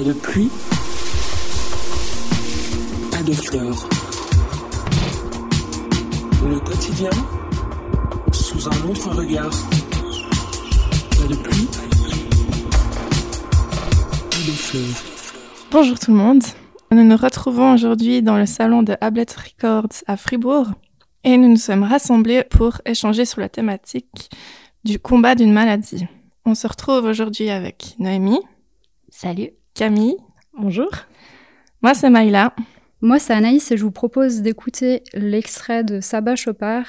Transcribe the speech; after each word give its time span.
Pas 0.00 0.06
de 0.06 0.12
pluie, 0.14 0.50
pas 3.10 3.22
de 3.22 3.32
fleurs. 3.32 3.86
Le 6.42 6.58
quotidien 6.58 7.10
sous 8.32 8.66
un 8.66 8.88
autre 8.88 9.14
regard. 9.14 9.50
Pas 11.10 11.26
de 11.28 11.36
pluie, 11.36 11.66
pas 14.30 14.38
de 14.38 14.52
fleurs. 14.52 15.04
Bonjour 15.70 15.98
tout 15.98 16.12
le 16.12 16.16
monde. 16.16 16.44
Nous 16.90 17.04
nous 17.04 17.16
retrouvons 17.18 17.74
aujourd'hui 17.74 18.22
dans 18.22 18.38
le 18.38 18.46
salon 18.46 18.82
de 18.82 18.96
Hablet 19.02 19.26
Records 19.36 20.02
à 20.06 20.16
Fribourg 20.16 20.68
et 21.24 21.36
nous 21.36 21.48
nous 21.48 21.56
sommes 21.56 21.82
rassemblés 21.82 22.42
pour 22.44 22.80
échanger 22.86 23.26
sur 23.26 23.42
la 23.42 23.50
thématique 23.50 24.30
du 24.82 24.98
combat 24.98 25.34
d'une 25.34 25.52
maladie. 25.52 26.06
On 26.46 26.54
se 26.54 26.66
retrouve 26.66 27.04
aujourd'hui 27.04 27.50
avec 27.50 27.96
Noémie. 27.98 28.40
Salut. 29.10 29.50
Camille. 29.80 30.18
Bonjour. 30.60 30.90
Moi, 31.80 31.94
c'est 31.94 32.10
Maïla. 32.10 32.54
Moi, 33.00 33.18
c'est 33.18 33.32
Anaïs 33.32 33.70
et 33.70 33.78
je 33.78 33.82
vous 33.82 33.90
propose 33.90 34.42
d'écouter 34.42 35.02
l'extrait 35.14 35.84
de 35.84 36.02
Saba 36.02 36.36
Chopard, 36.36 36.84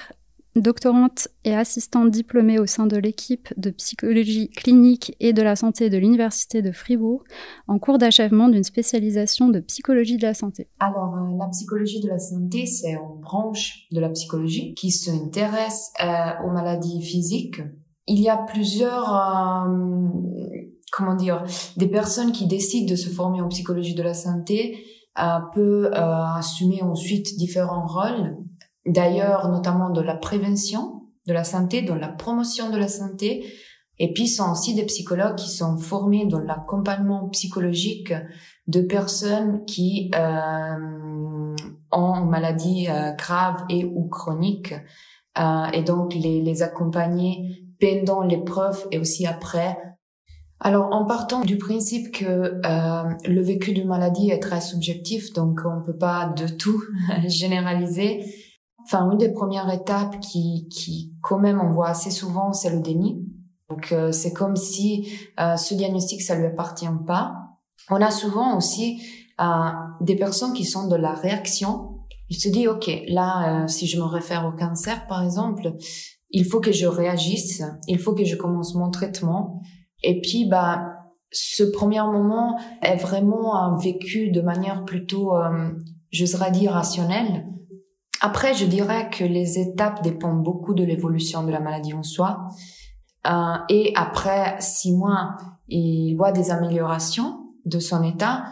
doctorante 0.58 1.30
et 1.46 1.56
assistante 1.56 2.12
diplômée 2.12 2.60
au 2.60 2.66
sein 2.66 2.88
de 2.88 2.98
l'équipe 2.98 3.54
de 3.56 3.70
psychologie 3.70 4.50
clinique 4.50 5.16
et 5.22 5.32
de 5.32 5.42
la 5.42 5.56
santé 5.56 5.90
de 5.90 5.98
l'Université 5.98 6.62
de 6.62 6.74
Fribourg, 6.74 7.24
en 7.70 7.80
cours 7.80 7.98
d'achèvement 7.98 8.50
d'une 8.50 8.66
spécialisation 8.66 9.48
de 9.48 9.62
psychologie 9.62 10.18
de 10.18 10.24
la 10.24 10.34
santé. 10.34 10.68
Alors, 10.82 11.16
euh, 11.16 11.38
la 11.40 11.48
psychologie 11.48 12.02
de 12.02 12.10
la 12.10 12.20
santé, 12.20 12.66
c'est 12.66 12.92
une 12.92 13.22
branche 13.22 13.88
de 13.94 14.02
la 14.02 14.10
psychologie 14.10 14.74
qui 14.74 14.92
s'intéresse 14.92 15.94
euh, 16.04 16.46
aux 16.46 16.52
maladies 16.52 17.02
physiques. 17.02 17.62
Il 18.08 18.20
y 18.20 18.28
a 18.28 18.36
plusieurs, 18.36 19.16
euh, 19.16 20.10
comment 20.92 21.16
dire, 21.16 21.44
des 21.78 21.88
personnes 21.88 22.32
qui 22.32 22.48
décident 22.48 22.90
de 22.90 22.96
se 22.96 23.10
former 23.10 23.42
en 23.42 23.48
psychologie 23.48 23.96
de 23.96 24.04
la 24.04 24.14
santé 24.14 24.86
euh, 25.20 25.40
peut 25.54 25.88
euh, 25.94 26.26
assumer 26.36 26.82
ensuite 26.84 27.38
différents 27.38 27.88
rôles. 27.88 28.38
D'ailleurs, 28.86 29.50
notamment 29.50 29.90
de 29.90 30.02
la 30.02 30.16
prévention 30.16 31.02
de 31.28 31.34
la 31.34 31.44
santé, 31.44 31.82
dans 31.82 31.96
la 31.96 32.08
promotion 32.08 32.70
de 32.70 32.78
la 32.78 32.88
santé. 32.88 33.46
Et 34.00 34.14
puis, 34.14 34.28
sont 34.28 34.52
aussi 34.52 34.74
des 34.74 34.86
psychologues 34.86 35.36
qui 35.36 35.50
sont 35.50 35.78
formés 35.78 36.26
dans 36.26 36.40
l'accompagnement 36.40 37.30
psychologique 37.30 38.14
de 38.68 38.82
personnes 38.82 39.64
qui 39.66 40.12
euh, 40.16 41.56
ont 41.92 42.26
maladies 42.26 42.88
euh, 42.90 43.12
graves 43.14 43.64
et 43.70 43.86
ou 43.86 44.08
chroniques. 44.08 44.74
Euh, 45.38 45.66
et 45.74 45.84
donc, 45.84 46.16
les, 46.16 46.42
les 46.42 46.64
accompagner 46.64 47.68
pendant 47.80 48.22
l'épreuve 48.22 48.88
et 48.92 48.98
aussi 48.98 49.28
après 49.28 49.78
alors, 50.64 50.90
en 50.92 51.06
partant 51.06 51.42
du 51.42 51.58
principe 51.58 52.12
que 52.12 52.62
euh, 52.64 53.04
le 53.26 53.42
vécu 53.42 53.74
d'une 53.74 53.88
maladie 53.88 54.30
est 54.30 54.40
très 54.40 54.62
subjectif, 54.62 55.34
donc 55.34 55.62
on 55.66 55.84
peut 55.84 55.98
pas 55.98 56.28
de 56.38 56.48
tout 56.48 56.82
généraliser. 57.26 58.24
Enfin, 58.84 59.10
une 59.12 59.18
des 59.18 59.32
premières 59.32 59.72
étapes 59.72 60.20
qui, 60.20 60.68
qui 60.70 61.14
quand 61.22 61.40
même, 61.40 61.60
on 61.60 61.72
voit 61.72 61.90
assez 61.90 62.12
souvent, 62.12 62.54
c'est 62.54 62.70
le 62.70 62.80
déni. 62.80 63.26
Donc, 63.70 63.92
euh, 63.92 64.12
c'est 64.12 64.34
comme 64.34 64.56
si 64.56 65.12
euh, 65.40 65.56
ce 65.58 65.74
diagnostic, 65.74 66.22
ça 66.22 66.36
lui 66.36 66.46
appartient 66.46 66.86
pas. 67.08 67.34
On 67.90 68.02
a 68.02 68.12
souvent 68.12 68.58
aussi 68.58 69.02
euh, 69.42 69.46
des 70.02 70.16
personnes 70.16 70.54
qui 70.54 70.66
sont 70.66 70.88
de 70.88 70.96
la 70.96 71.14
réaction. 71.14 72.00
Il 72.30 72.36
se 72.36 72.50
dit, 72.50 72.68
ok, 72.68 72.90
là, 73.08 73.64
euh, 73.64 73.68
si 73.68 73.88
je 73.88 74.00
me 74.00 74.06
réfère 74.06 74.46
au 74.46 74.56
cancer, 74.56 75.08
par 75.08 75.24
exemple, 75.24 75.74
il 76.30 76.46
faut 76.46 76.60
que 76.60 76.72
je 76.72 76.86
réagisse, 76.86 77.64
il 77.88 77.98
faut 77.98 78.14
que 78.14 78.24
je 78.24 78.36
commence 78.36 78.76
mon 78.76 78.90
traitement. 78.92 79.62
Et 80.04 80.22
puis, 80.22 80.46
bah, 80.46 80.94
ce 81.32 81.64
premier 81.64 82.02
moment 82.02 82.60
est 82.82 82.96
vraiment 82.96 83.76
vécu 83.78 84.32
de 84.32 84.42
manière 84.42 84.84
plutôt, 84.86 85.36
euh, 85.36 85.70
je 86.12 86.26
dire, 86.52 86.72
rationnelle. 86.74 87.48
Après, 88.22 88.54
je 88.54 88.66
dirais 88.66 89.10
que 89.10 89.24
les 89.24 89.58
étapes 89.58 90.04
dépendent 90.04 90.44
beaucoup 90.44 90.74
de 90.74 90.84
l'évolution 90.84 91.44
de 91.44 91.52
la 91.52 91.60
maladie 91.60 91.94
en 91.94 92.04
soi. 92.04 92.50
Euh, 93.28 93.56
et 93.70 93.94
après 93.96 94.56
six 94.60 94.96
mois, 94.96 95.38
il 95.68 96.16
voit 96.16 96.32
des 96.32 96.52
améliorations 96.52 97.40
de 97.66 97.80
son 97.80 98.04
état, 98.04 98.46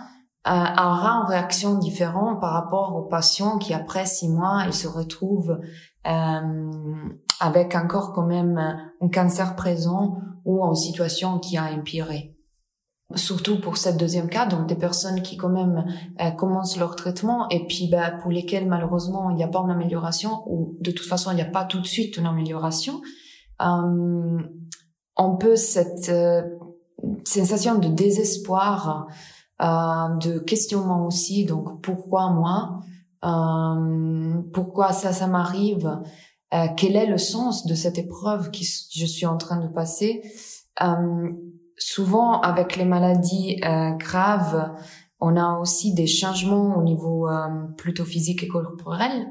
euh, 0.47 0.51
aura 0.51 1.21
une 1.21 1.27
réaction 1.27 1.77
différente 1.77 2.39
par 2.39 2.53
rapport 2.53 2.95
au 2.95 3.03
patient 3.03 3.57
qui, 3.57 3.73
après 3.73 4.05
six 4.05 4.29
mois, 4.29 4.63
il 4.65 4.73
se 4.73 4.87
retrouve 4.87 5.59
euh, 6.07 6.71
avec 7.39 7.75
encore 7.75 8.13
quand 8.13 8.25
même 8.25 8.57
un 9.01 9.09
cancer 9.09 9.55
présent 9.55 10.17
ou 10.45 10.63
en 10.63 10.75
situation 10.75 11.39
qui 11.39 11.57
a 11.57 11.65
empiré. 11.65 12.35
Surtout 13.15 13.59
pour 13.59 13.77
cette 13.77 13.97
deuxième 13.97 14.29
cas, 14.29 14.45
donc 14.45 14.67
des 14.67 14.75
personnes 14.75 15.23
qui 15.23 15.35
quand 15.35 15.49
même 15.49 15.83
euh, 16.21 16.29
commencent 16.29 16.77
leur 16.77 16.95
traitement 16.95 17.49
et 17.49 17.65
puis 17.65 17.89
bah, 17.91 18.11
pour 18.11 18.29
lesquelles 18.29 18.67
malheureusement 18.67 19.31
il 19.31 19.35
n'y 19.35 19.43
a 19.43 19.47
pas 19.47 19.59
une 19.59 19.71
amélioration 19.71 20.43
ou 20.45 20.77
de 20.79 20.91
toute 20.91 21.07
façon 21.07 21.31
il 21.31 21.35
n'y 21.35 21.41
a 21.41 21.45
pas 21.45 21.65
tout 21.65 21.79
de 21.79 21.87
suite 21.87 22.17
une 22.17 22.27
amélioration, 22.27 23.01
euh, 23.61 24.39
on 25.17 25.37
peut 25.37 25.55
cette 25.55 26.09
euh, 26.09 26.43
sensation 27.25 27.79
de 27.79 27.87
désespoir, 27.87 29.07
euh, 29.61 30.15
de 30.21 30.39
questionnement 30.39 31.05
aussi, 31.05 31.45
donc 31.45 31.81
pourquoi 31.81 32.29
moi, 32.29 32.79
euh, 33.25 34.41
pourquoi 34.53 34.93
ça 34.93 35.11
ça 35.11 35.27
m'arrive, 35.27 35.99
euh, 36.53 36.67
quel 36.75 36.95
est 36.95 37.05
le 37.05 37.17
sens 37.17 37.65
de 37.65 37.75
cette 37.75 37.97
épreuve 37.97 38.51
que 38.51 38.59
je 38.59 39.05
suis 39.05 39.25
en 39.25 39.37
train 39.37 39.57
de 39.57 39.67
passer? 39.67 40.21
Euh, 40.81 41.29
souvent, 41.77 42.41
avec 42.41 42.75
les 42.75 42.85
maladies 42.85 43.59
euh, 43.63 43.91
graves, 43.91 44.71
on 45.19 45.35
a 45.35 45.59
aussi 45.59 45.93
des 45.93 46.07
changements 46.07 46.77
au 46.77 46.83
niveau 46.83 47.27
euh, 47.27 47.47
plutôt 47.77 48.05
physique 48.05 48.43
et 48.43 48.47
corporel. 48.47 49.27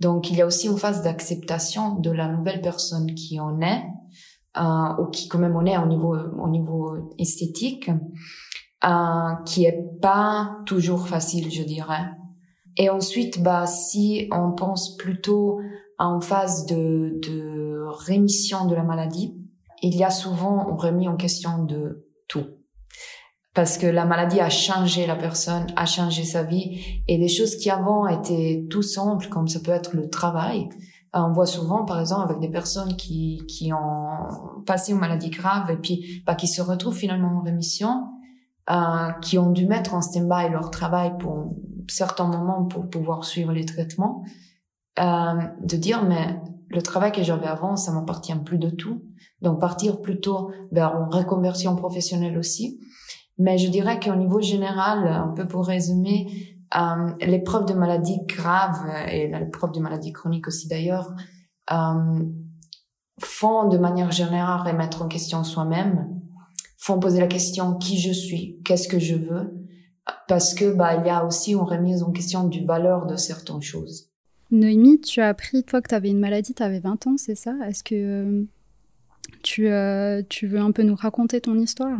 Donc, 0.00 0.30
il 0.30 0.36
y 0.36 0.42
a 0.42 0.46
aussi 0.46 0.66
une 0.66 0.78
phase 0.78 1.02
d'acceptation 1.02 1.94
de 1.94 2.10
la 2.10 2.28
nouvelle 2.28 2.60
personne 2.60 3.14
qui 3.14 3.38
en 3.38 3.60
est, 3.60 3.84
euh, 4.58 5.02
ou 5.02 5.06
qui 5.06 5.28
quand 5.28 5.38
même 5.38 5.56
on 5.56 5.64
est 5.64 5.78
au 5.78 5.86
niveau, 5.86 6.16
au 6.16 6.48
niveau 6.50 7.14
esthétique, 7.18 7.90
euh, 8.84 9.34
qui 9.46 9.64
est 9.64 9.80
pas 10.00 10.58
toujours 10.66 11.06
facile, 11.06 11.52
je 11.52 11.62
dirais. 11.62 12.10
Et 12.76 12.90
ensuite, 12.90 13.42
bah, 13.42 13.66
si 13.66 14.28
on 14.32 14.52
pense 14.52 14.96
plutôt 14.96 15.60
en 15.98 16.20
phase 16.20 16.66
de, 16.66 17.18
de 17.22 17.84
rémission 18.06 18.66
de 18.66 18.74
la 18.74 18.82
maladie, 18.82 19.36
il 19.82 19.96
y 19.96 20.04
a 20.04 20.10
souvent, 20.10 20.68
on 20.70 20.76
remet 20.76 21.08
en 21.08 21.16
question 21.16 21.64
de 21.64 22.06
tout. 22.28 22.46
Parce 23.54 23.76
que 23.76 23.86
la 23.86 24.06
maladie 24.06 24.40
a 24.40 24.48
changé 24.48 25.06
la 25.06 25.16
personne, 25.16 25.66
a 25.76 25.84
changé 25.84 26.24
sa 26.24 26.42
vie, 26.42 27.02
et 27.06 27.18
des 27.18 27.28
choses 27.28 27.56
qui 27.56 27.68
avant 27.68 28.06
étaient 28.06 28.66
tout 28.70 28.82
simples, 28.82 29.28
comme 29.28 29.48
ça 29.48 29.60
peut 29.60 29.72
être 29.72 29.94
le 29.94 30.08
travail, 30.08 30.68
euh, 31.14 31.20
on 31.20 31.32
voit 31.32 31.46
souvent, 31.46 31.84
par 31.84 32.00
exemple, 32.00 32.30
avec 32.30 32.40
des 32.40 32.48
personnes 32.48 32.96
qui, 32.96 33.42
qui 33.46 33.72
ont 33.72 34.62
passé 34.64 34.92
une 34.92 34.98
maladie 34.98 35.30
grave 35.30 35.70
et 35.70 35.76
puis 35.76 36.22
bah, 36.26 36.34
qui 36.34 36.48
se 36.48 36.62
retrouvent 36.62 36.96
finalement 36.96 37.38
en 37.38 37.42
rémission, 37.42 38.04
euh, 38.70 39.10
qui 39.20 39.38
ont 39.38 39.50
dû 39.50 39.66
mettre 39.66 39.94
en 39.94 40.00
stand-by 40.00 40.48
leur 40.50 40.70
travail 40.70 41.18
pour 41.18 41.54
certains 41.88 42.26
moments 42.26 42.64
pour 42.64 42.88
pouvoir 42.88 43.24
suivre 43.24 43.52
les 43.52 43.66
traitements, 43.66 44.24
de 44.96 45.76
dire 45.76 46.04
mais 46.04 46.40
le 46.68 46.82
travail 46.82 47.12
que 47.12 47.22
j'avais 47.22 47.46
avant, 47.46 47.76
ça 47.76 47.92
m'appartient 47.92 48.34
plus 48.44 48.58
de 48.58 48.70
tout. 48.70 49.02
Donc 49.40 49.60
partir 49.60 50.00
plutôt 50.00 50.50
vers 50.70 50.94
une 50.96 51.12
reconversion 51.12 51.76
professionnelle 51.76 52.38
aussi. 52.38 52.80
Mais 53.38 53.58
je 53.58 53.68
dirais 53.68 53.98
qu'au 53.98 54.14
niveau 54.14 54.40
général, 54.40 55.06
un 55.06 55.32
peu 55.34 55.46
pour 55.46 55.66
résumer, 55.66 56.52
euh, 56.76 57.12
l'épreuve 57.20 57.66
de 57.66 57.74
maladie 57.74 58.20
grave 58.26 58.78
et 59.08 59.28
l'épreuve 59.28 59.72
de 59.72 59.80
maladie 59.80 60.12
chronique 60.12 60.48
aussi 60.48 60.68
d'ailleurs 60.68 61.12
euh, 61.70 62.24
font 63.20 63.68
de 63.68 63.76
manière 63.76 64.10
générale 64.10 64.66
remettre 64.66 65.02
en 65.02 65.08
question 65.08 65.44
soi-même, 65.44 66.08
font 66.78 66.98
poser 66.98 67.20
la 67.20 67.26
question 67.26 67.74
qui 67.74 67.98
je 67.98 68.12
suis, 68.12 68.60
qu'est-ce 68.64 68.88
que 68.88 68.98
je 68.98 69.16
veux, 69.16 69.66
parce 70.28 70.54
que 70.54 70.72
bah 70.72 70.94
il 70.96 71.06
y 71.06 71.10
a 71.10 71.26
aussi 71.26 71.52
une 71.52 71.60
remise 71.60 72.02
en 72.02 72.10
question 72.10 72.44
du 72.44 72.64
valeur 72.64 73.06
de 73.06 73.16
certaines 73.16 73.62
choses. 73.62 74.11
Noémie, 74.52 75.00
tu 75.00 75.22
as 75.22 75.28
appris, 75.28 75.64
toi, 75.64 75.80
que 75.80 75.88
tu 75.88 75.94
avais 75.94 76.10
une 76.10 76.20
maladie, 76.20 76.52
tu 76.52 76.62
avais 76.62 76.78
20 76.78 77.06
ans, 77.06 77.16
c'est 77.16 77.34
ça? 77.34 77.54
Est-ce 77.66 77.82
que 77.82 77.94
euh, 77.94 78.44
tu, 79.42 79.68
euh, 79.68 80.22
tu 80.28 80.46
veux 80.46 80.60
un 80.60 80.72
peu 80.72 80.82
nous 80.82 80.94
raconter 80.94 81.40
ton 81.40 81.58
histoire? 81.58 81.98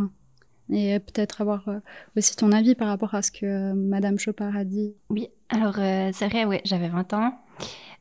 Et 0.70 0.99
peut-être 1.00 1.40
avoir 1.40 1.66
euh, 1.69 1.78
aussi 2.16 2.37
ton 2.37 2.52
avis 2.52 2.75
par 2.75 2.88
rapport 2.88 3.14
à 3.14 3.22
ce 3.22 3.31
que 3.31 3.72
Madame 3.72 4.19
Chopard 4.19 4.54
a 4.54 4.64
dit 4.64 4.94
Oui, 5.08 5.28
alors 5.49 5.76
c'est 6.12 6.28
vrai, 6.28 6.60
j'avais 6.64 6.88
20 6.88 7.14
ans. 7.14 7.34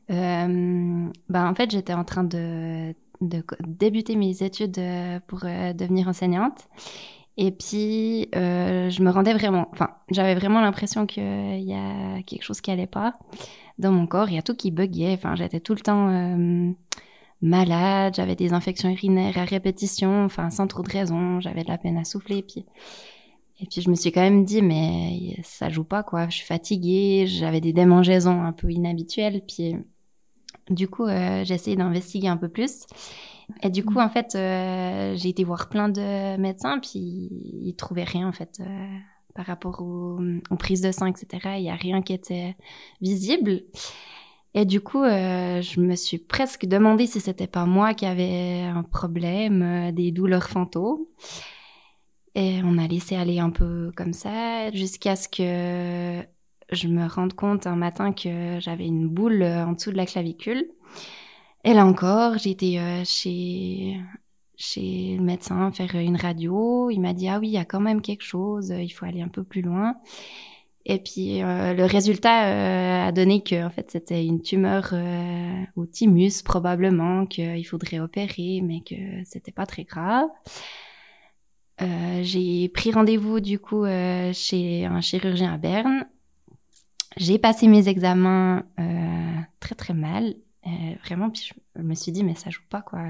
Ben, 0.08 1.10
en 1.34 1.54
fait, 1.54 1.70
j'étais 1.70 1.94
en 1.94 2.04
train 2.04 2.24
de, 2.24 2.94
débuter 3.22 4.16
mes 4.16 4.42
études 4.42 4.80
pour 5.28 5.40
devenir 5.40 6.08
enseignante. 6.08 6.68
Et 7.38 7.52
puis, 7.52 8.28
je 8.34 9.02
me 9.02 9.10
rendais 9.10 9.32
vraiment, 9.32 9.68
enfin, 9.72 9.90
j'avais 10.10 10.34
vraiment 10.34 10.60
l'impression 10.60 11.06
qu'il 11.06 11.62
y 11.62 11.74
a 11.74 12.22
quelque 12.22 12.42
chose 12.42 12.60
qui 12.60 12.70
allait 12.70 12.86
pas 12.86 13.18
dans 13.78 13.92
mon 13.92 14.06
corps. 14.06 14.28
Il 14.28 14.34
y 14.34 14.38
a 14.38 14.42
tout 14.42 14.54
qui 14.54 14.70
buguait. 14.70 15.14
Enfin, 15.14 15.34
j'étais 15.34 15.60
tout 15.60 15.74
le 15.74 15.80
temps 15.80 16.08
euh, 16.08 16.70
malade. 17.40 18.14
J'avais 18.16 18.36
des 18.36 18.52
infections 18.52 18.90
urinaires 18.90 19.38
à 19.38 19.44
répétition, 19.44 20.24
enfin, 20.24 20.50
sans 20.50 20.66
trop 20.66 20.82
de 20.82 20.90
raison. 20.90 21.40
J'avais 21.40 21.64
de 21.64 21.68
la 21.68 21.78
peine 21.78 21.98
à 21.98 22.04
souffler. 22.04 22.42
Puis, 22.42 22.64
Et 23.60 23.66
puis 23.66 23.80
je 23.80 23.90
me 23.90 23.94
suis 23.94 24.12
quand 24.12 24.20
même 24.20 24.44
dit, 24.44 24.62
mais 24.62 25.36
ça 25.42 25.68
joue 25.70 25.84
pas, 25.84 26.02
quoi. 26.02 26.28
Je 26.28 26.36
suis 26.36 26.46
fatiguée, 26.46 27.26
j'avais 27.26 27.60
des 27.60 27.72
démangeaisons 27.72 28.42
un 28.42 28.52
peu 28.52 28.70
inhabituelles. 28.70 29.42
Puis 29.46 29.76
du 30.70 30.88
coup, 30.88 31.06
euh, 31.06 31.44
j'ai 31.44 31.54
essayé 31.54 31.76
d'investiguer 31.76 32.28
un 32.28 32.36
peu 32.36 32.48
plus. 32.48 32.86
Et 33.62 33.70
du 33.70 33.84
coup, 33.84 33.98
en 33.98 34.08
fait, 34.08 34.34
euh, 34.34 35.14
j'ai 35.16 35.28
été 35.28 35.44
voir 35.44 35.68
plein 35.68 35.88
de 35.88 36.36
médecins, 36.38 36.78
puis 36.78 37.28
ils 37.62 37.74
trouvaient 37.76 38.04
rien, 38.04 38.28
en 38.28 38.32
fait, 38.32 38.60
par 39.34 39.46
rapport 39.46 39.80
aux, 39.82 40.20
aux, 40.50 40.56
prises 40.56 40.80
de 40.80 40.92
sang, 40.92 41.06
etc. 41.06 41.54
Il 41.58 41.64
y 41.64 41.70
a 41.70 41.74
rien 41.74 42.02
qui 42.02 42.12
était 42.12 42.56
visible. 43.00 43.64
Et 44.54 44.64
du 44.64 44.80
coup, 44.80 45.02
euh, 45.02 45.62
je 45.62 45.80
me 45.80 45.96
suis 45.96 46.18
presque 46.18 46.66
demandé 46.66 47.06
si 47.06 47.20
c'était 47.20 47.46
pas 47.46 47.64
moi 47.64 47.94
qui 47.94 48.04
avait 48.04 48.62
un 48.62 48.82
problème, 48.82 49.62
euh, 49.62 49.92
des 49.92 50.12
douleurs 50.12 50.48
fantômes. 50.48 51.06
Et 52.34 52.60
on 52.64 52.78
a 52.78 52.86
laissé 52.86 53.16
aller 53.16 53.38
un 53.38 53.50
peu 53.50 53.92
comme 53.96 54.12
ça, 54.12 54.70
jusqu'à 54.72 55.16
ce 55.16 55.28
que 55.28 56.22
je 56.72 56.88
me 56.88 57.06
rende 57.06 57.34
compte 57.34 57.66
un 57.66 57.76
matin 57.76 58.12
que 58.12 58.58
j'avais 58.60 58.86
une 58.86 59.08
boule 59.08 59.42
euh, 59.42 59.66
en 59.66 59.72
dessous 59.72 59.92
de 59.92 59.96
la 59.96 60.06
clavicule. 60.06 60.68
Et 61.64 61.74
là 61.74 61.86
encore, 61.86 62.34
été 62.44 62.80
euh, 62.80 63.04
chez 63.04 64.00
chez 64.62 65.16
le 65.16 65.22
médecin 65.22 65.72
faire 65.72 65.94
une 65.96 66.16
radio. 66.16 66.88
Il 66.90 67.00
m'a 67.00 67.14
dit 67.14 67.28
ah 67.28 67.38
oui, 67.40 67.48
il 67.48 67.54
y 67.54 67.58
a 67.58 67.64
quand 67.64 67.80
même 67.80 68.00
quelque 68.00 68.22
chose, 68.22 68.70
il 68.70 68.90
faut 68.90 69.04
aller 69.04 69.20
un 69.20 69.28
peu 69.28 69.42
plus 69.42 69.62
loin. 69.62 69.96
Et 70.84 70.98
puis 70.98 71.42
euh, 71.42 71.74
le 71.74 71.84
résultat 71.84 72.46
euh, 72.46 73.08
a 73.08 73.12
donné 73.12 73.42
que 73.42 73.64
en 73.64 73.70
fait 73.70 73.90
c'était 73.90 74.24
une 74.24 74.42
tumeur 74.42 74.90
euh, 74.92 75.62
au 75.76 75.86
thymus 75.86 76.42
probablement 76.44 77.26
qu'il 77.26 77.64
faudrait 77.66 78.00
opérer, 78.00 78.60
mais 78.62 78.80
que 78.80 78.94
c'était 79.24 79.52
pas 79.52 79.66
très 79.66 79.84
grave. 79.84 80.28
j'ai 82.22 82.68
pris 82.68 82.92
rendez-vous 82.92 83.40
du 83.40 83.58
coup 83.58 83.84
chez 84.32 84.86
un 84.86 85.00
chirurgien 85.00 85.52
à 85.52 85.58
Berne. 85.58 86.06
J'ai 87.16 87.38
passé 87.38 87.66
mes 87.68 87.88
examens 87.88 88.64
très 89.60 89.74
très 89.74 89.94
mal. 89.94 90.34
Vraiment, 91.04 91.30
puis 91.30 91.50
je 91.76 91.82
me 91.82 91.94
suis 91.94 92.12
dit 92.12 92.22
mais 92.22 92.34
ça 92.34 92.50
joue 92.50 92.62
pas 92.70 92.82
quoi. 92.82 93.04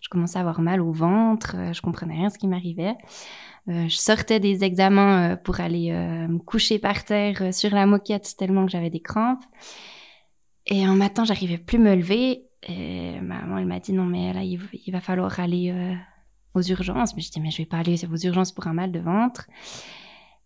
Je 0.00 0.08
commençais 0.08 0.38
à 0.38 0.40
avoir 0.40 0.60
mal 0.60 0.80
au 0.80 0.92
ventre, 0.92 1.56
je 1.72 1.80
comprenais 1.80 2.14
rien 2.14 2.30
ce 2.30 2.38
qui 2.38 2.48
m'arrivait. 2.48 2.96
Euh, 3.68 3.88
je 3.88 3.96
sortais 3.96 4.40
des 4.40 4.62
examens 4.62 5.32
euh, 5.32 5.36
pour 5.36 5.60
aller 5.60 5.90
euh, 5.90 6.28
me 6.28 6.38
coucher 6.38 6.78
par 6.78 7.04
terre 7.04 7.54
sur 7.54 7.70
la 7.70 7.86
moquette 7.86 8.36
tellement 8.36 8.66
que 8.66 8.72
j'avais 8.72 8.90
des 8.90 9.00
crampes. 9.00 9.44
Et 10.66 10.84
un 10.84 10.94
matin, 10.94 11.24
j'arrivais 11.24 11.58
plus 11.58 11.78
me 11.78 11.94
lever. 11.94 12.44
Et 12.68 13.20
ma 13.20 13.40
maman, 13.40 13.58
elle 13.58 13.66
m'a 13.66 13.80
dit 13.80 13.92
non, 13.92 14.04
mais 14.04 14.32
là, 14.32 14.42
il, 14.42 14.60
il 14.86 14.92
va 14.92 15.00
falloir 15.00 15.40
aller 15.40 15.74
aux 16.54 16.62
urgences. 16.62 17.14
Mais 17.14 17.22
je 17.22 17.30
dis, 17.30 17.40
mais 17.40 17.50
je 17.50 17.58
vais 17.58 17.66
pas 17.66 17.78
aller 17.78 18.02
aux 18.06 18.16
urgences 18.16 18.52
pour 18.52 18.66
un 18.66 18.72
mal 18.72 18.90
de 18.90 19.00
ventre. 19.00 19.46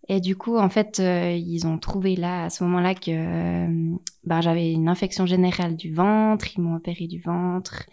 Et 0.09 0.21
du 0.21 0.37
coup, 0.37 0.57
en 0.57 0.71
fait, 0.71 0.99
ils 1.01 1.67
ont 1.67 1.79
trouvé 1.79 2.17
là, 2.17 2.45
à 2.45 2.51
ce 2.51 2.65
moment-là, 2.65 2.95
que 2.95 3.67
ben, 4.25 4.41
j'avais 4.41 4.73
une 4.73 4.89
infection 4.89 5.27
générale 5.27 5.77
du 5.77 5.93
ventre. 5.93 6.57
Ils 6.57 6.63
m'ont 6.63 6.77
opéré 6.77 7.07
du 7.07 7.21
ventre 7.21 7.85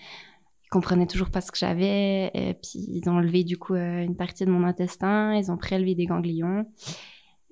comprenaient 0.76 1.08
toujours 1.08 1.30
pas 1.30 1.40
ce 1.40 1.52
que 1.52 1.58
j'avais. 1.58 2.32
Et 2.34 2.54
puis, 2.54 2.86
ils 2.90 3.10
ont 3.10 3.14
enlevé 3.14 3.44
du 3.46 3.58
coup 3.58 3.76
euh, 3.76 4.04
une 4.04 4.18
partie 4.18 4.46
de 4.46 4.52
mon 4.52 4.64
intestin, 4.64 5.34
ils 5.36 5.50
ont 5.50 5.58
prélevé 5.58 5.96
des 5.96 6.06
ganglions. 6.06 6.66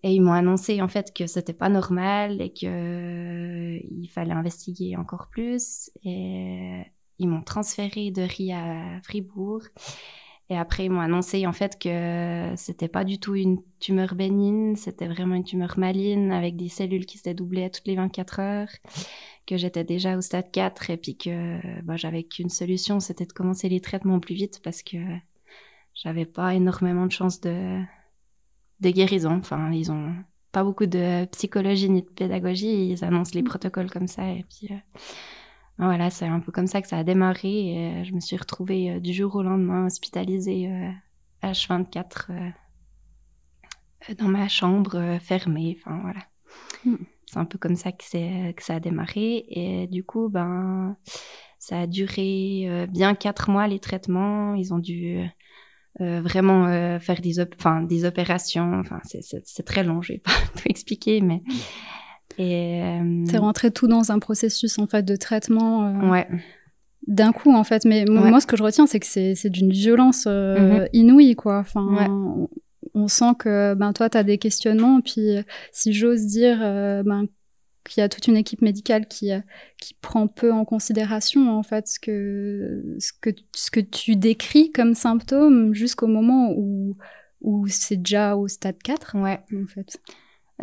Et 0.03 0.13
ils 0.13 0.21
m'ont 0.21 0.33
annoncé 0.33 0.81
en 0.81 0.89
fait 0.89 1.13
que 1.13 1.27
c'était 1.27 1.53
pas 1.53 1.69
normal 1.69 2.41
et 2.41 2.51
que 2.51 2.65
euh, 2.65 3.79
il 3.89 4.07
fallait 4.09 4.33
investiguer 4.33 4.97
encore 4.97 5.29
plus. 5.31 5.89
Et 6.03 6.81
ils 7.17 7.27
m'ont 7.29 7.43
transféré 7.43 8.11
de 8.11 8.23
Rie 8.23 8.51
à 8.51 8.99
Fribourg. 9.03 9.61
Et 10.53 10.57
après, 10.57 10.85
ils 10.85 10.91
m'ont 10.91 10.99
annoncé 10.99 11.47
en 11.47 11.51
fait 11.51 11.79
que 11.79 12.53
c'était 12.57 12.87
pas 12.87 13.03
du 13.03 13.17
tout 13.17 13.33
une 13.33 13.57
tumeur 13.79 14.13
bénigne, 14.13 14.75
c'était 14.75 15.07
vraiment 15.07 15.33
une 15.33 15.43
tumeur 15.43 15.79
maligne 15.79 16.31
avec 16.31 16.55
des 16.55 16.69
cellules 16.69 17.07
qui 17.07 17.17
se 17.17 17.23
dédoublaient 17.23 17.71
toutes 17.71 17.87
les 17.87 17.95
24 17.95 18.39
heures 18.39 18.69
que 19.47 19.57
j'étais 19.57 19.83
déjà 19.83 20.15
au 20.15 20.21
stade 20.21 20.51
4 20.51 20.91
et 20.91 20.97
puis 20.97 21.17
que 21.17 21.81
bah, 21.81 21.97
j'avais 21.97 22.21
qu'une 22.21 22.51
solution, 22.51 22.99
c'était 22.99 23.25
de 23.25 23.33
commencer 23.33 23.67
les 23.67 23.81
traitements 23.81 24.19
plus 24.19 24.35
vite 24.35 24.61
parce 24.63 24.83
que 24.83 24.97
j'avais 25.95 26.27
pas 26.27 26.53
énormément 26.53 27.07
de 27.07 27.11
chances 27.11 27.41
de, 27.41 27.81
de 28.79 28.89
guérison. 28.91 29.37
Enfin, 29.37 29.71
ils 29.71 29.91
ont 29.91 30.13
pas 30.51 30.63
beaucoup 30.63 30.85
de 30.85 31.25
psychologie 31.31 31.89
ni 31.89 32.03
de 32.03 32.09
pédagogie, 32.09 32.91
ils 32.91 33.03
annoncent 33.03 33.31
les 33.33 33.41
mm. 33.41 33.45
protocoles 33.45 33.89
comme 33.89 34.07
ça 34.07 34.29
et 34.29 34.45
puis 34.47 34.67
euh, 34.69 34.99
voilà, 35.77 36.09
c'est 36.09 36.25
un 36.25 36.39
peu 36.39 36.51
comme 36.51 36.67
ça 36.67 36.81
que 36.81 36.87
ça 36.87 36.97
a 36.97 37.03
démarré 37.03 37.49
et 37.49 37.77
euh, 37.77 38.03
je 38.03 38.13
me 38.13 38.19
suis 38.19 38.37
retrouvée 38.37 38.91
euh, 38.91 38.99
du 38.99 39.13
jour 39.13 39.35
au 39.35 39.43
lendemain 39.43 39.85
hospitalisée 39.85 40.69
H24 41.41 42.53
dans 44.17 44.27
ma 44.27 44.47
chambre 44.47 45.17
fermée, 45.21 45.77
enfin 45.79 45.99
voilà. 46.01 46.97
C'est 47.25 47.39
un 47.39 47.45
peu 47.45 47.57
comme 47.57 47.75
ça 47.75 47.91
que, 47.91 48.03
c'est, 48.03 48.53
que 48.55 48.63
ça 48.63 48.75
a 48.75 48.79
démarré. 48.79 49.45
Et 49.49 49.87
du 49.87 50.03
coup, 50.03 50.29
ben, 50.29 50.95
ça 51.57 51.79
a 51.79 51.87
duré 51.87 52.65
euh, 52.67 52.85
bien 52.85 53.15
quatre 53.15 53.49
mois 53.49 53.67
les 53.67 53.79
traitements. 53.79 54.53
Ils 54.53 54.73
ont 54.73 54.77
dû 54.77 55.25
euh, 56.01 56.21
vraiment 56.21 56.67
euh, 56.67 56.99
faire 56.99 57.21
des, 57.21 57.39
opérations. 57.39 58.79
Enfin, 58.79 58.99
c'est, 59.03 59.21
c'est, 59.23 59.63
très 59.63 59.83
long, 59.83 60.01
je 60.01 60.13
vais 60.13 60.19
pas 60.19 60.31
tout 60.55 60.63
expliquer, 60.65 61.21
mais. 61.21 61.41
Et, 62.37 62.81
c'est 63.29 63.37
rentré 63.37 63.71
tout 63.71 63.87
dans 63.87 64.11
un 64.11 64.19
processus 64.19 64.79
en 64.79 64.87
fait 64.87 65.03
de 65.03 65.15
traitement. 65.15 66.09
ouais. 66.09 66.27
D'un 67.05 67.33
coup, 67.33 67.53
en 67.53 67.65
fait, 67.65 67.83
mais 67.83 68.05
moi, 68.07 68.39
ce 68.39 68.47
que 68.47 68.55
je 68.55 68.63
retiens, 68.63 68.87
c'est 68.87 69.01
que 69.01 69.05
c'est, 69.05 69.49
d'une 69.49 69.71
violence 69.71 70.25
mm-hmm. 70.25 70.87
inouïe, 70.93 71.35
quoi. 71.35 71.59
Enfin, 71.59 72.47
on 72.93 73.07
sent 73.07 73.33
que 73.39 73.73
ben 73.73 73.93
toi 73.93 74.09
tu 74.09 74.17
as 74.17 74.23
des 74.23 74.37
questionnements 74.37 75.01
puis 75.01 75.37
si 75.71 75.93
j'ose 75.93 76.25
dire 76.25 76.59
euh, 76.61 77.03
ben 77.03 77.27
qu'il 77.83 78.01
y 78.01 78.03
a 78.03 78.09
toute 78.09 78.27
une 78.27 78.37
équipe 78.37 78.61
médicale 78.61 79.07
qui 79.07 79.31
qui 79.77 79.93
prend 79.95 80.27
peu 80.27 80.51
en 80.53 80.65
considération 80.65 81.57
en 81.57 81.63
fait 81.63 81.87
ce 81.87 81.99
que 81.99 82.95
ce 82.99 83.11
que 83.19 83.31
ce 83.53 83.71
que 83.71 83.79
tu 83.79 84.15
décris 84.15 84.71
comme 84.71 84.93
symptômes 84.93 85.73
jusqu'au 85.73 86.07
moment 86.07 86.53
où 86.55 86.97
où 87.41 87.67
c'est 87.67 87.97
déjà 87.97 88.37
au 88.37 88.47
stade 88.47 88.81
4 88.83 89.17
ouais 89.17 89.41
en 89.53 89.67
fait 89.67 89.99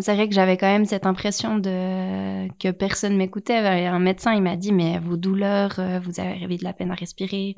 c'est 0.01 0.15
vrai 0.15 0.29
que 0.29 0.35
j'avais 0.35 0.57
quand 0.57 0.67
même 0.67 0.85
cette 0.85 1.07
impression 1.07 1.59
de 1.59 2.49
que 2.59 2.71
personne 2.71 3.17
m'écoutait. 3.17 3.57
Un 3.57 3.99
médecin, 3.99 4.35
il 4.35 4.43
m'a 4.43 4.57
dit 4.57 4.73
mais 4.73 4.99
vos 4.99 5.17
douleurs, 5.17 5.77
euh, 5.79 6.01
vous 6.03 6.21
avez 6.21 6.57
de 6.57 6.65
la 6.65 6.73
peine 6.73 6.91
à 6.91 6.95
respirer, 6.95 7.57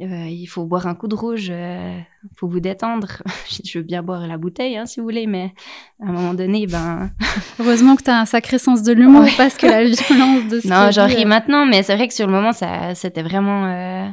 euh, 0.00 0.26
il 0.26 0.46
faut 0.46 0.64
boire 0.64 0.86
un 0.86 0.94
coup 0.94 1.06
de 1.06 1.14
rouge, 1.14 1.48
il 1.48 1.52
euh, 1.52 2.00
faut 2.36 2.48
vous 2.48 2.60
détendre. 2.60 3.22
je 3.64 3.78
veux 3.78 3.84
bien 3.84 4.02
boire 4.02 4.26
la 4.26 4.38
bouteille, 4.38 4.76
hein, 4.76 4.86
si 4.86 5.00
vous 5.00 5.06
voulez, 5.06 5.26
mais 5.26 5.52
à 6.00 6.08
un 6.08 6.12
moment 6.12 6.34
donné, 6.34 6.66
ben... 6.66 7.10
Heureusement 7.60 7.94
que 7.96 8.02
tu 8.02 8.10
as 8.10 8.20
un 8.20 8.24
sacré 8.24 8.58
sens 8.58 8.82
de 8.82 8.92
l'humour, 8.92 9.26
parce 9.36 9.56
que 9.56 9.66
la 9.66 9.84
violence 9.84 10.48
de 10.48 10.60
ce 10.60 10.68
Non, 10.68 10.90
j'en 10.90 11.06
ris 11.06 11.24
euh, 11.24 11.28
maintenant, 11.28 11.66
mais 11.66 11.82
c'est 11.82 11.94
vrai 11.94 12.08
que 12.08 12.14
sur 12.14 12.26
le 12.26 12.32
moment, 12.32 12.52
ça, 12.52 12.94
c'était 12.94 13.22
vraiment... 13.22 14.12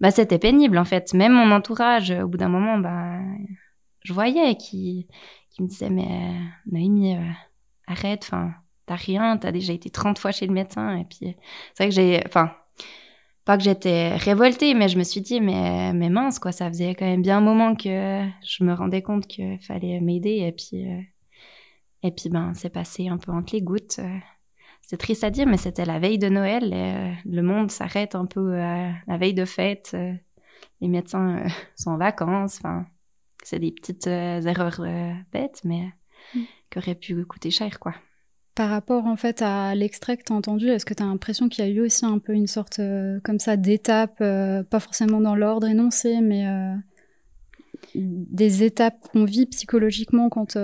Bah, 0.00 0.10
c'était 0.10 0.38
pénible, 0.38 0.78
en 0.78 0.84
fait. 0.84 1.12
Même 1.14 1.32
mon 1.32 1.50
entourage, 1.50 2.10
au 2.10 2.28
bout 2.28 2.36
d'un 2.36 2.50
moment, 2.50 2.78
ben, 2.78 3.22
je 4.04 4.12
voyais 4.12 4.54
qui, 4.56 5.08
qui 5.56 5.62
me 5.62 5.68
disait, 5.68 5.90
mais 5.90 6.34
Noémie, 6.70 7.16
arrête, 7.86 8.22
enfin, 8.24 8.52
t'as 8.86 8.94
rien, 8.94 9.36
t'as 9.36 9.52
déjà 9.52 9.72
été 9.72 9.90
30 9.90 10.18
fois 10.18 10.32
chez 10.32 10.46
le 10.46 10.52
médecin, 10.52 10.96
et 10.96 11.04
puis 11.04 11.36
c'est 11.74 11.84
vrai 11.84 11.88
que 11.88 11.94
j'ai... 11.94 12.22
Enfin, 12.26 12.52
pas 13.46 13.56
que 13.56 13.62
j'étais 13.62 14.16
révoltée, 14.16 14.74
mais 14.74 14.88
je 14.88 14.98
me 14.98 15.04
suis 15.04 15.20
dit, 15.20 15.40
mais, 15.40 15.92
mais 15.92 16.10
mince, 16.10 16.40
quoi, 16.40 16.50
ça 16.50 16.68
faisait 16.68 16.96
quand 16.96 17.06
même 17.06 17.22
bien 17.22 17.38
un 17.38 17.40
moment 17.40 17.76
que 17.76 18.26
je 18.44 18.64
me 18.64 18.74
rendais 18.74 19.02
compte 19.02 19.28
qu'il 19.28 19.60
fallait 19.60 20.00
m'aider. 20.00 20.38
Et 20.38 20.50
puis, 20.50 20.84
euh, 20.84 21.00
et 22.02 22.10
puis, 22.10 22.28
ben, 22.28 22.54
c'est 22.54 22.70
passé 22.70 23.06
un 23.08 23.18
peu 23.18 23.30
entre 23.30 23.54
les 23.54 23.62
gouttes. 23.62 24.00
C'est 24.82 24.96
triste 24.96 25.22
à 25.22 25.30
dire, 25.30 25.46
mais 25.46 25.58
c'était 25.58 25.84
la 25.84 26.00
veille 26.00 26.18
de 26.18 26.28
Noël. 26.28 26.72
Euh, 26.74 27.12
le 27.24 27.42
monde 27.42 27.70
s'arrête 27.70 28.16
un 28.16 28.26
peu 28.26 28.56
la 28.56 29.16
veille 29.16 29.34
de 29.34 29.44
fête. 29.44 29.92
Euh, 29.94 30.12
les 30.80 30.88
médecins 30.88 31.44
sont 31.76 31.92
en 31.92 31.98
vacances. 31.98 32.58
Enfin, 32.58 32.84
c'est 33.46 33.58
des 33.58 33.70
petites 33.70 34.06
erreurs 34.06 34.80
bêtes, 35.32 35.60
mais 35.64 35.92
mm. 36.34 36.40
qui 36.70 36.78
auraient 36.78 36.94
pu 36.94 37.24
coûter 37.24 37.50
cher, 37.50 37.78
quoi. 37.78 37.94
Par 38.56 38.70
rapport 38.70 39.04
en 39.04 39.16
fait 39.16 39.42
à 39.42 39.74
l'extrait 39.74 40.16
que 40.16 40.22
tu 40.24 40.32
as 40.32 40.36
entendu, 40.36 40.68
est-ce 40.68 40.86
que 40.86 40.94
tu 40.94 41.02
as 41.02 41.06
l'impression 41.06 41.50
qu'il 41.50 41.62
y 41.62 41.68
a 41.68 41.70
eu 41.70 41.82
aussi 41.82 42.06
un 42.06 42.18
peu 42.18 42.32
une 42.32 42.46
sorte 42.46 42.78
euh, 42.78 43.20
comme 43.22 43.38
ça 43.38 43.58
d'étapes, 43.58 44.16
euh, 44.22 44.62
pas 44.62 44.80
forcément 44.80 45.20
dans 45.20 45.34
l'ordre 45.34 45.66
énoncé, 45.66 46.22
mais 46.22 46.48
euh, 46.48 46.74
des 47.94 48.62
étapes 48.62 49.08
qu'on 49.12 49.26
vit 49.26 49.44
psychologiquement 49.44 50.30
quand... 50.30 50.56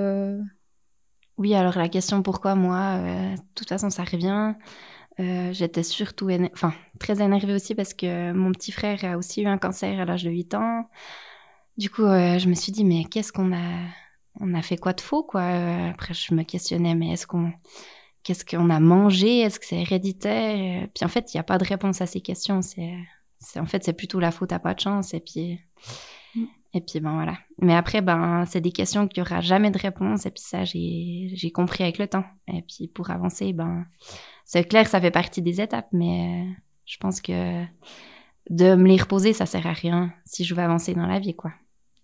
Oui, 1.37 1.55
alors 1.55 1.77
la 1.77 1.91
question 1.91 2.23
pourquoi 2.23 2.55
moi, 2.55 2.99
de 2.99 3.43
toute 3.55 3.69
façon 3.69 3.91
ça 3.91 4.05
revient. 4.05 4.55
J'étais 5.53 5.83
surtout 5.83 6.31
enfin, 6.55 6.73
très 6.99 7.21
énervée 7.21 7.55
aussi 7.55 7.75
parce 7.75 7.93
que 7.93 8.33
mon 8.33 8.53
petit 8.53 8.73
frère 8.73 9.05
a 9.05 9.19
aussi 9.19 9.43
eu 9.43 9.47
un 9.47 9.59
cancer 9.59 10.01
à 10.01 10.07
l'âge 10.07 10.25
de 10.25 10.31
8 10.31 10.55
ans. 10.55 10.89
Du 11.77 11.91
coup, 11.91 12.03
je 12.03 12.49
me 12.49 12.55
suis 12.55 12.73
dit, 12.73 12.85
mais 12.85 13.05
qu'est-ce 13.05 13.33
qu'on 13.33 13.53
a 13.53 13.89
on 14.41 14.55
a 14.55 14.63
fait 14.63 14.79
quoi 14.79 14.93
de 14.93 15.01
faux, 15.01 15.23
quoi? 15.23 15.43
Après, 15.91 16.15
je 16.15 16.35
me 16.35 16.43
questionnais, 16.43 16.95
mais 16.95 17.13
est-ce 17.13 17.27
qu'on, 17.27 17.53
qu'est-ce 18.23 18.45
qu'on 18.45 18.71
a 18.71 18.81
mangé? 18.81 19.41
Est-ce 19.41 19.61
que 19.61 19.67
c'est 19.67 19.81
héréditaire? 19.81 20.89
Puis 20.95 21.05
en 21.05 21.09
fait, 21.09 21.33
il 21.33 21.37
n'y 21.37 21.41
a 21.41 21.45
pas 21.45 21.59
de 21.59 21.65
réponse 21.65 22.01
à 22.01 22.07
ces 22.07 22.21
questions. 22.21 22.63
C'est, 22.63 22.95
en 23.59 23.67
fait, 23.67 23.85
c'est 23.85 23.93
plutôt 23.93 24.21
la 24.21 24.31
faute 24.31 24.53
à 24.53 24.59
pas 24.59 24.75
de 24.75 24.81
chance. 24.81 25.13
Et 25.15 25.21
puis, 25.21 25.61
Et 26.75 26.81
puis, 26.81 27.01
ben 27.01 27.13
voilà. 27.13 27.37
Mais 27.59 27.75
après, 27.75 28.01
ben, 28.01 28.45
c'est 28.47 28.63
des 28.63 28.73
questions 28.73 29.07
qui 29.07 29.21
aura 29.21 29.41
jamais 29.43 29.71
de 29.71 29.79
réponse. 29.79 30.25
Et 30.25 30.31
puis 30.31 30.43
ça, 30.43 30.65
j'ai 30.65 31.51
compris 31.53 31.85
avec 31.85 31.99
le 31.99 32.09
temps. 32.09 32.25
Et 32.49 32.63
puis 32.63 32.89
pour 32.89 33.11
avancer, 33.11 33.53
ben, 33.53 33.85
c'est 34.47 34.65
clair, 34.65 34.87
ça 34.89 35.01
fait 35.01 35.11
partie 35.11 35.43
des 35.43 35.61
étapes, 35.61 35.89
mais 35.93 36.47
euh, 36.47 36.53
je 36.87 36.97
pense 36.97 37.21
que 37.21 37.65
de 38.51 38.75
me 38.75 38.89
les 38.89 38.97
reposer, 38.97 39.33
ça 39.33 39.47
sert 39.47 39.67
à 39.67 39.73
rien 39.73 40.13
si 40.25 40.45
je 40.45 40.55
veux 40.55 40.63
avancer 40.63 40.95
dans 40.95 41.07
la 41.07 41.19
vie, 41.19 41.35
quoi. 41.35 41.53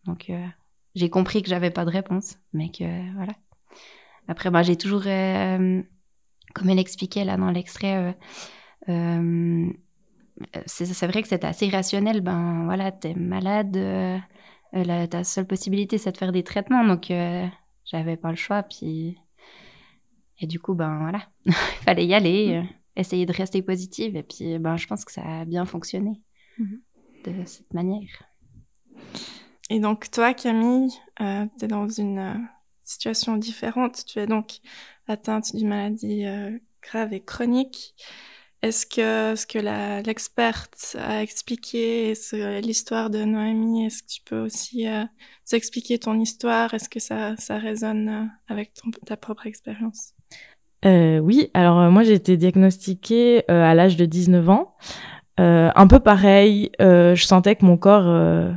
Donc, 0.04 0.30
euh, 0.30 0.46
j'ai 0.94 1.10
compris 1.10 1.42
que 1.42 1.48
j'avais 1.48 1.70
pas 1.70 1.84
de 1.84 1.90
réponse, 1.90 2.36
mais 2.52 2.70
que 2.70 2.84
voilà. 3.14 3.32
Après, 4.28 4.50
ben, 4.50 4.62
j'ai 4.62 4.76
toujours, 4.76 5.02
euh, 5.06 5.82
comme 6.54 6.70
elle 6.70 6.78
expliquait 6.78 7.24
là 7.24 7.36
dans 7.36 7.50
l'extrait, 7.50 8.16
c'est 10.66 11.06
vrai 11.06 11.22
que 11.22 11.28
c'est 11.28 11.44
assez 11.44 11.68
rationnel. 11.68 12.20
Ben 12.20 12.64
voilà, 12.64 12.92
t'es 12.92 13.14
malade 13.14 13.76
euh, 14.74 15.06
ta 15.06 15.24
seule 15.24 15.46
possibilité, 15.46 15.98
c'est 15.98 16.12
de 16.12 16.16
faire 16.16 16.32
des 16.32 16.42
traitements. 16.42 16.84
Donc, 16.84 17.10
euh, 17.10 17.46
j'avais 17.84 18.16
pas 18.16 18.30
le 18.30 18.36
choix. 18.36 18.62
Puis, 18.62 19.16
et 20.40 20.46
du 20.46 20.60
coup, 20.60 20.74
ben 20.74 20.98
voilà, 21.00 21.28
il 21.46 21.52
fallait 21.52 22.06
y 22.06 22.14
aller, 22.14 22.56
euh, 22.56 22.62
essayer 22.96 23.26
de 23.26 23.32
rester 23.32 23.62
positive. 23.62 24.16
Et 24.16 24.22
puis, 24.22 24.58
ben, 24.58 24.76
je 24.76 24.86
pense 24.86 25.04
que 25.04 25.12
ça 25.12 25.22
a 25.40 25.44
bien 25.44 25.64
fonctionné. 25.64 26.20
De 26.58 27.44
cette 27.44 27.72
manière. 27.74 28.24
Et 29.70 29.80
donc, 29.80 30.10
toi, 30.10 30.34
Camille, 30.34 30.90
tu 31.18 31.64
es 31.64 31.68
dans 31.68 31.88
une 31.88 32.48
situation 32.82 33.36
différente. 33.36 34.04
Tu 34.06 34.18
es 34.18 34.26
donc 34.26 34.58
atteinte 35.06 35.54
d'une 35.54 35.68
maladie 35.68 36.24
grave 36.82 37.12
et 37.12 37.20
chronique. 37.20 37.94
Est-ce 38.60 38.86
que 38.86 39.36
ce 39.36 39.46
que 39.46 39.58
l'experte 40.04 40.96
a 40.98 41.22
expliqué, 41.22 42.14
l'histoire 42.60 43.08
de 43.08 43.22
Noémie, 43.22 43.86
est-ce 43.86 44.02
que 44.02 44.08
tu 44.08 44.20
peux 44.24 44.40
aussi 44.40 44.88
euh, 44.88 45.04
expliquer 45.52 46.00
ton 46.00 46.18
histoire? 46.18 46.74
Est-ce 46.74 46.88
que 46.88 46.98
ça, 46.98 47.36
ça 47.36 47.58
résonne 47.58 48.08
euh, 48.08 48.24
avec 48.48 48.72
ta 49.06 49.16
propre 49.16 49.46
expérience? 49.46 50.14
Euh, 50.84 51.20
Oui, 51.20 51.50
alors 51.54 51.78
euh, 51.78 51.90
moi 51.90 52.02
j'ai 52.02 52.14
été 52.14 52.36
diagnostiquée 52.36 53.48
à 53.48 53.74
l'âge 53.76 53.96
de 53.96 54.06
19 54.06 54.48
ans. 54.50 54.76
Un 55.38 55.86
peu 55.86 56.00
pareil, 56.00 56.70
je 56.78 57.22
sentais 57.22 57.56
que 57.56 57.64
mon 57.64 57.76
corps 57.76 58.54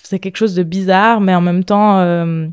c'est 0.00 0.18
quelque 0.18 0.36
chose 0.36 0.54
de 0.54 0.62
bizarre, 0.62 1.20
mais 1.20 1.34
en 1.34 1.40
même 1.40 1.64
temps, 1.64 1.98
je 1.98 2.50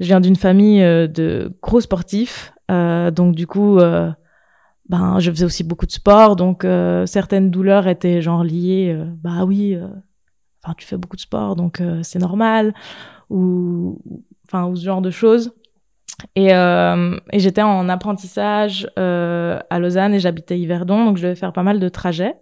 viens 0.00 0.20
d'une 0.20 0.36
famille 0.36 0.80
de 0.80 1.52
gros 1.62 1.80
sportifs, 1.80 2.52
donc 2.68 3.34
du 3.34 3.46
coup 3.46 3.78
ben 4.88 5.18
je 5.18 5.30
faisais 5.30 5.44
aussi 5.44 5.64
beaucoup 5.64 5.86
de 5.86 5.92
sport 5.92 6.36
donc 6.36 6.64
euh, 6.64 7.06
certaines 7.06 7.50
douleurs 7.50 7.86
étaient 7.88 8.22
genre 8.22 8.42
liées 8.42 8.94
euh, 8.96 9.04
bah 9.22 9.44
oui 9.44 9.74
euh, 9.74 9.86
enfin 10.62 10.74
tu 10.76 10.86
fais 10.86 10.96
beaucoup 10.96 11.16
de 11.16 11.20
sport 11.20 11.56
donc 11.56 11.82
c'est 12.02 12.18
normal 12.18 12.74
ou 13.30 14.00
enfin 14.46 14.66
ou 14.66 14.76
ce 14.76 14.84
genre 14.84 15.02
de 15.02 15.10
choses. 15.10 15.52
Et, 16.34 16.48
et 16.48 17.38
j'étais 17.38 17.62
en 17.62 17.88
apprentissage 17.88 18.90
à 18.96 19.78
Lausanne 19.78 20.14
et 20.14 20.18
j'habitais 20.18 20.58
Yverdon 20.58 21.04
donc 21.04 21.16
je 21.16 21.22
devais 21.22 21.36
faire 21.36 21.52
pas 21.52 21.62
mal 21.62 21.78
de 21.78 21.88
trajets 21.88 22.34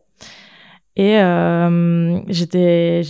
et 0.96 1.18
j'étais 2.28 3.02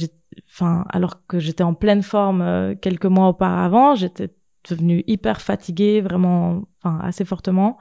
enfin 0.49 0.85
alors 0.89 1.27
que 1.27 1.39
j'étais 1.39 1.63
en 1.63 1.75
pleine 1.75 2.03
forme 2.03 2.75
quelques 2.81 3.07
mois 3.07 3.29
auparavant 3.29 3.95
j'étais 3.95 4.31
devenue 4.69 5.05
hyper 5.07 5.41
fatiguée 5.41 6.01
vraiment 6.01 6.63
enfin 6.83 6.99
assez 7.03 7.25
fortement 7.25 7.79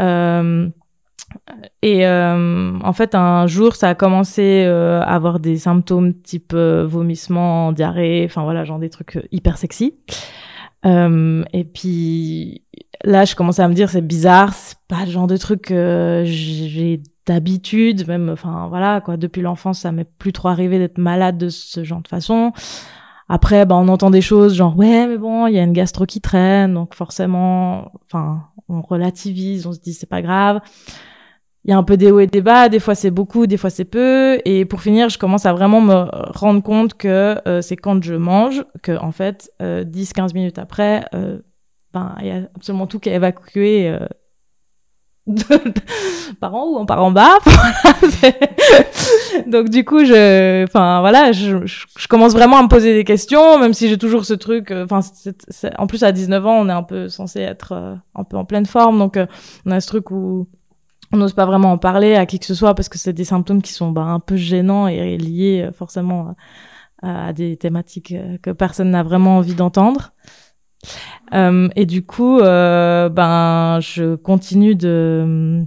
euh, 0.00 0.68
et 1.82 2.06
euh, 2.06 2.78
en 2.82 2.92
fait, 2.92 3.14
un 3.14 3.46
jour, 3.46 3.76
ça 3.76 3.90
a 3.90 3.94
commencé 3.94 4.64
euh, 4.66 5.00
à 5.00 5.14
avoir 5.14 5.38
des 5.40 5.58
symptômes 5.58 6.14
type 6.14 6.54
vomissement, 6.54 7.72
diarrhée, 7.72 8.24
enfin 8.24 8.42
voilà, 8.42 8.64
genre 8.64 8.78
des 8.78 8.90
trucs 8.90 9.18
hyper 9.30 9.58
sexy. 9.58 9.94
et 10.84 11.64
puis 11.72 12.62
là, 13.04 13.24
je 13.24 13.34
commençais 13.34 13.62
à 13.62 13.68
me 13.68 13.74
dire, 13.74 13.90
c'est 13.90 14.06
bizarre, 14.06 14.54
c'est 14.54 14.78
pas 14.88 15.04
le 15.04 15.10
genre 15.10 15.26
de 15.26 15.36
truc 15.36 15.62
que 15.62 16.24
j'ai 17.30 17.34
d'habitude, 17.34 18.06
même, 18.08 18.28
enfin 18.30 18.66
voilà, 18.68 19.00
quoi. 19.00 19.16
Depuis 19.16 19.42
l'enfance, 19.42 19.80
ça 19.80 19.92
m'est 19.92 20.04
plus 20.18 20.32
trop 20.32 20.48
arrivé 20.48 20.78
d'être 20.78 20.98
malade 20.98 21.38
de 21.38 21.48
ce 21.48 21.84
genre 21.84 22.02
de 22.02 22.08
façon. 22.08 22.52
Après, 23.28 23.64
bah, 23.64 23.76
on 23.76 23.86
entend 23.88 24.10
des 24.10 24.20
choses 24.20 24.54
genre 24.54 24.76
ouais, 24.76 25.06
mais 25.06 25.16
bon, 25.16 25.46
il 25.46 25.54
y 25.54 25.58
a 25.58 25.62
une 25.62 25.72
gastro 25.72 26.04
qui 26.04 26.20
traîne, 26.20 26.74
donc 26.74 26.94
forcément, 26.94 27.92
enfin, 28.06 28.42
on 28.68 28.82
relativise, 28.82 29.66
on 29.66 29.72
se 29.72 29.78
dit 29.78 29.94
c'est 29.94 30.08
pas 30.08 30.22
grave. 30.22 30.60
Il 31.64 31.70
y 31.70 31.74
a 31.74 31.78
un 31.78 31.84
peu 31.84 31.96
des 31.96 32.10
hauts 32.10 32.20
et 32.20 32.26
des 32.26 32.40
bas, 32.40 32.68
des 32.68 32.80
fois 32.80 32.94
c'est 32.94 33.10
beaucoup, 33.10 33.46
des 33.46 33.56
fois 33.56 33.70
c'est 33.70 33.84
peu. 33.84 34.40
Et 34.44 34.64
pour 34.64 34.80
finir, 34.82 35.10
je 35.10 35.18
commence 35.18 35.46
à 35.46 35.52
vraiment 35.52 35.80
me 35.80 36.06
rendre 36.32 36.62
compte 36.62 36.94
que 36.94 37.36
euh, 37.46 37.60
c'est 37.62 37.76
quand 37.76 38.02
je 38.02 38.14
mange 38.14 38.64
que 38.82 38.98
en 38.98 39.12
fait, 39.12 39.52
euh, 39.62 39.84
10-15 39.84 40.34
minutes 40.34 40.58
après, 40.58 41.04
euh, 41.14 41.38
ben 41.92 42.16
il 42.20 42.26
y 42.26 42.30
a 42.30 42.48
absolument 42.56 42.86
tout 42.86 42.98
qui 42.98 43.10
est 43.10 43.14
évacué 43.14 43.88
euh, 43.88 44.06
par 46.40 46.54
en 46.54 46.64
haut, 46.64 46.78
on 46.78 46.86
part 46.86 47.02
en 47.02 47.10
bas. 47.10 47.38
Donc 49.46 49.68
du 49.68 49.84
coup, 49.84 50.04
je, 50.04 50.64
enfin 50.64 51.00
voilà, 51.00 51.32
je, 51.32 51.66
je, 51.66 52.08
commence 52.08 52.32
vraiment 52.32 52.58
à 52.58 52.62
me 52.62 52.68
poser 52.68 52.94
des 52.94 53.04
questions, 53.04 53.58
même 53.58 53.74
si 53.74 53.88
j'ai 53.88 53.98
toujours 53.98 54.24
ce 54.24 54.34
truc. 54.34 54.70
Euh, 54.70 54.84
enfin, 54.84 55.00
en 55.78 55.86
plus 55.86 56.02
à 56.02 56.12
19 56.12 56.46
ans, 56.46 56.60
on 56.60 56.68
est 56.68 56.72
un 56.72 56.82
peu 56.82 57.08
censé 57.08 57.40
être 57.40 57.72
euh, 57.72 57.94
un 58.14 58.24
peu 58.24 58.36
en 58.36 58.44
pleine 58.44 58.66
forme, 58.66 58.98
donc 58.98 59.16
euh, 59.16 59.26
on 59.66 59.70
a 59.70 59.80
ce 59.80 59.86
truc 59.86 60.10
où 60.10 60.48
on 61.12 61.16
n'ose 61.16 61.32
pas 61.32 61.46
vraiment 61.46 61.72
en 61.72 61.78
parler 61.78 62.14
à 62.14 62.26
qui 62.26 62.38
que 62.38 62.46
ce 62.46 62.54
soit 62.54 62.74
parce 62.74 62.88
que 62.88 62.98
c'est 62.98 63.12
des 63.12 63.24
symptômes 63.24 63.62
qui 63.62 63.72
sont 63.72 63.90
bah, 63.90 64.02
un 64.02 64.20
peu 64.20 64.36
gênants 64.36 64.86
et 64.86 65.16
liés 65.16 65.68
forcément 65.76 66.36
à, 67.02 67.28
à 67.28 67.32
des 67.32 67.56
thématiques 67.56 68.14
que 68.42 68.50
personne 68.50 68.90
n'a 68.90 69.02
vraiment 69.02 69.38
envie 69.38 69.54
d'entendre. 69.54 70.12
Euh, 71.34 71.68
et 71.76 71.86
du 71.86 72.04
coup, 72.04 72.40
euh, 72.40 73.08
ben, 73.08 73.78
je 73.80 74.16
continue 74.16 74.74
de, 74.74 75.64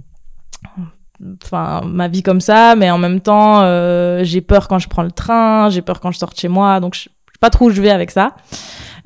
enfin, 1.42 1.82
ma 1.86 2.08
vie 2.08 2.22
comme 2.22 2.40
ça, 2.40 2.76
mais 2.76 2.90
en 2.90 2.98
même 2.98 3.20
temps, 3.20 3.62
euh, 3.62 4.20
j'ai 4.24 4.40
peur 4.40 4.68
quand 4.68 4.78
je 4.78 4.88
prends 4.88 5.02
le 5.02 5.12
train, 5.12 5.70
j'ai 5.70 5.82
peur 5.82 6.00
quand 6.00 6.10
je 6.10 6.18
sors 6.18 6.30
de 6.30 6.36
chez 6.36 6.48
moi, 6.48 6.80
donc 6.80 6.94
je 6.94 7.02
sais 7.02 7.10
pas 7.40 7.50
trop 7.50 7.66
où 7.66 7.70
je 7.70 7.80
vais 7.80 7.90
avec 7.90 8.10
ça. 8.10 8.34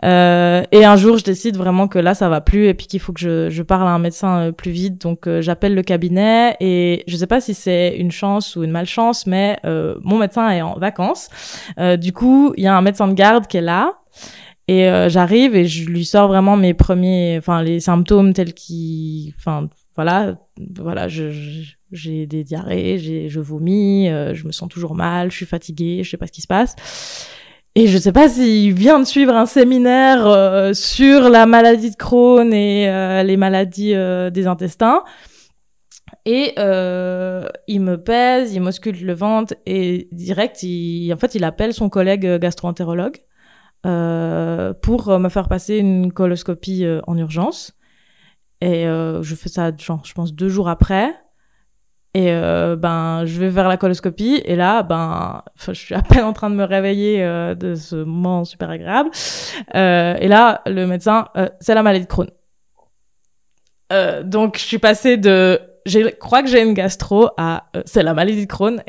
Et 0.00 0.84
un 0.84 0.96
jour, 0.96 1.18
je 1.18 1.24
décide 1.24 1.56
vraiment 1.56 1.88
que 1.88 1.98
là, 1.98 2.14
ça 2.14 2.28
va 2.28 2.40
plus 2.40 2.66
et 2.66 2.74
puis 2.74 2.86
qu'il 2.86 3.00
faut 3.00 3.12
que 3.12 3.18
je, 3.18 3.50
je, 3.50 3.62
parle 3.64 3.88
à 3.88 3.90
un 3.90 3.98
médecin 3.98 4.52
plus 4.52 4.70
vite. 4.70 5.02
Donc, 5.02 5.28
j'appelle 5.40 5.74
le 5.74 5.82
cabinet 5.82 6.56
et 6.60 7.02
je 7.08 7.16
sais 7.16 7.26
pas 7.26 7.40
si 7.40 7.52
c'est 7.52 7.96
une 7.96 8.12
chance 8.12 8.54
ou 8.54 8.62
une 8.62 8.70
malchance, 8.70 9.26
mais 9.26 9.58
mon 9.64 10.18
médecin 10.18 10.50
est 10.50 10.62
en 10.62 10.78
vacances. 10.78 11.30
du 11.98 12.12
coup, 12.12 12.52
il 12.56 12.62
y 12.62 12.68
a 12.68 12.76
un 12.76 12.82
médecin 12.82 13.08
de 13.08 13.14
garde 13.14 13.48
qui 13.48 13.56
est 13.56 13.62
là 13.62 13.94
et 14.68 14.86
euh, 14.86 15.08
j'arrive 15.08 15.56
et 15.56 15.64
je 15.64 15.88
lui 15.88 16.04
sors 16.04 16.28
vraiment 16.28 16.58
mes 16.58 16.74
premiers, 16.74 17.36
enfin 17.38 17.62
les 17.62 17.80
symptômes 17.80 18.34
tels 18.34 18.52
qu'ils, 18.52 19.32
enfin 19.38 19.70
voilà, 19.96 20.36
voilà, 20.76 21.08
je, 21.08 21.30
j'ai 21.90 22.26
des 22.26 22.44
diarrhées, 22.44 22.98
j'ai, 22.98 23.30
je 23.30 23.40
vomis, 23.40 24.10
euh, 24.10 24.34
je 24.34 24.46
me 24.46 24.52
sens 24.52 24.68
toujours 24.68 24.94
mal, 24.94 25.30
je 25.30 25.36
suis 25.36 25.46
fatiguée, 25.46 26.02
je 26.04 26.10
sais 26.10 26.18
pas 26.18 26.26
ce 26.26 26.32
qui 26.32 26.42
se 26.42 26.46
passe. 26.46 26.76
Et 27.74 27.86
je 27.86 27.96
sais 27.96 28.12
pas 28.12 28.28
s'il 28.28 28.74
vient 28.74 28.98
de 28.98 29.06
suivre 29.06 29.34
un 29.34 29.46
séminaire 29.46 30.26
euh, 30.26 30.74
sur 30.74 31.30
la 31.30 31.46
maladie 31.46 31.90
de 31.90 31.96
Crohn 31.96 32.52
et 32.52 33.22
les 33.24 33.36
maladies 33.36 33.94
des 33.94 34.46
intestins. 34.46 35.02
Et 36.26 36.54
il 36.56 37.80
me 37.80 37.96
pèse, 37.96 38.52
il 38.52 38.60
m'ausculte 38.60 39.00
le 39.00 39.14
ventre 39.14 39.54
et 39.64 40.08
direct, 40.12 40.62
il, 40.62 41.10
en 41.14 41.16
fait, 41.16 41.34
il 41.34 41.44
appelle 41.44 41.72
son 41.72 41.88
collègue 41.88 42.36
gastro-entérologue 42.36 43.18
euh, 43.86 44.74
pour 44.74 45.08
euh, 45.08 45.18
me 45.18 45.28
faire 45.28 45.48
passer 45.48 45.76
une 45.76 46.12
coloscopie 46.12 46.84
euh, 46.84 47.00
en 47.06 47.16
urgence. 47.16 47.72
Et 48.60 48.86
je 48.86 49.34
fais 49.36 49.48
ça, 49.48 49.70
genre, 49.76 50.04
je 50.04 50.12
pense 50.14 50.34
deux 50.34 50.48
jours 50.48 50.68
après. 50.68 51.14
Et 52.12 52.26
ben, 52.26 53.24
je 53.24 53.38
vais 53.38 53.50
vers 53.50 53.68
la 53.68 53.76
coloscopie 53.76 54.42
et 54.44 54.56
là, 54.56 54.82
ben, 54.82 55.44
je 55.68 55.74
suis 55.74 55.94
à 55.94 56.02
peine 56.02 56.24
en 56.24 56.32
train 56.32 56.50
de 56.50 56.56
me 56.56 56.64
réveiller 56.64 57.20
de 57.54 57.76
ce 57.76 58.02
moment 58.02 58.44
super 58.44 58.68
agréable. 58.68 59.10
et 59.74 60.26
là, 60.26 60.62
le 60.66 60.86
médecin, 60.86 61.28
c'est 61.60 61.74
la 61.74 61.84
maladie 61.84 62.06
de 62.06 62.10
Crohn. 62.10 62.26
donc, 64.24 64.58
je 64.58 64.64
suis 64.64 64.80
passée 64.80 65.18
de, 65.18 65.60
je 65.86 66.08
crois 66.16 66.42
que 66.42 66.48
j'ai 66.48 66.60
une 66.60 66.74
gastro 66.74 67.28
à, 67.36 67.70
c'est 67.84 68.02
la 68.02 68.12
maladie 68.12 68.44
de 68.44 68.50
Crohn 68.50 68.82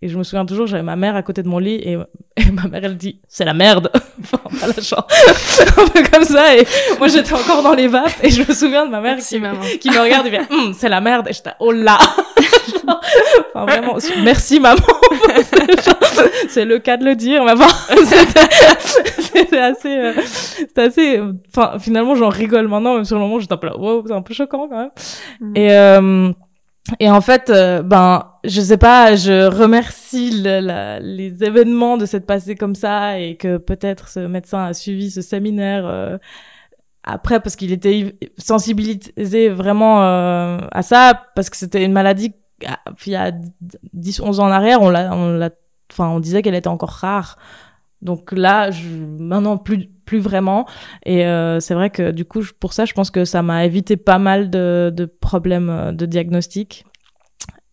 et 0.00 0.08
je 0.08 0.16
me 0.16 0.22
souviens 0.22 0.46
toujours, 0.46 0.66
j'avais 0.68 0.84
ma 0.84 0.94
mère 0.94 1.16
à 1.16 1.22
côté 1.22 1.42
de 1.42 1.48
mon 1.48 1.58
lit 1.58 1.80
et, 1.82 1.96
ma 2.52 2.68
mère, 2.68 2.84
elle 2.84 2.96
dit, 2.96 3.20
c'est 3.26 3.44
la 3.44 3.54
merde. 3.54 3.90
enfin, 4.20 4.38
voilà, 4.50 4.74
genre, 4.80 5.06
un 5.76 5.88
peu 5.88 6.02
comme 6.08 6.24
ça. 6.24 6.56
Et 6.56 6.64
moi, 6.98 7.08
j'étais 7.08 7.32
encore 7.32 7.62
dans 7.62 7.74
les 7.74 7.88
vapes 7.88 8.22
et 8.22 8.30
je 8.30 8.42
me 8.46 8.54
souviens 8.54 8.86
de 8.86 8.90
ma 8.90 9.00
mère 9.00 9.18
qui, 9.18 9.40
qui, 9.80 9.90
me 9.90 10.00
regarde 10.00 10.26
et 10.26 10.30
fait, 10.30 10.52
hum, 10.52 10.72
c'est 10.72 10.88
la 10.88 11.00
merde. 11.00 11.26
Et 11.28 11.32
j'étais, 11.32 11.50
oh 11.58 11.72
là. 11.72 11.98
enfin, 13.54 13.66
vraiment, 13.66 13.96
merci 14.22 14.60
maman. 14.60 14.80
c'est 16.48 16.64
le 16.64 16.78
cas 16.78 16.96
de 16.96 17.04
le 17.04 17.16
dire, 17.16 17.44
mais 17.44 17.56
bon, 17.56 17.66
c'était 19.34 19.58
assez, 19.58 19.96
euh, 19.96 20.12
c'était 20.24 20.82
assez, 20.82 21.20
enfin, 21.48 21.78
finalement, 21.80 22.14
j'en 22.14 22.28
rigole 22.28 22.68
maintenant, 22.68 22.94
même 22.94 23.04
sur 23.04 23.16
le 23.16 23.22
moment, 23.22 23.40
j'étais 23.40 23.52
un 23.52 23.56
peu 23.56 23.66
là, 23.66 23.76
wow, 23.76 24.04
c'est 24.06 24.14
un 24.14 24.22
peu 24.22 24.34
choquant 24.34 24.68
quand 24.68 24.78
même. 24.78 24.90
Mm. 25.40 25.56
Et, 25.56 25.72
euh, 25.72 26.32
et 27.00 27.10
en 27.10 27.20
fait, 27.20 27.50
euh, 27.50 27.82
ben, 27.82 28.24
je 28.48 28.60
sais 28.60 28.78
pas, 28.78 29.14
je 29.14 29.46
remercie 29.46 30.30
les 30.30 31.44
événements 31.44 31.96
de 31.96 32.06
s'être 32.06 32.26
passés 32.26 32.54
comme 32.54 32.74
ça 32.74 33.18
et 33.18 33.36
que 33.36 33.58
peut-être 33.58 34.08
ce 34.08 34.20
médecin 34.20 34.64
a 34.64 34.74
suivi 34.74 35.10
ce 35.10 35.20
séminaire 35.20 35.86
euh, 35.86 36.18
après 37.04 37.40
parce 37.40 37.56
qu'il 37.56 37.72
était 37.72 38.16
sensibilisé 38.38 39.48
vraiment 39.50 40.02
euh, 40.02 40.58
à 40.72 40.82
ça 40.82 41.26
parce 41.34 41.50
que 41.50 41.56
c'était 41.56 41.84
une 41.84 41.92
maladie 41.92 42.34
ah, 42.66 42.78
il 43.06 43.12
y 43.12 43.16
a 43.16 43.32
10 43.92 44.20
11 44.20 44.40
ans 44.40 44.46
en 44.46 44.50
arrière, 44.50 44.82
on 44.82 44.90
l'a 44.90 45.14
on 45.14 45.36
l'a 45.36 45.50
enfin 45.92 46.08
on 46.08 46.20
disait 46.20 46.42
qu'elle 46.42 46.56
était 46.56 46.68
encore 46.68 46.90
rare. 46.90 47.36
Donc 48.02 48.32
là, 48.32 48.70
maintenant 49.18 49.58
plus 49.58 49.88
plus 50.04 50.18
vraiment. 50.18 50.66
Et 51.04 51.26
euh, 51.26 51.60
c'est 51.60 51.74
vrai 51.74 51.90
que 51.90 52.10
du 52.12 52.24
coup, 52.24 52.42
pour 52.60 52.72
ça, 52.72 52.84
je 52.84 52.94
pense 52.94 53.10
que 53.10 53.24
ça 53.24 53.42
m'a 53.42 53.64
évité 53.64 53.96
pas 53.96 54.18
mal 54.18 54.50
de, 54.50 55.10
problèmes 55.20 55.94
de 55.94 56.06
diagnostic. 56.06 56.84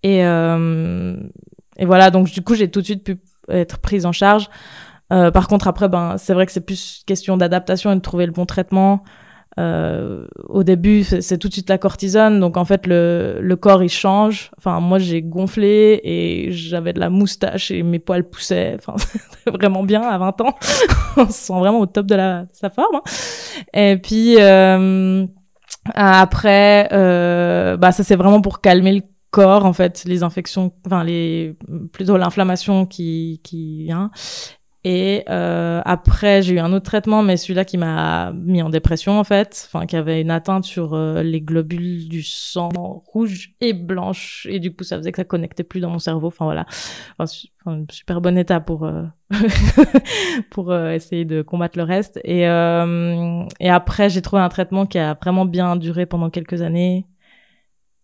Et, 0.06 0.24
euh, 0.24 1.16
et 1.78 1.86
voilà, 1.86 2.12
donc 2.12 2.30
du 2.30 2.44
coup, 2.44 2.54
j'ai 2.54 2.70
tout 2.70 2.82
de 2.82 2.86
suite 2.86 3.04
pu 3.04 3.18
être 3.50 3.80
prise 3.80 4.06
en 4.06 4.12
charge. 4.12 4.50
Euh, 5.12 5.32
par 5.32 5.48
contre, 5.48 5.68
après, 5.68 5.90
ben, 5.90 6.18
c'est 6.20 6.36
vrai 6.36 6.46
que 6.46 6.52
c'est 6.52 6.62
plus 6.64 7.02
question 7.08 7.38
d'adaptation 7.38 7.92
et 7.92 7.96
de 7.96 8.02
trouver 8.02 8.28
le 8.28 8.32
bon 8.32 8.46
traitement. 8.46 9.04
Euh, 9.58 10.28
au 10.48 10.64
début, 10.64 11.04
c'est 11.04 11.40
tout 11.40 11.48
de 11.48 11.54
suite 11.54 11.70
la 11.70 11.80
cortisone, 11.80 12.40
donc 12.40 12.58
en 12.58 12.66
fait 12.66 12.86
le, 12.86 13.40
le 13.42 13.56
corps 13.56 13.82
il 13.82 13.90
change. 13.90 14.52
Enfin, 14.58 14.80
moi 14.80 15.00
j'ai 15.00 15.22
gonflé 15.24 16.02
et 16.04 16.52
j'avais 16.52 16.94
de 16.94 17.00
la 17.00 17.10
moustache 17.10 17.72
et 17.72 17.82
mes 17.82 18.00
poils 18.00 18.30
poussaient. 18.30 18.76
Enfin, 18.78 18.94
c'était 18.98 19.58
vraiment 19.58 19.84
bien 19.84 20.02
à 20.04 20.18
20 20.20 20.42
ans. 20.42 20.56
On 21.18 21.26
se 21.28 21.32
sent 21.32 21.54
vraiment 21.54 21.80
au 21.80 21.86
top 21.88 22.06
de, 22.06 22.16
la, 22.16 22.46
sa 22.52 22.70
forme. 22.70 22.98
hein. 22.98 23.02
Et 23.74 23.98
puis 23.98 24.38
après, 25.96 26.88
bah 26.92 27.92
ça 27.92 28.04
c'est 28.04 28.16
vraiment 28.18 28.42
pour 28.42 28.62
calmer 28.62 28.94
le 28.94 29.02
corps 29.36 29.66
en 29.66 29.74
fait, 29.74 30.06
les 30.06 30.24
infections, 30.24 30.72
enfin 30.86 31.04
les 31.04 31.58
plutôt 31.92 32.16
l'inflammation 32.16 32.86
qui 32.86 33.42
qui 33.44 33.84
vient. 33.84 34.10
Et 34.88 35.24
euh, 35.30 35.82
après, 35.84 36.44
j'ai 36.44 36.54
eu 36.54 36.60
un 36.60 36.72
autre 36.72 36.86
traitement, 36.86 37.24
mais 37.24 37.38
celui-là 37.38 37.66
qui 37.66 37.76
m'a 37.76 38.32
mis 38.34 38.62
en 38.62 38.70
dépression 38.70 39.20
en 39.20 39.24
fait, 39.24 39.68
enfin 39.68 39.88
qui 39.88 39.96
avait 39.98 40.22
une 40.22 40.30
atteinte 40.30 40.64
sur 40.64 40.94
euh, 40.94 41.24
les 41.24 41.42
globules 41.42 42.08
du 42.08 42.22
sang 42.22 42.70
rouge 43.04 43.56
et 43.62 43.74
blanche, 43.74 44.48
et 44.48 44.60
du 44.60 44.74
coup 44.76 44.84
ça 44.84 44.98
faisait 44.98 45.12
que 45.12 45.18
ça 45.18 45.24
connectait 45.24 45.64
plus 45.64 45.82
dans 45.82 45.90
mon 45.90 46.00
cerveau. 46.00 46.28
Enfin 46.28 46.46
voilà, 46.46 46.66
enfin, 47.18 47.84
super 47.90 48.22
bon 48.22 48.38
état 48.38 48.60
pour 48.60 48.86
euh, 48.86 49.04
pour 50.52 50.72
euh, 50.72 50.92
essayer 50.92 51.26
de 51.26 51.42
combattre 51.42 51.78
le 51.80 51.84
reste. 51.84 52.20
Et 52.24 52.48
euh, 52.48 53.44
et 53.60 53.70
après, 53.70 54.10
j'ai 54.10 54.22
trouvé 54.22 54.44
un 54.44 54.50
traitement 54.50 54.86
qui 54.86 55.00
a 55.00 55.16
vraiment 55.16 55.46
bien 55.46 55.76
duré 55.76 56.06
pendant 56.06 56.30
quelques 56.30 56.62
années. 56.62 57.08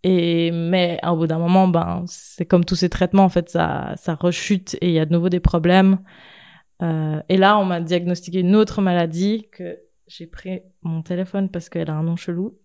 Et 0.03 0.51
mais 0.51 1.00
au 1.08 1.15
bout 1.15 1.27
d'un 1.27 1.38
moment, 1.38 1.67
ben 1.67 2.03
c'est 2.08 2.46
comme 2.46 2.65
tous 2.65 2.75
ces 2.75 2.89
traitements 2.89 3.24
en 3.24 3.29
fait, 3.29 3.50
ça 3.50 3.93
ça 3.98 4.15
rechute 4.15 4.75
et 4.81 4.88
il 4.88 4.93
y 4.93 5.00
a 5.00 5.05
de 5.05 5.13
nouveau 5.13 5.29
des 5.29 5.39
problèmes. 5.39 6.00
Euh, 6.81 7.22
et 7.29 7.38
là, 7.38 7.60
on 7.60 7.65
m'a 7.65 7.79
diagnostiqué 7.79 8.39
une 8.39 8.55
autre 8.55 8.81
maladie 8.81 9.48
que 9.51 9.77
j'ai 10.08 10.25
pris 10.25 10.62
mon 10.81 11.03
téléphone 11.03 11.50
parce 11.50 11.70
qu'elle 11.70 11.89
a 11.89 11.93
un 11.93 12.03
nom 12.03 12.15
chelou. 12.15 12.58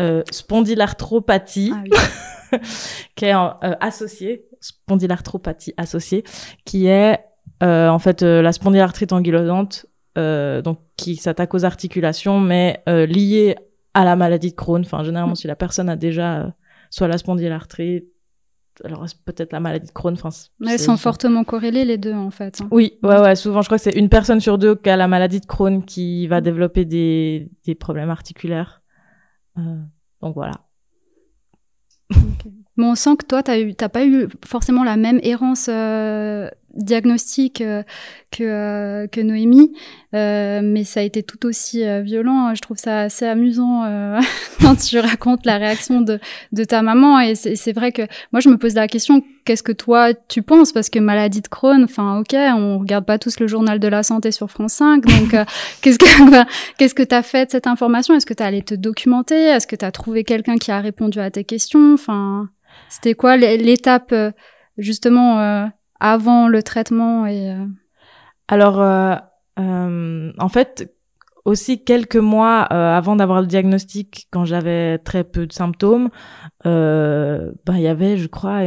Euh, 0.00 0.22
spondylarthropathie, 0.30 1.72
Ah 1.74 1.82
oui. 1.84 2.58
qui 3.16 3.24
est 3.26 3.34
euh, 3.34 3.74
associée, 3.80 4.46
spondylarthropathie 4.60 5.74
associée, 5.76 6.24
qui 6.64 6.86
est 6.86 7.18
euh, 7.62 7.88
en 7.88 7.98
fait 7.98 8.22
euh, 8.22 8.42
la 8.42 8.52
spondylarthrite 8.52 9.12
ankylosante, 9.12 9.86
euh, 10.16 10.62
donc 10.62 10.78
qui 10.96 11.16
s'attaque 11.16 11.54
aux 11.54 11.64
articulations, 11.64 12.40
mais 12.40 12.82
liée 12.86 13.56
à 13.94 14.04
la 14.04 14.16
maladie 14.16 14.50
de 14.50 14.56
Crohn. 14.56 14.80
Enfin, 14.84 15.02
généralement, 15.04 15.34
si 15.34 15.46
la 15.46 15.56
personne 15.56 15.88
a 15.88 15.96
déjà 15.96 16.40
euh, 16.42 16.50
soit 16.90 17.08
la 17.08 17.18
spondylarthrite, 17.18 18.06
alors 18.84 19.08
c'est 19.08 19.20
peut-être 19.24 19.52
la 19.52 19.58
maladie 19.60 19.86
de 19.88 19.92
Crohn. 19.92 20.12
Enfin, 20.14 20.28
Elles 20.66 20.78
sont 20.78 20.96
fortement 20.96 21.42
corrélées 21.44 21.84
les 21.84 21.98
deux 21.98 22.12
en 22.14 22.30
fait. 22.30 22.60
hein. 22.60 22.68
oui, 22.70 22.98
ouais, 23.02 23.20
ouais. 23.20 23.34
Souvent, 23.34 23.60
je 23.62 23.68
crois 23.68 23.78
que 23.78 23.82
c'est 23.84 23.96
une 23.98 24.08
personne 24.08 24.40
sur 24.40 24.56
deux 24.58 24.76
qui 24.76 24.88
a 24.88 24.96
la 24.96 25.08
maladie 25.08 25.40
de 25.40 25.46
Crohn 25.46 25.84
qui 25.84 26.26
va 26.28 26.40
développer 26.40 26.84
des, 26.84 27.50
des 27.64 27.74
problèmes 27.74 28.10
articulaires. 28.10 28.82
Euh, 29.58 29.80
donc 30.22 30.34
voilà. 30.34 30.52
Mais 32.78 32.86
on 32.86 32.94
sent 32.94 33.16
que 33.18 33.26
toi, 33.26 33.42
tu 33.42 33.74
n'as 33.78 33.88
pas 33.88 34.06
eu 34.06 34.28
forcément 34.46 34.84
la 34.84 34.96
même 34.96 35.18
errance 35.24 35.66
euh, 35.68 36.48
diagnostique 36.74 37.60
euh, 37.60 37.82
que, 38.30 38.44
euh, 38.44 39.06
que 39.08 39.20
Noémie, 39.20 39.72
euh, 40.14 40.60
mais 40.62 40.84
ça 40.84 41.00
a 41.00 41.02
été 41.02 41.24
tout 41.24 41.44
aussi 41.44 41.84
euh, 41.84 42.02
violent. 42.02 42.54
Je 42.54 42.60
trouve 42.60 42.76
ça 42.76 43.00
assez 43.00 43.26
amusant 43.26 43.84
euh, 43.84 44.20
quand 44.60 44.76
tu 44.76 44.98
racontes 45.00 45.44
la 45.44 45.58
réaction 45.58 46.02
de, 46.02 46.20
de 46.52 46.64
ta 46.64 46.82
maman. 46.82 47.18
Et 47.18 47.34
c'est 47.34 47.72
vrai 47.72 47.90
que 47.90 48.02
moi, 48.32 48.40
je 48.40 48.48
me 48.48 48.56
pose 48.56 48.74
la 48.74 48.86
question, 48.86 49.24
qu'est-ce 49.44 49.64
que 49.64 49.72
toi, 49.72 50.14
tu 50.14 50.42
penses? 50.42 50.70
Parce 50.70 50.88
que 50.88 51.00
maladie 51.00 51.40
de 51.40 51.48
Crohn, 51.48 51.82
enfin, 51.82 52.20
ok, 52.20 52.34
on 52.34 52.78
regarde 52.78 53.04
pas 53.04 53.18
tous 53.18 53.40
le 53.40 53.48
journal 53.48 53.80
de 53.80 53.88
la 53.88 54.04
santé 54.04 54.30
sur 54.30 54.50
France 54.50 54.74
5, 54.74 55.04
donc 55.04 55.34
qu'est-ce 55.82 55.98
que 55.98 56.44
qu'est-ce 56.78 56.94
que 56.94 57.02
tu 57.02 57.14
as 57.14 57.24
fait 57.24 57.46
de 57.46 57.50
cette 57.50 57.66
information? 57.66 58.14
Est-ce 58.14 58.26
que 58.26 58.34
tu 58.34 58.42
es 58.44 58.46
allé 58.46 58.62
te 58.62 58.74
documenter? 58.74 59.46
Est-ce 59.46 59.66
que 59.66 59.74
tu 59.74 59.84
as 59.84 59.90
trouvé 59.90 60.22
quelqu'un 60.22 60.58
qui 60.58 60.70
a 60.70 60.80
répondu 60.80 61.18
à 61.18 61.30
tes 61.30 61.42
questions? 61.42 61.94
Enfin... 61.94 62.48
C'était 62.88 63.14
quoi 63.14 63.36
l'é- 63.36 63.58
l'étape 63.58 64.12
euh, 64.12 64.30
justement 64.76 65.40
euh, 65.40 65.66
avant 66.00 66.48
le 66.48 66.62
traitement 66.62 67.26
et 67.26 67.52
euh, 67.52 67.66
Alors, 68.48 68.78
en 69.58 70.48
fait, 70.48 70.94
aussi 71.44 71.82
quelques 71.82 72.16
mois 72.16 72.60
avant 72.60 73.16
d'avoir 73.16 73.40
le 73.40 73.46
diagnostic, 73.46 74.28
quand 74.30 74.44
j'avais 74.44 74.98
très 74.98 75.24
peu 75.24 75.46
de 75.46 75.52
symptômes, 75.52 76.10
ben 76.64 77.52
il 77.68 77.80
y 77.80 77.88
avait, 77.88 78.16
je 78.16 78.28
crois, 78.28 78.60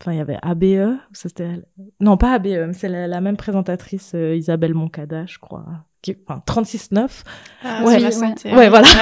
enfin 0.00 0.12
il 0.12 0.16
y 0.16 0.20
avait 0.20 0.38
ABE, 0.42 0.96
ça 1.12 1.28
c'était, 1.28 1.60
non 2.00 2.16
pas 2.16 2.34
ABE, 2.34 2.72
c'est 2.72 2.88
la, 2.88 3.20
même 3.20 3.36
présentatrice 3.36 4.14
Isabelle 4.14 4.74
Moncada, 4.74 5.26
je 5.26 5.38
crois, 5.38 5.66
qui, 6.02 6.16
enfin 6.28 6.42
36-9. 6.46 7.22
Ah, 7.64 7.82
Ouais, 7.84 8.02
ouais. 8.02 8.10
santé. 8.10 8.54
Ouais, 8.54 8.68
voilà. 8.68 8.88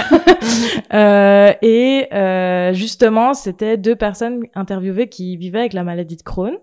Euh, 0.92 1.52
et 1.62 2.08
euh, 2.12 2.72
justement, 2.72 3.32
c'était 3.34 3.76
deux 3.76 3.94
personnes 3.94 4.42
interviewées 4.54 5.08
qui 5.08 5.36
vivaient 5.36 5.60
avec 5.60 5.72
la 5.72 5.84
maladie 5.84 6.16
de 6.16 6.22
Crohn. 6.22 6.54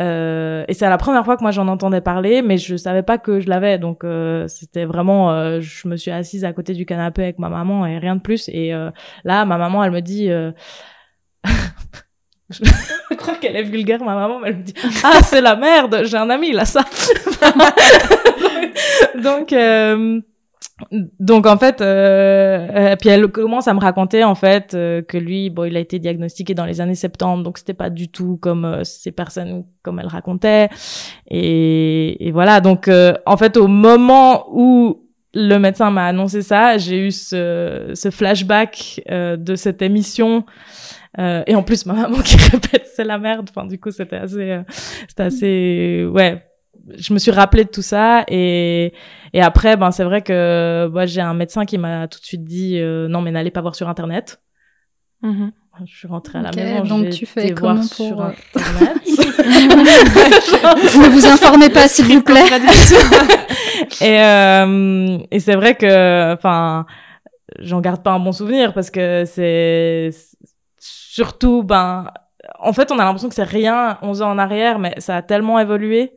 Euh, 0.00 0.64
et 0.68 0.72
c'est 0.74 0.88
la 0.88 0.96
première 0.96 1.24
fois 1.24 1.36
que 1.36 1.42
moi 1.42 1.50
j'en 1.50 1.68
entendais 1.68 2.00
parler, 2.00 2.40
mais 2.40 2.56
je 2.56 2.76
savais 2.76 3.02
pas 3.02 3.18
que 3.18 3.40
je 3.40 3.48
l'avais. 3.50 3.78
Donc 3.78 4.04
euh, 4.04 4.48
c'était 4.48 4.86
vraiment, 4.86 5.30
euh, 5.32 5.60
je 5.60 5.86
me 5.86 5.96
suis 5.96 6.10
assise 6.10 6.44
à 6.46 6.52
côté 6.54 6.72
du 6.72 6.86
canapé 6.86 7.22
avec 7.24 7.38
ma 7.38 7.50
maman 7.50 7.84
et 7.86 7.98
rien 7.98 8.16
de 8.16 8.20
plus. 8.22 8.48
Et 8.48 8.72
euh, 8.72 8.90
là, 9.24 9.44
ma 9.44 9.58
maman, 9.58 9.84
elle 9.84 9.90
me 9.92 10.00
dit. 10.00 10.30
euh, 10.30 10.50
je 12.50 13.14
crois 13.16 13.34
qu'elle 13.34 13.56
est 13.56 13.62
vulgaire, 13.62 14.02
ma 14.02 14.14
maman, 14.14 14.40
mais 14.40 14.48
elle 14.48 14.56
me 14.58 14.62
dit 14.62 14.74
Ah, 15.04 15.22
c'est 15.22 15.40
la 15.42 15.56
merde, 15.56 16.02
j'ai 16.04 16.16
un 16.16 16.30
ami, 16.30 16.48
il 16.50 16.58
a 16.58 16.64
ça. 16.64 16.84
donc, 19.22 19.52
euh, 19.52 20.20
donc 21.20 21.46
en 21.46 21.58
fait, 21.58 21.80
euh, 21.80 22.96
puis 22.96 23.08
elle 23.08 23.28
commence 23.28 23.68
à 23.68 23.74
me 23.74 23.80
raconter 23.80 24.24
en 24.24 24.34
fait 24.34 24.74
euh, 24.74 25.02
que 25.02 25.18
lui, 25.18 25.50
bon, 25.50 25.64
il 25.64 25.76
a 25.76 25.80
été 25.80 25.98
diagnostiqué 25.98 26.54
dans 26.54 26.64
les 26.64 26.80
années 26.80 26.94
70, 26.94 27.42
donc 27.42 27.58
c'était 27.58 27.74
pas 27.74 27.90
du 27.90 28.08
tout 28.08 28.38
comme 28.40 28.64
euh, 28.64 28.84
ces 28.84 29.12
personnes 29.12 29.64
comme 29.82 29.98
elle 30.00 30.06
racontait. 30.06 30.68
Et, 31.28 32.26
et 32.26 32.32
voilà, 32.32 32.60
donc 32.60 32.88
euh, 32.88 33.14
en 33.26 33.36
fait, 33.36 33.56
au 33.56 33.68
moment 33.68 34.46
où 34.50 35.02
le 35.34 35.58
médecin 35.58 35.90
m'a 35.90 36.06
annoncé 36.06 36.42
ça, 36.42 36.78
j'ai 36.78 37.06
eu 37.06 37.10
ce, 37.10 37.92
ce 37.94 38.10
flashback 38.10 39.02
euh, 39.10 39.36
de 39.36 39.54
cette 39.54 39.82
émission. 39.82 40.44
Euh, 41.18 41.42
et 41.46 41.54
en 41.54 41.62
plus, 41.62 41.86
ma 41.86 41.94
maman 41.94 42.18
qui 42.24 42.36
répète, 42.36 42.88
c'est 42.94 43.04
la 43.04 43.18
merde. 43.18 43.48
Enfin, 43.54 43.66
du 43.66 43.78
coup, 43.78 43.90
c'était 43.90 44.16
assez, 44.16 44.50
euh, 44.50 44.62
c'était 45.08 45.22
assez, 45.22 46.06
ouais. 46.10 46.44
Je 46.96 47.12
me 47.14 47.18
suis 47.18 47.30
rappelé 47.30 47.64
de 47.64 47.68
tout 47.70 47.82
ça 47.82 48.24
et 48.28 48.92
et 49.32 49.40
après, 49.40 49.76
ben 49.76 49.90
c'est 49.92 50.04
vrai 50.04 50.22
que 50.22 50.88
moi 50.92 51.06
j'ai 51.06 51.20
un 51.20 51.34
médecin 51.34 51.64
qui 51.64 51.78
m'a 51.78 52.08
tout 52.08 52.18
de 52.18 52.24
suite 52.24 52.44
dit 52.44 52.78
euh, 52.78 53.08
non 53.08 53.20
mais 53.22 53.30
n'allez 53.30 53.50
pas 53.50 53.60
voir 53.60 53.74
sur 53.74 53.88
internet. 53.88 54.40
Mhm. 55.22 55.52
Je 55.86 55.96
suis 55.96 56.08
rentrée 56.08 56.38
à 56.38 56.42
la 56.42 56.50
Ok, 56.50 56.56
maison. 56.56 56.84
donc 56.84 57.10
tu 57.10 57.24
fais 57.24 57.52
voir 57.54 57.76
comment 57.76 57.82
sur 57.82 58.08
pour, 58.16 58.22
euh, 58.24 58.30
internet. 58.56 58.96
ne 60.96 61.08
vous 61.08 61.26
informez 61.26 61.70
pas 61.70 61.88
s'il 61.88 62.04
vous 62.06 62.22
plaît. 62.22 62.44
et 64.02 64.20
euh, 64.22 65.18
et 65.30 65.40
c'est 65.40 65.54
vrai 65.54 65.74
que 65.74 66.34
enfin 66.34 66.84
j'en 67.60 67.80
garde 67.80 68.02
pas 68.02 68.12
un 68.12 68.20
bon 68.20 68.32
souvenir 68.32 68.74
parce 68.74 68.90
que 68.90 69.24
c'est 69.24 70.10
surtout 70.78 71.62
ben 71.62 72.10
en 72.58 72.72
fait 72.72 72.90
on 72.92 72.98
a 72.98 73.04
l'impression 73.04 73.28
que 73.28 73.34
c'est 73.34 73.42
rien 73.42 73.98
11 74.02 74.22
ans 74.22 74.30
en 74.30 74.38
arrière 74.38 74.78
mais 74.78 74.94
ça 74.98 75.16
a 75.16 75.22
tellement 75.22 75.58
évolué 75.58 76.12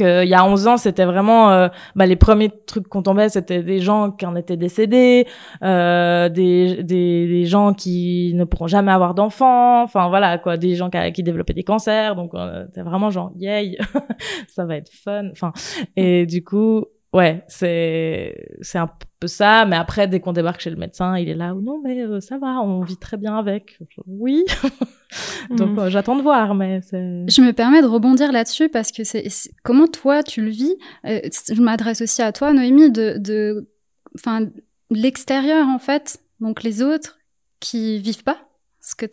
qu'il 0.00 0.28
y 0.28 0.34
a 0.34 0.44
11 0.44 0.66
ans 0.66 0.76
c'était 0.76 1.04
vraiment 1.04 1.50
euh, 1.50 1.68
bah, 1.94 2.06
les 2.06 2.16
premiers 2.16 2.50
trucs 2.66 2.88
qu'on 2.88 3.02
tombait 3.02 3.28
c'était 3.28 3.62
des 3.62 3.80
gens 3.80 4.10
qui 4.10 4.26
en 4.26 4.34
étaient 4.36 4.56
décédés 4.56 5.26
euh, 5.62 6.28
des, 6.28 6.82
des 6.82 7.28
des 7.28 7.44
gens 7.44 7.74
qui 7.74 8.32
ne 8.34 8.44
pourront 8.44 8.66
jamais 8.66 8.92
avoir 8.92 9.14
d'enfants 9.14 9.82
enfin 9.82 10.08
voilà 10.08 10.38
quoi 10.38 10.56
des 10.56 10.74
gens 10.74 10.90
qui, 10.90 10.98
qui 11.12 11.22
développaient 11.22 11.54
des 11.54 11.64
cancers 11.64 12.16
donc 12.16 12.34
euh, 12.34 12.66
c'est 12.74 12.82
vraiment 12.82 13.10
genre 13.10 13.32
yay 13.36 13.76
ça 14.48 14.64
va 14.64 14.76
être 14.76 14.90
fun 14.92 15.30
enfin 15.32 15.52
et 15.96 16.26
du 16.26 16.42
coup 16.42 16.84
ouais 17.12 17.44
c'est 17.48 18.34
c'est 18.60 18.78
un 18.78 18.90
peu 19.20 19.26
ça. 19.26 19.64
Mais 19.66 19.76
après, 19.76 20.08
dès 20.08 20.18
qu'on 20.20 20.32
débarque 20.32 20.60
chez 20.60 20.70
le 20.70 20.76
médecin, 20.76 21.16
il 21.18 21.28
est 21.28 21.34
là 21.34 21.54
ou 21.54 21.60
non, 21.60 21.80
mais 21.84 22.02
euh, 22.02 22.20
ça 22.20 22.38
va, 22.38 22.60
on 22.62 22.80
vit 22.82 22.96
très 22.96 23.16
bien 23.16 23.36
avec. 23.36 23.78
Oui. 24.06 24.44
Donc 25.50 25.70
Mhm. 25.70 25.78
euh, 25.78 25.90
j'attends 25.90 26.16
de 26.16 26.22
voir, 26.22 26.54
mais. 26.54 26.80
Je 26.92 27.40
me 27.42 27.52
permets 27.52 27.82
de 27.82 27.86
rebondir 27.86 28.32
là-dessus 28.32 28.68
parce 28.68 28.92
que 28.92 29.04
c'est 29.04 29.24
comment 29.62 29.86
toi 29.86 30.22
tu 30.22 30.42
le 30.42 30.50
vis? 30.50 30.74
Euh, 31.06 31.20
je 31.52 31.60
m'adresse 31.60 32.00
aussi 32.00 32.22
à 32.22 32.32
toi, 32.32 32.52
Noémie, 32.52 32.90
de, 32.90 33.16
de, 33.18 33.68
enfin, 34.16 34.46
l'extérieur 34.90 35.68
en 35.68 35.78
fait, 35.78 36.20
donc 36.40 36.62
les 36.62 36.82
autres 36.82 37.18
qui 37.60 37.98
vivent 37.98 38.24
pas 38.24 38.38
ce 38.82 38.94
que, 38.94 39.04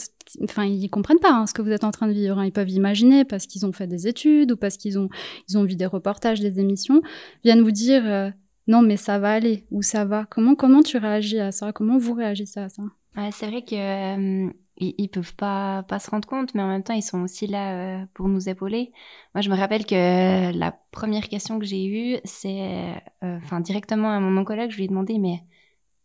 enfin, 0.46 0.64
ils 0.64 0.90
comprennent 0.90 1.20
pas 1.20 1.34
hein, 1.34 1.46
ce 1.46 1.54
que 1.54 1.62
vous 1.62 1.72
êtes 1.72 1.84
en 1.84 1.92
train 1.92 2.08
de 2.08 2.14
vivre. 2.14 2.40
hein. 2.40 2.46
Ils 2.46 2.54
peuvent 2.54 2.70
imaginer 2.70 3.26
parce 3.26 3.46
qu'ils 3.48 3.66
ont 3.66 3.74
fait 3.74 3.86
des 3.88 4.08
études 4.08 4.54
ou 4.54 4.58
parce 4.58 4.78
qu'ils 4.78 4.98
ont, 4.98 5.10
ils 5.50 5.58
ont 5.58 5.66
vu 5.66 5.76
des 5.76 5.86
reportages, 5.86 6.40
des 6.40 6.60
émissions, 6.62 7.02
viennent 7.44 7.62
vous 7.62 7.72
dire 7.72 8.02
euh, 8.06 8.30
non 8.68 8.82
mais 8.82 8.98
ça 8.98 9.20
va 9.20 9.34
aller 9.34 9.66
ou 9.72 9.82
ça 9.82 10.06
va. 10.06 10.26
Comment 10.30 10.56
comment 10.56 10.84
tu 10.84 10.98
réagis 10.98 11.40
à 11.40 11.52
ça? 11.52 11.72
Comment 11.72 11.98
vous 11.98 12.14
réagissez 12.14 12.60
à 12.60 12.70
ça? 12.70 12.84
C'est 13.32 13.48
vrai 13.48 13.64
que 13.64 13.76
euh, 13.76 14.52
ils 14.80 15.10
peuvent 15.10 15.36
pas 15.36 15.82
pas 15.84 15.98
se 15.98 16.12
rendre 16.12 16.28
compte, 16.28 16.54
mais 16.54 16.62
en 16.62 16.68
même 16.68 16.84
temps 16.84 16.94
ils 16.94 17.02
sont 17.02 17.22
aussi 17.22 17.48
là 17.48 17.74
euh, 17.74 18.06
pour 18.14 18.28
nous 18.28 18.48
épauler. 18.48 18.92
Moi, 19.34 19.42
je 19.42 19.50
me 19.50 19.56
rappelle 19.56 19.86
que 19.88 20.56
la 20.56 20.72
première 20.92 21.28
question 21.28 21.58
que 21.58 21.66
j'ai 21.66 21.88
eue, 21.88 22.20
c'est, 22.26 22.94
euh, 23.24 23.38
enfin 23.44 23.60
directement 23.60 24.12
à 24.12 24.20
mon 24.20 24.40
oncologue, 24.40 24.70
je 24.70 24.78
lui 24.78 24.84
ai 24.84 24.88
demandé, 24.88 25.18
mais 25.18 25.42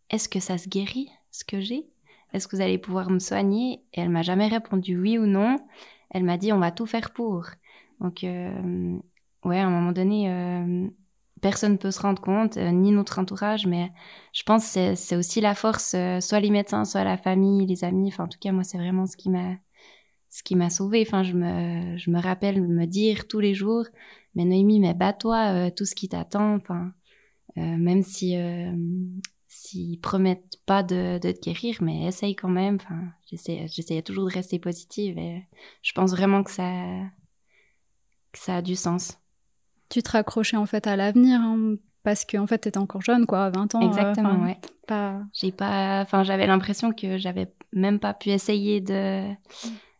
est-ce 0.09 0.27
que 0.27 0.39
ça 0.39 0.57
se 0.57 0.67
guérit 0.69 1.09
ce 1.29 1.43
que 1.45 1.61
j'ai? 1.61 1.85
Est-ce 2.33 2.47
que 2.47 2.55
vous 2.55 2.63
allez 2.63 2.79
pouvoir 2.79 3.11
me 3.11 3.19
soigner? 3.19 3.83
Et 3.93 4.01
elle 4.01 4.09
m'a 4.09 4.23
jamais 4.23 4.47
répondu 4.47 4.99
oui 4.99 5.19
ou 5.19 5.27
non. 5.27 5.57
Elle 6.09 6.23
m'a 6.23 6.37
dit 6.37 6.51
on 6.51 6.59
va 6.59 6.71
tout 6.71 6.87
faire 6.87 7.11
pour. 7.11 7.45
Donc 8.01 8.23
euh, 8.23 8.97
ouais, 9.45 9.59
à 9.59 9.67
un 9.67 9.69
moment 9.69 9.91
donné. 9.91 10.89
Personne 11.43 11.73
ne 11.73 11.77
peut 11.77 11.91
se 11.91 11.99
rendre 12.01 12.21
compte, 12.21 12.57
euh, 12.57 12.71
ni 12.71 12.91
notre 12.91 13.19
entourage, 13.19 13.67
mais 13.67 13.91
je 14.33 14.43
pense 14.43 14.73
que 14.73 14.95
c'est- 14.95 15.15
aussi 15.17 15.41
la 15.41 15.55
force, 15.55 15.93
euh, 15.93 16.21
soit 16.21 16.39
les 16.39 16.49
médecins, 16.49 16.85
soit 16.85 17.03
la 17.03 17.17
famille, 17.17 17.67
les 17.67 17.83
amis. 17.83 18.07
Enfin, 18.07 18.23
en 18.23 18.27
tout 18.29 18.39
cas, 18.39 18.53
moi, 18.53 18.63
c'est 18.63 18.77
vraiment 18.77 19.05
ce 19.05 19.17
qui 19.17 19.29
m'a 19.29 19.57
ce 20.29 20.43
qui 20.43 20.55
m'a 20.55 20.69
sauvée. 20.71 21.03
Enfin, 21.07 21.23
je 21.23 21.33
me, 21.33 21.97
je 21.97 22.09
me 22.11 22.19
rappelle 22.19 22.61
me 22.61 22.85
dire 22.87 23.27
tous 23.27 23.39
les 23.39 23.53
jours, 23.53 23.85
mais 24.35 24.45
Noémie, 24.45 24.79
mais 24.79 24.93
bats-toi, 24.95 25.67
euh, 25.67 25.69
tout 25.69 25.85
ce 25.85 25.95
qui 25.95 26.09
t'attend. 26.09 26.55
Enfin, 26.55 26.93
même 27.57 28.03
si 28.03 28.35
s'ils 29.47 29.99
promettent 29.99 30.59
pas 30.65 30.83
de, 30.83 31.19
te 31.19 31.39
guérir, 31.39 31.77
mais 31.81 32.05
essaye 32.07 32.35
quand 32.35 32.49
même. 32.49 32.77
Enfin, 32.81 33.11
j'essayais 33.31 34.01
toujours 34.01 34.25
de 34.25 34.33
rester 34.33 34.59
positive 34.59 35.17
et 35.17 35.47
je 35.83 35.91
pense 35.93 36.11
vraiment 36.11 36.43
que 36.43 36.51
ça, 36.51 36.71
que 38.31 38.39
ça 38.39 38.57
a 38.57 38.61
du 38.61 38.75
sens. 38.75 39.22
Tu 39.93 40.01
te 40.01 40.09
raccrochais 40.11 40.57
en 40.57 40.65
fait 40.65 40.87
à 40.87 40.95
l'avenir 40.95 41.39
hein, 41.39 41.75
parce 42.03 42.25
que 42.25 42.37
en 42.37 42.47
fait 42.47 42.57
t'étais 42.57 42.77
encore 42.79 43.01
jeune 43.01 43.25
quoi, 43.25 43.45
à 43.45 43.49
20 43.51 43.75
ans. 43.75 43.81
euh, 43.83 43.87
Exactement, 43.87 44.43
ouais. 44.43 44.57
Pas... 44.87 45.21
J'ai 45.33 45.51
pas, 45.51 46.01
enfin, 46.01 46.23
j'avais 46.23 46.47
l'impression 46.47 46.91
que 46.91 47.17
j'avais 47.17 47.53
même 47.71 47.99
pas 47.99 48.13
pu 48.13 48.29
essayer 48.31 48.81
de, 48.81 49.29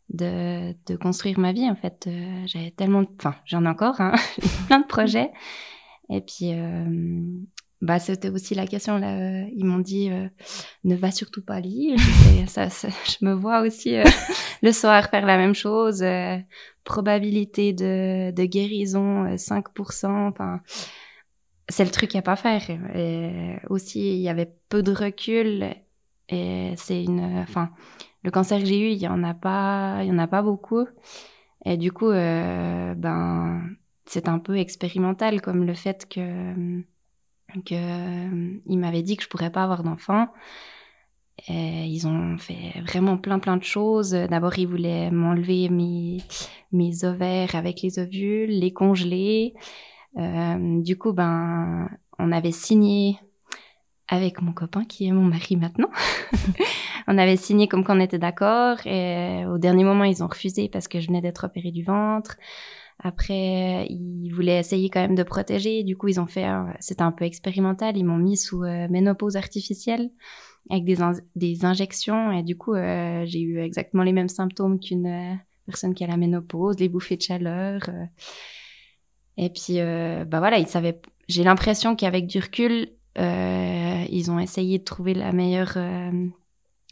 de, 0.10 0.76
de 0.86 0.96
construire 0.98 1.40
ma 1.40 1.54
vie, 1.54 1.70
en 1.70 1.76
fait. 1.76 2.06
Euh, 2.08 2.44
j'avais 2.46 2.72
tellement, 2.72 3.04
de- 3.04 3.08
enfin, 3.20 3.36
j'en 3.46 3.64
ai 3.66 3.70
encore, 3.70 4.02
hein, 4.02 4.14
plein 4.68 4.80
de 4.80 4.86
projets. 4.86 5.32
Et 6.10 6.22
puis, 6.22 6.52
euh, 6.54 6.86
bah, 7.84 8.00
c'était 8.00 8.30
aussi 8.32 8.56
la 8.56 8.68
question, 8.68 8.98
là, 8.98 9.44
euh, 9.44 9.46
ils 9.56 9.66
m'ont 9.66 9.80
dit, 9.80 10.10
euh, 10.12 10.28
ne 10.86 10.96
va 10.96 11.12
surtout 11.12 11.44
pas 11.44 11.60
lire. 11.62 11.98
J'étais- 12.00 12.48
ça, 12.48 12.70
je 12.70 13.26
me 13.26 13.34
vois 13.34 13.62
aussi 13.62 13.96
euh, 13.98 14.04
le 14.64 14.72
soir 14.74 15.10
faire 15.10 15.26
la 15.28 15.38
même 15.38 15.56
chose. 15.56 16.04
euh, 16.04 16.38
probabilité 16.86 17.74
de, 17.74 18.32
de 18.32 18.46
guérison, 18.46 19.26
euh, 19.26 19.38
5%, 19.38 20.28
enfin, 20.30 20.62
c'est 21.70 21.86
le 21.86 21.92
truc 21.92 22.16
à 22.16 22.22
pas 22.22 22.36
faire. 22.36 22.62
Et 22.96 23.56
aussi, 23.70 24.16
il 24.16 24.22
y 24.22 24.30
avait 24.30 24.54
peu 24.70 24.84
de 24.84 24.92
recul. 24.94 25.66
Et 26.30 26.74
c'est 26.78 27.04
une, 27.04 27.22
enfin, 27.40 27.72
le 28.24 28.32
cancer 28.32 28.60
que 28.60 28.66
j'ai 28.66 28.80
eu, 28.80 28.92
il 28.94 29.02
y 29.02 29.08
en 29.08 29.24
a 29.24 29.34
pas, 29.34 30.00
il 30.02 30.08
y 30.08 30.12
en 30.12 30.20
a 30.20 30.28
pas 30.28 30.42
beaucoup. 30.42 30.88
Et 31.66 31.78
du 31.78 31.92
coup, 31.92 32.10
euh, 32.10 32.94
ben, 32.96 33.64
c'est 34.06 34.28
un 34.30 34.40
peu 34.40 34.58
expérimental, 34.58 35.42
comme 35.42 35.66
le 35.66 35.74
fait 35.76 36.08
que, 36.10 36.20
que, 37.62 37.74
euh, 37.74 38.60
il 38.66 38.78
m'avait 38.78 39.04
dit 39.04 39.18
que 39.18 39.24
je 39.24 39.30
pourrais 39.30 39.52
pas 39.52 39.64
avoir 39.64 39.84
d'enfant. 39.84 40.28
Ils 41.50 42.08
ont 42.08 42.38
fait 42.38 42.80
vraiment 42.82 43.18
plein 43.18 43.40
plein 43.40 43.58
de 43.58 43.64
choses. 43.64 44.12
D'abord, 44.12 44.58
ils 44.58 44.68
voulaient 44.68 45.12
m'enlever 45.12 45.68
mes, 45.68 46.20
mes 46.72 47.04
ovaires 47.04 47.56
avec 47.56 47.82
les 47.82 48.00
ovules, 48.00 48.50
les 48.50 48.72
congeler. 48.72 49.54
Euh, 50.18 50.82
du 50.82 50.98
coup, 50.98 51.14
ben, 51.14 51.90
on 52.20 52.32
avait 52.32 52.52
signé 52.52 53.20
avec 54.08 54.42
mon 54.42 54.54
copain 54.54 54.84
qui 54.86 55.08
est 55.08 55.12
mon 55.12 55.24
mari 55.24 55.56
maintenant. 55.56 55.90
on 57.08 57.18
avait 57.18 57.38
signé 57.38 57.68
comme 57.68 57.84
qu'on 57.84 58.00
était 58.00 58.20
d'accord 58.20 58.86
et 58.86 59.46
au 59.46 59.58
dernier 59.58 59.84
moment, 59.84 60.04
ils 60.04 60.24
ont 60.24 60.28
refusé 60.28 60.70
parce 60.70 60.88
que 60.88 61.00
je 61.00 61.08
venais 61.08 61.22
d'être 61.22 61.46
opérée 61.46 61.72
du 61.72 61.84
ventre. 61.84 62.38
Après, 63.00 63.88
ils 63.90 64.30
voulaient 64.32 64.60
essayer 64.60 64.90
quand 64.90 65.02
même 65.02 65.16
de 65.16 65.24
protéger. 65.24 65.84
Du 65.84 65.98
coup, 65.98 66.08
ils 66.08 66.20
ont 66.20 66.28
fait, 66.28 66.48
c'était 66.80 67.02
un 67.02 67.12
peu 67.12 67.26
expérimental. 67.26 67.98
Ils 67.98 68.06
m'ont 68.06 68.18
mis 68.18 68.38
sous 68.38 68.64
euh, 68.64 68.88
ménopause 68.90 69.36
artificielle 69.36 70.12
avec 70.70 70.86
des, 70.86 70.98
des 71.36 71.66
injections 71.66 72.32
et 72.32 72.44
du 72.44 72.58
coup, 72.58 72.74
euh, 72.74 73.24
j'ai 73.26 73.42
eu 73.42 73.60
exactement 73.60 74.04
les 74.04 74.14
mêmes 74.14 74.30
symptômes 74.30 74.80
qu'une 74.80 75.08
euh, 75.08 75.36
personne 75.66 75.94
qui 75.94 76.04
a 76.04 76.08
la 76.08 76.18
ménopause, 76.18 76.80
les 76.80 76.90
bouffées 76.90 77.18
de 77.18 77.22
chaleur. 77.22 77.82
et 79.38 79.50
puis, 79.50 79.80
bah 79.80 80.40
voilà, 80.40 80.60
ils 80.60 80.68
savaient. 80.68 81.02
J'ai 81.28 81.44
l'impression 81.44 81.96
qu'avec 81.96 82.28
du 82.28 82.40
recul, 82.40 82.90
ils 83.18 84.30
ont 84.30 84.40
essayé 84.40 84.80
de 84.80 84.84
trouver 84.84 85.14
la 85.14 85.32
meilleure, 85.32 85.78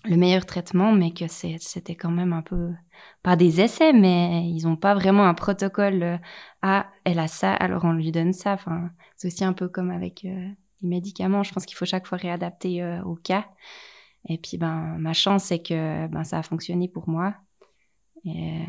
le 0.03 0.17
meilleur 0.17 0.45
traitement, 0.45 0.91
mais 0.91 1.11
que 1.11 1.27
c'était 1.27 1.95
quand 1.95 2.11
même 2.11 2.33
un 2.33 2.41
peu 2.41 2.71
pas 3.23 3.35
des 3.35 3.61
essais, 3.61 3.93
mais 3.93 4.49
ils 4.49 4.67
ont 4.67 4.75
pas 4.75 4.93
vraiment 4.93 5.25
un 5.25 5.33
protocole. 5.33 6.19
ah, 6.61 6.87
elle 7.03 7.19
a 7.19 7.27
ça, 7.27 7.53
alors 7.53 7.85
on 7.85 7.93
lui 7.93 8.11
donne 8.11 8.33
ça. 8.33 8.53
Enfin, 8.53 8.89
c'est 9.15 9.27
aussi 9.27 9.43
un 9.43 9.53
peu 9.53 9.67
comme 9.67 9.91
avec 9.91 10.25
euh, 10.25 10.49
les 10.81 10.89
médicaments. 10.89 11.43
Je 11.43 11.53
pense 11.53 11.65
qu'il 11.65 11.77
faut 11.77 11.85
chaque 11.85 12.07
fois 12.07 12.17
réadapter 12.17 12.81
euh, 12.81 13.01
au 13.03 13.15
cas. 13.15 13.45
Et 14.27 14.37
puis, 14.37 14.57
ben, 14.57 14.97
ma 14.99 15.13
chance, 15.13 15.45
c'est 15.45 15.61
que 15.61 16.07
ben, 16.07 16.23
ça 16.23 16.39
a 16.39 16.43
fonctionné 16.43 16.87
pour 16.87 17.09
moi. 17.09 17.35
Et, 18.25 18.65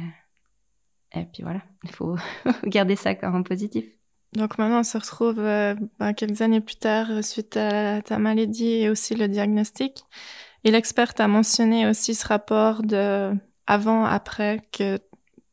puis 1.32 1.42
voilà, 1.42 1.62
il 1.84 1.90
faut 1.90 2.16
garder 2.64 2.96
ça 2.96 3.14
même 3.14 3.44
positif. 3.44 3.84
Donc 4.32 4.56
maintenant, 4.56 4.80
on 4.80 4.82
se 4.82 4.96
retrouve 4.96 5.36
ben, 5.36 6.14
quelques 6.16 6.40
années 6.40 6.62
plus 6.62 6.76
tard 6.76 7.22
suite 7.22 7.58
à 7.58 8.00
ta 8.00 8.18
maladie 8.18 8.82
et 8.82 8.88
aussi 8.88 9.14
le 9.14 9.28
diagnostic. 9.28 10.04
Et 10.64 10.70
l'experte 10.70 11.20
a 11.20 11.28
mentionné 11.28 11.88
aussi 11.88 12.14
ce 12.14 12.26
rapport 12.26 12.82
de 12.82 13.32
avant, 13.66 14.04
après, 14.04 14.60
que 14.72 14.98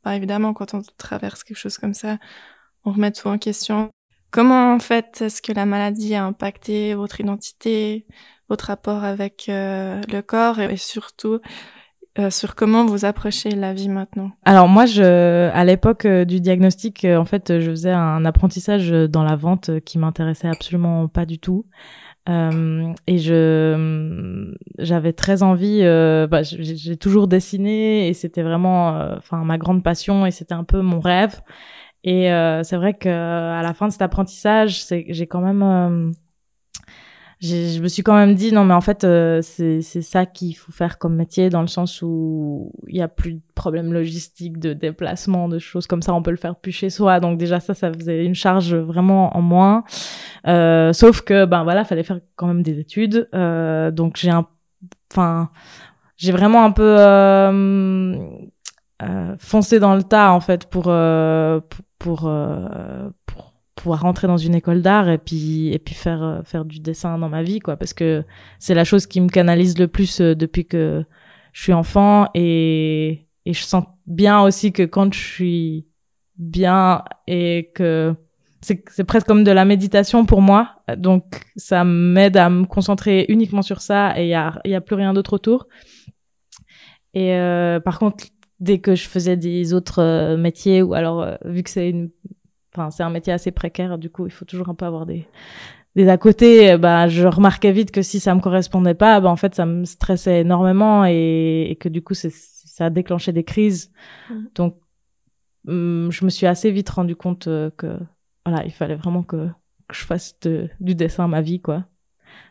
ben, 0.03 0.11
évidemment, 0.11 0.53
quand 0.53 0.73
on 0.73 0.81
traverse 0.97 1.43
quelque 1.43 1.57
chose 1.57 1.77
comme 1.77 1.93
ça, 1.93 2.17
on 2.85 2.91
remet 2.91 3.11
tout 3.11 3.27
en 3.27 3.37
question. 3.37 3.89
Comment 4.31 4.73
en 4.73 4.79
fait 4.79 5.21
est-ce 5.21 5.41
que 5.41 5.51
la 5.51 5.65
maladie 5.65 6.15
a 6.15 6.23
impacté 6.25 6.93
votre 6.93 7.19
identité, 7.19 8.05
votre 8.47 8.65
rapport 8.65 9.03
avec 9.03 9.47
euh, 9.49 10.01
le 10.11 10.21
corps 10.21 10.59
et, 10.59 10.77
surtout 10.77 11.39
euh, 12.17 12.29
sur 12.29 12.55
comment 12.55 12.85
vous 12.85 13.05
approchez 13.05 13.49
la 13.51 13.73
vie 13.73 13.89
maintenant? 13.89 14.31
Alors 14.45 14.67
moi, 14.67 14.85
je, 14.85 15.49
à 15.51 15.63
l'époque 15.65 16.05
euh, 16.05 16.25
du 16.25 16.41
diagnostic, 16.41 17.05
en 17.05 17.25
fait, 17.25 17.59
je 17.59 17.71
faisais 17.71 17.91
un 17.91 18.23
apprentissage 18.25 18.91
dans 18.91 19.23
la 19.23 19.35
vente 19.35 19.79
qui 19.81 19.97
m'intéressait 19.97 20.47
absolument 20.47 21.07
pas 21.07 21.25
du 21.25 21.39
tout. 21.39 21.65
Euh, 22.29 22.93
et 23.07 23.17
je, 23.17 24.53
j'avais 24.77 25.13
très 25.13 25.43
envie. 25.43 25.79
euh, 25.81 26.27
bah, 26.27 26.43
j'ai 26.43 26.97
toujours 26.97 27.27
dessiné 27.27 28.07
et 28.07 28.13
c'était 28.13 28.43
vraiment, 28.43 28.95
euh, 28.95 29.15
enfin, 29.17 29.43
ma 29.43 29.57
grande 29.57 29.83
passion 29.83 30.25
et 30.25 30.31
c'était 30.31 30.53
un 30.53 30.63
peu 30.63 30.81
mon 30.81 30.99
rêve. 30.99 31.41
Et 32.03 32.29
c'est 32.63 32.77
vrai 32.77 32.93
que 32.93 33.09
à 33.09 33.61
la 33.61 33.73
fin 33.73 33.87
de 33.87 33.91
cet 33.91 34.01
apprentissage, 34.01 34.85
j'ai 34.87 35.27
quand 35.27 35.41
même, 35.41 36.13
je 37.41 37.81
me 37.81 37.87
suis 37.87 38.03
quand 38.03 38.15
même 38.15 38.35
dit 38.35 38.51
non 38.51 38.65
mais 38.65 38.73
en 38.73 38.81
fait 38.81 39.05
euh, 39.05 39.41
c'est 39.41 39.81
ça 39.81 40.25
qu'il 40.25 40.55
faut 40.57 40.73
faire 40.73 40.97
comme 40.97 41.15
métier 41.15 41.49
dans 41.49 41.61
le 41.61 41.67
sens 41.67 42.01
où 42.01 42.73
il 42.87 42.97
y 42.97 43.01
a 43.01 43.07
plus 43.07 43.35
de 43.35 43.41
problèmes 43.55 43.93
logistiques 43.93 44.59
de 44.59 44.73
déplacement 44.73 45.47
de 45.47 45.57
choses 45.57 45.87
comme 45.87 46.01
ça. 46.01 46.13
On 46.13 46.21
peut 46.21 46.31
le 46.31 46.37
faire 46.37 46.57
plus 46.57 46.73
chez 46.73 46.89
soi. 46.89 47.21
Donc 47.21 47.37
déjà 47.37 47.61
ça 47.61 47.73
ça 47.73 47.93
faisait 47.93 48.25
une 48.25 48.35
charge 48.35 48.75
vraiment 48.75 49.35
en 49.37 49.41
moins. 49.41 49.85
Euh, 50.47 50.91
sauf 50.91 51.21
que 51.21 51.45
ben 51.45 51.63
voilà 51.63 51.85
fallait 51.85 52.03
faire 52.03 52.19
quand 52.35 52.47
même 52.47 52.61
des 52.61 52.77
études. 52.79 53.29
Euh, 53.33 53.89
donc 53.91 54.17
j'ai 54.17 54.31
un 54.31 54.45
enfin 55.11 55.49
j'ai 56.17 56.33
vraiment 56.33 56.65
un 56.65 56.71
peu 56.71 56.95
euh, 56.99 58.17
euh, 59.01 59.35
foncé 59.39 59.79
dans 59.79 59.95
le 59.95 60.03
tas 60.03 60.33
en 60.33 60.41
fait 60.41 60.65
pour 60.65 60.85
euh, 60.87 61.61
pour 61.69 61.79
pour, 61.97 62.29
pour 63.25 63.48
pouvoir 63.79 64.01
rentrer 64.01 64.27
dans 64.27 64.37
une 64.37 64.55
école 64.55 64.81
d'art 64.81 65.09
et 65.09 65.17
puis 65.17 65.69
et 65.73 65.79
puis 65.79 65.95
faire 65.95 66.21
euh, 66.21 66.41
faire 66.43 66.65
du 66.65 66.79
dessin 66.79 67.17
dans 67.17 67.29
ma 67.29 67.43
vie 67.43 67.59
quoi 67.59 67.77
parce 67.77 67.93
que 67.93 68.25
c'est 68.59 68.73
la 68.73 68.83
chose 68.83 69.07
qui 69.07 69.21
me 69.21 69.29
canalise 69.29 69.77
le 69.77 69.87
plus 69.87 70.19
euh, 70.19 70.35
depuis 70.35 70.65
que 70.65 71.05
je 71.53 71.63
suis 71.63 71.73
enfant 71.73 72.27
et 72.35 73.25
et 73.45 73.53
je 73.53 73.63
sens 73.63 73.85
bien 74.05 74.41
aussi 74.41 74.73
que 74.73 74.83
quand 74.83 75.13
je 75.13 75.19
suis 75.19 75.87
bien 76.35 77.03
et 77.25 77.71
que 77.73 78.13
c'est 78.61 78.83
c'est 78.89 79.05
presque 79.05 79.27
comme 79.27 79.45
de 79.45 79.51
la 79.51 79.63
méditation 79.63 80.25
pour 80.25 80.41
moi. 80.41 80.75
Donc 80.97 81.45
ça 81.55 81.85
m'aide 81.85 82.35
à 82.35 82.49
me 82.49 82.65
concentrer 82.65 83.25
uniquement 83.29 83.61
sur 83.61 83.79
ça 83.81 84.19
et 84.19 84.25
il 84.25 84.29
y 84.29 84.33
a 84.33 84.59
y 84.65 84.75
a 84.75 84.81
plus 84.81 84.95
rien 84.95 85.13
d'autre 85.13 85.33
autour. 85.33 85.67
Et 87.13 87.33
euh, 87.33 87.79
par 87.79 87.97
contre, 87.97 88.25
dès 88.59 88.79
que 88.79 88.93
je 88.95 89.07
faisais 89.07 89.37
des 89.37 89.73
autres 89.73 90.01
euh, 90.01 90.37
métiers 90.37 90.81
ou 90.81 90.93
alors 90.93 91.25
vu 91.45 91.63
que 91.63 91.69
c'est 91.69 91.89
une 91.89 92.09
enfin 92.79 92.91
c'est 92.91 93.03
un 93.03 93.09
métier 93.09 93.33
assez 93.33 93.51
précaire, 93.51 93.97
du 93.97 94.09
coup, 94.09 94.25
il 94.25 94.31
faut 94.31 94.45
toujours 94.45 94.69
un 94.69 94.75
peu 94.75 94.85
avoir 94.85 95.05
des 95.05 95.27
des 95.95 96.07
à 96.09 96.17
côté, 96.17 96.77
bah 96.77 97.07
je 97.07 97.25
remarquais 97.27 97.71
vite 97.71 97.91
que 97.91 98.01
si 98.03 98.19
ça 98.19 98.35
me 98.35 98.41
correspondait 98.41 98.93
pas, 98.93 99.19
bah 99.21 99.29
en 99.29 99.35
fait 99.35 99.55
ça 99.55 99.65
me 99.65 99.85
stressait 99.85 100.41
énormément 100.41 101.05
et, 101.05 101.67
et 101.71 101.75
que 101.77 101.89
du 101.89 102.01
coup 102.03 102.13
c'est 102.13 102.31
ça 102.31 102.85
a 102.85 102.89
déclenché 102.91 103.31
des 103.33 103.43
crises. 103.43 103.91
Mhm. 104.29 104.49
Donc 104.55 104.77
hum, 105.67 106.09
je 106.11 106.25
me 106.25 106.29
suis 106.29 106.45
assez 106.47 106.71
vite 106.71 106.89
rendu 106.89 107.15
compte 107.15 107.47
euh, 107.47 107.69
que 107.77 107.97
voilà, 108.45 108.65
il 108.65 108.71
fallait 108.71 108.95
vraiment 108.95 109.23
que, 109.23 109.47
que 109.87 109.95
je 109.95 110.03
fasse 110.05 110.39
de- 110.41 110.69
du 110.79 110.95
dessin 110.95 111.27
ma 111.27 111.41
vie 111.41 111.61
quoi. 111.61 111.85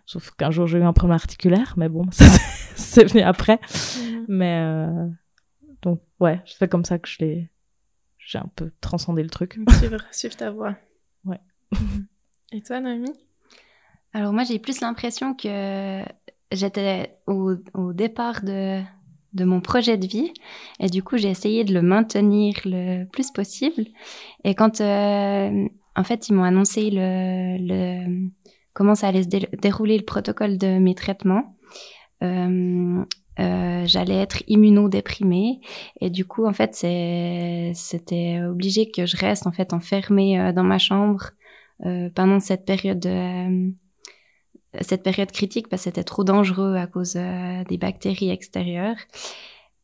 Sauf 0.06 0.30
qu'un 0.32 0.50
jour 0.50 0.66
j'ai 0.66 0.78
eu 0.78 0.82
un 0.82 0.92
problème 0.92 1.14
articulaire, 1.16 1.74
mais 1.76 1.88
bon, 1.88 2.06
ça 2.10 2.24
c'est- 2.76 3.04
venu 3.04 3.22
après. 3.22 3.60
Mais 4.28 4.60
euh, 4.62 5.08
donc 5.82 6.00
ouais, 6.20 6.40
c'est 6.46 6.68
comme 6.68 6.84
ça 6.84 6.98
que 6.98 7.08
je 7.08 7.18
l'ai 7.20 7.50
j'ai 8.28 8.38
un 8.38 8.50
peu 8.54 8.70
transcendé 8.82 9.22
le 9.22 9.30
truc. 9.30 9.58
Suivre, 9.78 9.98
suivre 10.12 10.36
ta 10.36 10.50
voix. 10.50 10.76
Ouais. 11.24 11.40
Et 12.52 12.60
toi, 12.60 12.78
Noémie 12.80 13.12
Alors 14.12 14.32
moi, 14.34 14.44
j'ai 14.44 14.58
plus 14.58 14.80
l'impression 14.82 15.34
que 15.34 16.02
j'étais 16.52 17.16
au, 17.26 17.54
au 17.72 17.92
départ 17.94 18.42
de, 18.44 18.82
de 19.32 19.44
mon 19.44 19.60
projet 19.62 19.96
de 19.96 20.06
vie 20.06 20.32
et 20.78 20.88
du 20.88 21.02
coup, 21.02 21.16
j'ai 21.16 21.30
essayé 21.30 21.64
de 21.64 21.72
le 21.72 21.80
maintenir 21.80 22.54
le 22.66 23.04
plus 23.06 23.30
possible. 23.30 23.86
Et 24.44 24.54
quand, 24.54 24.80
euh, 24.82 25.66
en 25.96 26.04
fait, 26.04 26.28
ils 26.28 26.34
m'ont 26.34 26.44
annoncé 26.44 26.90
le, 26.90 27.56
le, 27.60 28.28
comment 28.74 28.94
ça 28.94 29.08
allait 29.08 29.22
se 29.22 29.28
dé- 29.28 29.48
dérouler 29.62 29.96
le 29.96 30.04
protocole 30.04 30.58
de 30.58 30.78
mes 30.78 30.94
traitements, 30.94 31.56
euh, 32.22 33.04
euh, 33.40 33.86
j'allais 33.86 34.16
être 34.16 34.42
immunodéprimée 34.48 35.60
et 36.00 36.10
du 36.10 36.24
coup, 36.24 36.46
en 36.46 36.52
fait, 36.52 36.74
c'était 36.74 38.40
obligé 38.42 38.90
que 38.90 39.06
je 39.06 39.16
reste 39.16 39.46
en 39.46 39.52
fait 39.52 39.72
enfermée 39.72 40.40
euh, 40.40 40.52
dans 40.52 40.64
ma 40.64 40.78
chambre 40.78 41.30
euh, 41.86 42.10
pendant 42.14 42.40
cette 42.40 42.64
période 42.64 42.98
de, 42.98 43.72
cette 44.80 45.04
période 45.04 45.30
critique 45.30 45.68
parce 45.68 45.82
que 45.82 45.84
c'était 45.84 46.04
trop 46.04 46.24
dangereux 46.24 46.74
à 46.76 46.86
cause 46.86 47.14
des 47.14 47.78
bactéries 47.78 48.30
extérieures. 48.30 48.98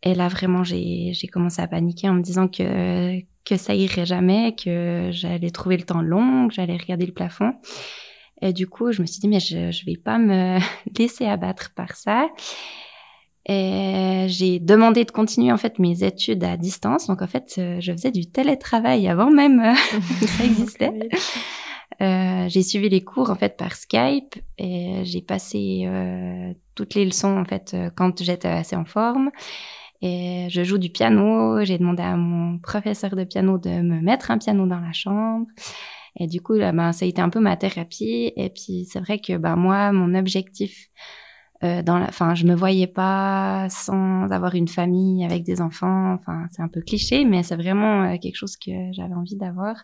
Et 0.03 0.15
là, 0.15 0.29
vraiment, 0.29 0.65
j'ai 0.65 1.13
j'ai 1.15 1.29
commencé 1.29 1.63
à 1.63 1.69
paniquer 1.69 2.09
en 2.09 2.15
me 2.15 2.23
disant 2.23 2.49
que, 2.49 3.21
que 3.45 3.57
ça 3.57 3.75
irait 3.75 4.05
jamais, 4.05 4.55
que 4.57 5.11
j'allais 5.13 5.51
trouver 5.51 5.77
le 5.77 5.85
temps 5.85 6.03
long, 6.03 6.49
que 6.49 6.55
j'allais 6.55 6.77
regarder 6.77 7.07
le 7.07 7.15
plafond. 7.15 7.55
Et 8.43 8.53
du 8.53 8.67
coup, 8.67 8.93
je 8.93 9.01
me 9.01 9.07
suis 9.07 9.21
dit, 9.21 9.29
mais 9.29 9.41
je 9.41 9.71
je 9.71 9.87
vais 9.87 9.97
pas 9.97 10.19
me 10.19 10.59
laisser 10.99 11.27
abattre 11.27 11.73
par 11.75 11.95
ça. 11.97 12.29
Et 13.47 14.27
j'ai 14.29 14.59
demandé 14.59 15.05
de 15.05 15.11
continuer 15.11 15.53
en 15.53 15.59
fait 15.59 15.79
mes 15.79 16.03
études 16.03 16.45
à 16.45 16.57
distance. 16.57 17.07
Donc 17.09 17.21
en 17.21 17.27
fait, 17.27 17.55
euh, 17.59 17.77
je 17.81 17.93
faisais 17.93 18.11
du 18.11 18.27
télétravail 18.31 19.07
avant 19.07 19.31
même 19.31 19.61
euh, 19.61 19.75
que 20.21 20.27
ça 20.27 20.45
existait. 20.45 20.93
Euh, 22.01 22.49
j'ai 22.49 22.63
suivi 22.63 22.89
les 22.89 23.05
cours 23.05 23.31
en 23.31 23.37
fait 23.37 23.57
par 23.57 23.77
Skype 23.77 24.35
et 24.59 25.03
j'ai 25.05 25.21
passé 25.21 25.85
euh, 25.87 26.53
toutes 26.75 26.95
les 26.95 27.05
leçons 27.05 27.39
en 27.39 27.45
fait 27.45 27.77
quand 27.97 28.23
j'étais 28.23 28.49
assez 28.49 28.77
en 28.77 28.87
forme. 28.87 29.31
Et 30.01 30.49
je 30.51 30.65
joue 30.65 30.79
du 30.79 30.91
piano. 30.91 31.65
J'ai 31.65 31.79
demandé 31.79 32.03
à 32.03 32.17
mon 32.17 32.59
professeur 32.59 33.15
de 33.15 33.25
piano 33.25 33.59
de 33.59 33.71
me 33.71 34.01
mettre 34.01 34.31
un 34.31 34.39
piano 34.39 34.67
dans 34.67 34.81
la 34.81 34.93
chambre. 34.93 35.47
Et 36.17 36.27
du 36.27 36.41
coup, 36.41 36.55
là, 36.55 36.73
ben, 36.73 36.93
ça 36.93 37.05
a 37.05 37.09
été 37.09 37.21
un 37.21 37.31
peu 37.31 37.41
ma 37.41 37.57
thérapie. 37.57 38.33
Et 38.37 38.51
puis, 38.51 38.87
c'est 38.91 39.01
vrai 39.01 39.19
que 39.19 39.37
ben, 39.37 39.57
moi, 39.57 39.93
mon 39.93 40.15
objectif, 40.15 40.89
euh, 41.65 41.83
dans 41.83 42.01
enfin, 42.03 42.35
je 42.35 42.45
me 42.47 42.55
voyais 42.55 42.87
pas 42.87 43.69
sans 43.71 44.31
avoir 44.31 44.55
une 44.55 44.69
famille 44.69 45.25
avec 45.25 45.45
des 45.45 45.61
enfants. 45.61 46.15
Enfin, 46.15 46.47
c'est 46.51 46.63
un 46.63 46.69
peu 46.69 46.81
cliché, 46.83 47.25
mais 47.25 47.43
c'est 47.43 47.57
vraiment 47.57 48.03
euh, 48.03 48.17
quelque 48.19 48.37
chose 48.37 48.57
que 48.57 48.71
j'avais 48.93 49.15
envie 49.15 49.37
d'avoir. 49.37 49.77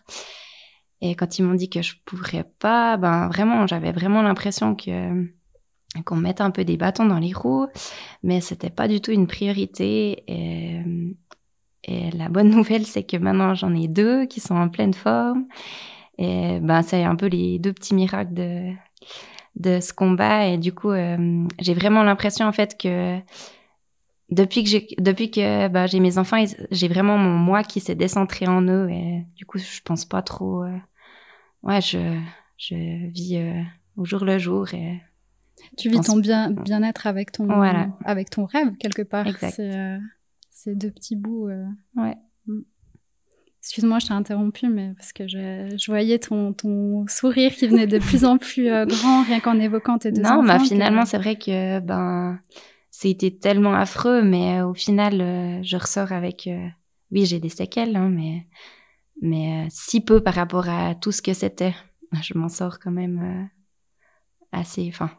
Et 1.01 1.15
quand 1.15 1.39
ils 1.39 1.43
m'ont 1.43 1.55
dit 1.55 1.69
que 1.69 1.81
je 1.81 1.95
pourrais 2.05 2.45
pas, 2.59 2.97
ben 2.97 3.27
vraiment, 3.29 3.65
j'avais 3.65 3.91
vraiment 3.91 4.21
l'impression 4.21 4.75
que 4.75 5.27
qu'on 6.05 6.15
me 6.15 6.21
mettait 6.21 6.43
un 6.43 6.51
peu 6.51 6.63
des 6.63 6.77
bâtons 6.77 7.05
dans 7.05 7.19
les 7.19 7.33
roues, 7.33 7.67
mais 8.23 8.39
c'était 8.39 8.69
pas 8.69 8.87
du 8.87 9.01
tout 9.01 9.11
une 9.11 9.27
priorité. 9.27 10.23
Et, 10.27 10.81
et 11.83 12.11
la 12.11 12.29
bonne 12.29 12.49
nouvelle, 12.55 12.85
c'est 12.85 13.03
que 13.03 13.17
maintenant 13.17 13.55
j'en 13.55 13.73
ai 13.75 13.87
deux 13.87 14.25
qui 14.25 14.39
sont 14.39 14.55
en 14.55 14.69
pleine 14.69 14.93
forme. 14.93 15.47
Et 16.17 16.59
ben 16.61 16.83
c'est 16.83 17.03
un 17.03 17.15
peu 17.15 17.27
les 17.27 17.59
deux 17.59 17.73
petits 17.73 17.95
miracles 17.95 18.33
de 18.33 18.73
de 19.55 19.79
ce 19.79 19.93
combat. 19.93 20.47
Et 20.47 20.57
du 20.57 20.73
coup, 20.73 20.89
euh, 20.91 21.47
j'ai 21.59 21.73
vraiment 21.73 22.03
l'impression 22.03 22.45
en 22.47 22.51
fait 22.51 22.77
que 22.77 23.19
depuis 24.29 24.63
que 24.63 24.69
j'ai 24.69 24.87
depuis 24.97 25.29
que 25.29 25.67
bah, 25.67 25.87
j'ai 25.87 25.99
mes 25.99 26.17
enfants, 26.17 26.43
j'ai 26.71 26.87
vraiment 26.87 27.17
mon 27.17 27.37
moi 27.37 27.63
qui 27.63 27.79
s'est 27.81 27.95
décentré 27.95 28.47
en 28.47 28.61
eux. 28.63 28.89
Et 28.89 29.25
du 29.35 29.45
coup, 29.45 29.57
je 29.57 29.81
pense 29.83 30.05
pas 30.05 30.21
trop. 30.21 30.63
euh, 30.63 30.77
ouais, 31.63 31.81
je 31.81 31.97
je 32.57 32.75
vis 33.09 33.37
euh, 33.37 33.61
au 33.97 34.05
jour 34.05 34.23
le 34.23 34.37
jour 34.37 34.73
et 34.73 35.01
Tu 35.77 35.89
vis 35.89 35.97
pense- 35.97 36.05
ton 36.07 36.17
bien, 36.17 36.49
bien-être 36.51 37.07
avec 37.07 37.31
ton, 37.31 37.45
Voilà. 37.45 37.89
avec 38.05 38.29
ton 38.29 38.45
rêve, 38.45 38.75
quelque 38.77 39.01
part. 39.01 39.25
C'est 39.39 39.97
ces 40.49 40.75
deux 40.75 40.91
petits 40.91 41.15
bouts. 41.15 41.49
Ouais. 41.95 42.15
Mm. 42.47 42.61
Excuse-moi, 43.61 43.99
je 43.99 44.07
t'ai 44.07 44.13
interrompu, 44.13 44.67
mais 44.69 44.91
parce 44.97 45.13
que 45.13 45.27
je, 45.27 45.75
je 45.77 45.91
voyais 45.91 46.17
ton, 46.17 46.51
ton 46.51 47.05
sourire 47.07 47.53
qui 47.53 47.67
venait 47.67 47.85
de 47.85 47.99
plus 47.99 48.25
en 48.25 48.37
plus 48.39 48.67
euh, 48.69 48.85
grand, 48.87 49.23
rien 49.23 49.39
qu'en 49.39 49.59
évoquant 49.59 49.99
tes 49.99 50.11
deux 50.11 50.23
non, 50.23 50.39
enfants. 50.39 50.43
bah 50.47 50.57
que- 50.57 50.65
finalement, 50.65 51.05
c'est 51.05 51.19
vrai 51.19 51.35
que 51.35 51.79
ben 51.79 52.39
c'était 52.89 53.29
tellement 53.31 53.73
affreux, 53.75 54.23
mais 54.23 54.59
euh, 54.59 54.67
au 54.67 54.73
final, 54.73 55.21
euh, 55.21 55.59
je 55.61 55.77
ressors 55.77 56.11
avec. 56.11 56.49
oui, 57.11 57.25
j'ai 57.27 57.39
des 57.39 57.49
séquelles, 57.49 57.95
hein, 57.95 58.09
mais 58.09 58.47
mais 59.21 59.67
si 59.69 60.01
peu 60.01 60.21
par 60.21 60.33
rapport 60.33 60.67
à 60.67 60.95
tout 60.95 61.11
ce 61.11 61.21
que 61.21 61.33
c'était. 61.33 61.75
Je 62.23 62.37
m'en 62.37 62.49
sors 62.49 62.79
quand 62.79 62.91
même 62.91 63.47
assez. 64.51 64.87
Enfin, 64.89 65.09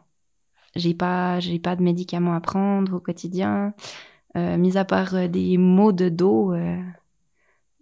j'ai 0.75 0.93
pas 0.93 1.39
j'ai 1.39 1.59
pas 1.59 1.75
de 1.75 1.81
médicaments 1.83 2.35
à 2.35 2.41
prendre 2.41 2.93
au 2.95 2.99
quotidien, 2.99 3.73
mis 4.35 4.77
à 4.77 4.85
part 4.85 5.29
des 5.29 5.57
maux 5.57 5.91
de 5.93 6.09
dos. 6.09 6.53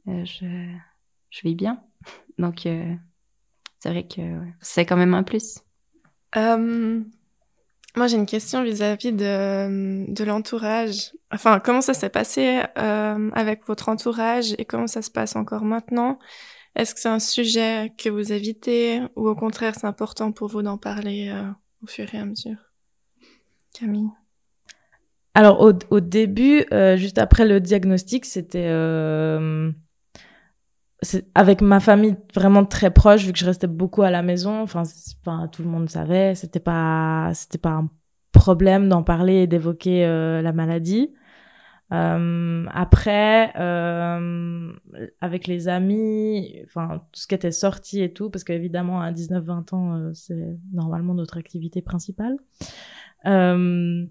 Euh, 0.08 0.26
je 0.26 0.46
je 1.30 1.42
vais 1.44 1.56
bien. 1.56 1.82
Donc 2.38 2.66
euh, 2.66 2.96
c'est 3.80 3.90
vrai 3.90 4.08
que 4.08 4.22
ouais, 4.22 4.54
c'est 4.62 4.86
quand 4.86 4.98
même 4.98 5.14
un 5.14 5.24
plus. 5.24 5.60
Euh, 6.38 7.02
moi, 7.98 8.08
j'ai 8.08 8.16
une 8.16 8.26
question 8.26 8.64
vis-à-vis 8.64 9.12
de, 9.12 10.12
de 10.12 10.24
l'entourage. 10.24 11.12
Enfin, 11.30 11.60
comment 11.60 11.82
ça 11.82 11.94
s'est 11.94 12.10
passé 12.10 12.62
euh, 12.78 13.30
avec 13.34 13.66
votre 13.66 13.90
entourage 13.90 14.56
et 14.58 14.66
comment 14.66 14.88
ça 14.88 15.02
se 15.02 15.12
passe 15.12 15.36
encore 15.36 15.64
maintenant? 15.64 16.18
Est-ce 16.76 16.96
que 16.96 17.02
c'est 17.02 17.10
un 17.10 17.20
sujet 17.20 17.92
que 17.98 18.08
vous 18.10 18.32
évitez 18.32 19.02
ou 19.18 19.28
au 19.28 19.36
contraire, 19.36 19.76
c'est 19.76 19.88
important 19.88 20.32
pour 20.32 20.48
vous 20.48 20.62
d'en 20.62 20.78
parler 20.78 21.30
euh, 21.30 21.44
au 21.84 21.88
fur 21.88 22.14
et 22.14 22.18
à 22.18 22.26
mesure? 22.26 22.56
Camille? 23.78 24.10
Alors 25.34 25.60
au, 25.62 25.74
au 25.90 26.00
début, 26.00 26.66
euh, 26.72 26.96
juste 26.96 27.18
après 27.18 27.46
le 27.46 27.60
diagnostic, 27.60 28.26
c'était 28.26 28.68
euh, 28.68 29.70
avec 31.34 31.62
ma 31.62 31.80
famille 31.80 32.16
vraiment 32.36 32.64
très 32.66 32.92
proche, 32.92 33.26
vu 33.26 33.34
que 33.34 33.40
je 33.40 33.46
restais 33.46 33.68
beaucoup 33.68 34.04
à 34.04 34.12
la 34.12 34.22
maison. 34.22 34.62
Enfin, 34.62 34.84
pas- 35.24 35.48
tout 35.52 35.64
le 35.64 35.70
monde 35.70 35.90
savait, 35.90 36.36
c'était 36.36 36.60
pas 36.60 37.32
c'était 37.34 37.58
pas 37.58 37.72
un 37.72 37.90
problème 38.32 38.88
d'en 38.90 39.04
parler 39.04 39.44
et 39.44 39.48
d'évoquer 39.48 40.06
euh, 40.06 40.42
la 40.42 40.54
maladie. 40.54 41.14
Euh, 41.92 42.66
après, 42.72 43.52
euh, 43.60 44.72
avec 45.20 45.48
les 45.48 45.68
amis, 45.68 46.56
enfin 46.64 47.02
tout 47.12 47.20
ce 47.20 47.28
qui 47.28 47.36
était 47.36 47.52
sorti 47.52 48.02
et 48.02 48.14
tout, 48.14 48.30
parce 48.30 48.46
qu'évidemment 48.46 49.02
à 49.02 49.12
19-20 49.12 49.74
ans, 49.74 49.96
euh, 49.98 50.12
c'est 50.14 50.58
normalement 50.72 51.14
notre 51.14 51.38
activité 51.38 51.82
principale. 51.82 52.38
Euh, 53.26 54.06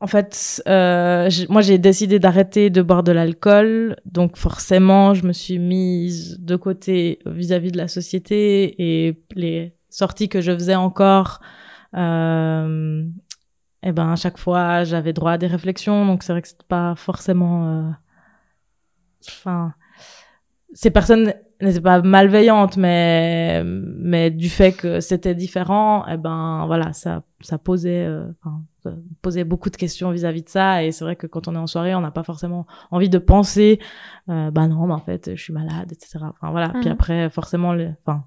en 0.00 0.06
fait, 0.06 0.62
euh, 0.68 1.30
moi 1.48 1.62
j'ai 1.62 1.78
décidé 1.78 2.18
d'arrêter 2.18 2.68
de 2.70 2.82
boire 2.82 3.02
de 3.02 3.12
l'alcool, 3.12 3.96
donc 4.04 4.36
forcément 4.36 5.14
je 5.14 5.26
me 5.26 5.32
suis 5.32 5.58
mise 5.58 6.38
de 6.40 6.56
côté 6.56 7.18
vis-à-vis 7.24 7.72
de 7.72 7.78
la 7.78 7.88
société 7.88 8.74
et 8.78 9.22
les 9.34 9.74
sorties 9.88 10.28
que 10.28 10.40
je 10.42 10.52
faisais 10.52 10.74
encore. 10.74 11.40
Euh, 11.96 13.04
et 13.82 13.92
ben 13.92 14.12
à 14.12 14.16
chaque 14.16 14.36
fois 14.38 14.84
j'avais 14.84 15.12
droit 15.14 15.32
à 15.32 15.38
des 15.38 15.46
réflexions, 15.46 16.04
donc 16.06 16.22
c'est 16.22 16.32
vrai 16.32 16.42
que 16.42 16.48
c'était 16.48 16.64
pas 16.68 16.94
forcément. 16.96 17.68
euh, 17.68 17.90
Enfin, 19.28 19.72
ces 20.72 20.90
personnes 20.90 21.32
n'étaient 21.60 21.80
pas 21.80 22.02
malveillantes, 22.02 22.76
mais 22.76 23.62
mais 23.64 24.30
du 24.30 24.48
fait 24.50 24.72
que 24.72 25.00
c'était 25.00 25.34
différent, 25.34 26.06
et 26.06 26.16
ben 26.16 26.64
voilà 26.66 26.92
ça 26.92 27.22
ça 27.40 27.58
posait. 27.58 28.04
euh, 28.04 28.26
enfin, 28.86 28.96
posait 29.22 29.44
beaucoup 29.44 29.70
de 29.70 29.76
questions 29.76 30.10
vis-à-vis 30.10 30.42
de 30.42 30.48
ça. 30.48 30.84
Et 30.84 30.92
c'est 30.92 31.04
vrai 31.04 31.16
que 31.16 31.26
quand 31.26 31.48
on 31.48 31.54
est 31.54 31.58
en 31.58 31.66
soirée, 31.66 31.94
on 31.94 32.00
n'a 32.00 32.10
pas 32.10 32.22
forcément 32.22 32.66
envie 32.90 33.08
de 33.08 33.18
penser, 33.18 33.78
euh, 34.28 34.50
bah 34.50 34.66
non, 34.68 34.86
mais 34.86 34.94
en 34.94 35.00
fait, 35.00 35.34
je 35.34 35.42
suis 35.42 35.52
malade, 35.52 35.92
etc. 35.92 36.18
Enfin 36.30 36.50
voilà. 36.50 36.70
Puis 36.80 36.86
Mhm. 36.88 36.92
après, 36.92 37.30
forcément, 37.30 37.72
le, 37.74 37.90
enfin, 38.04 38.24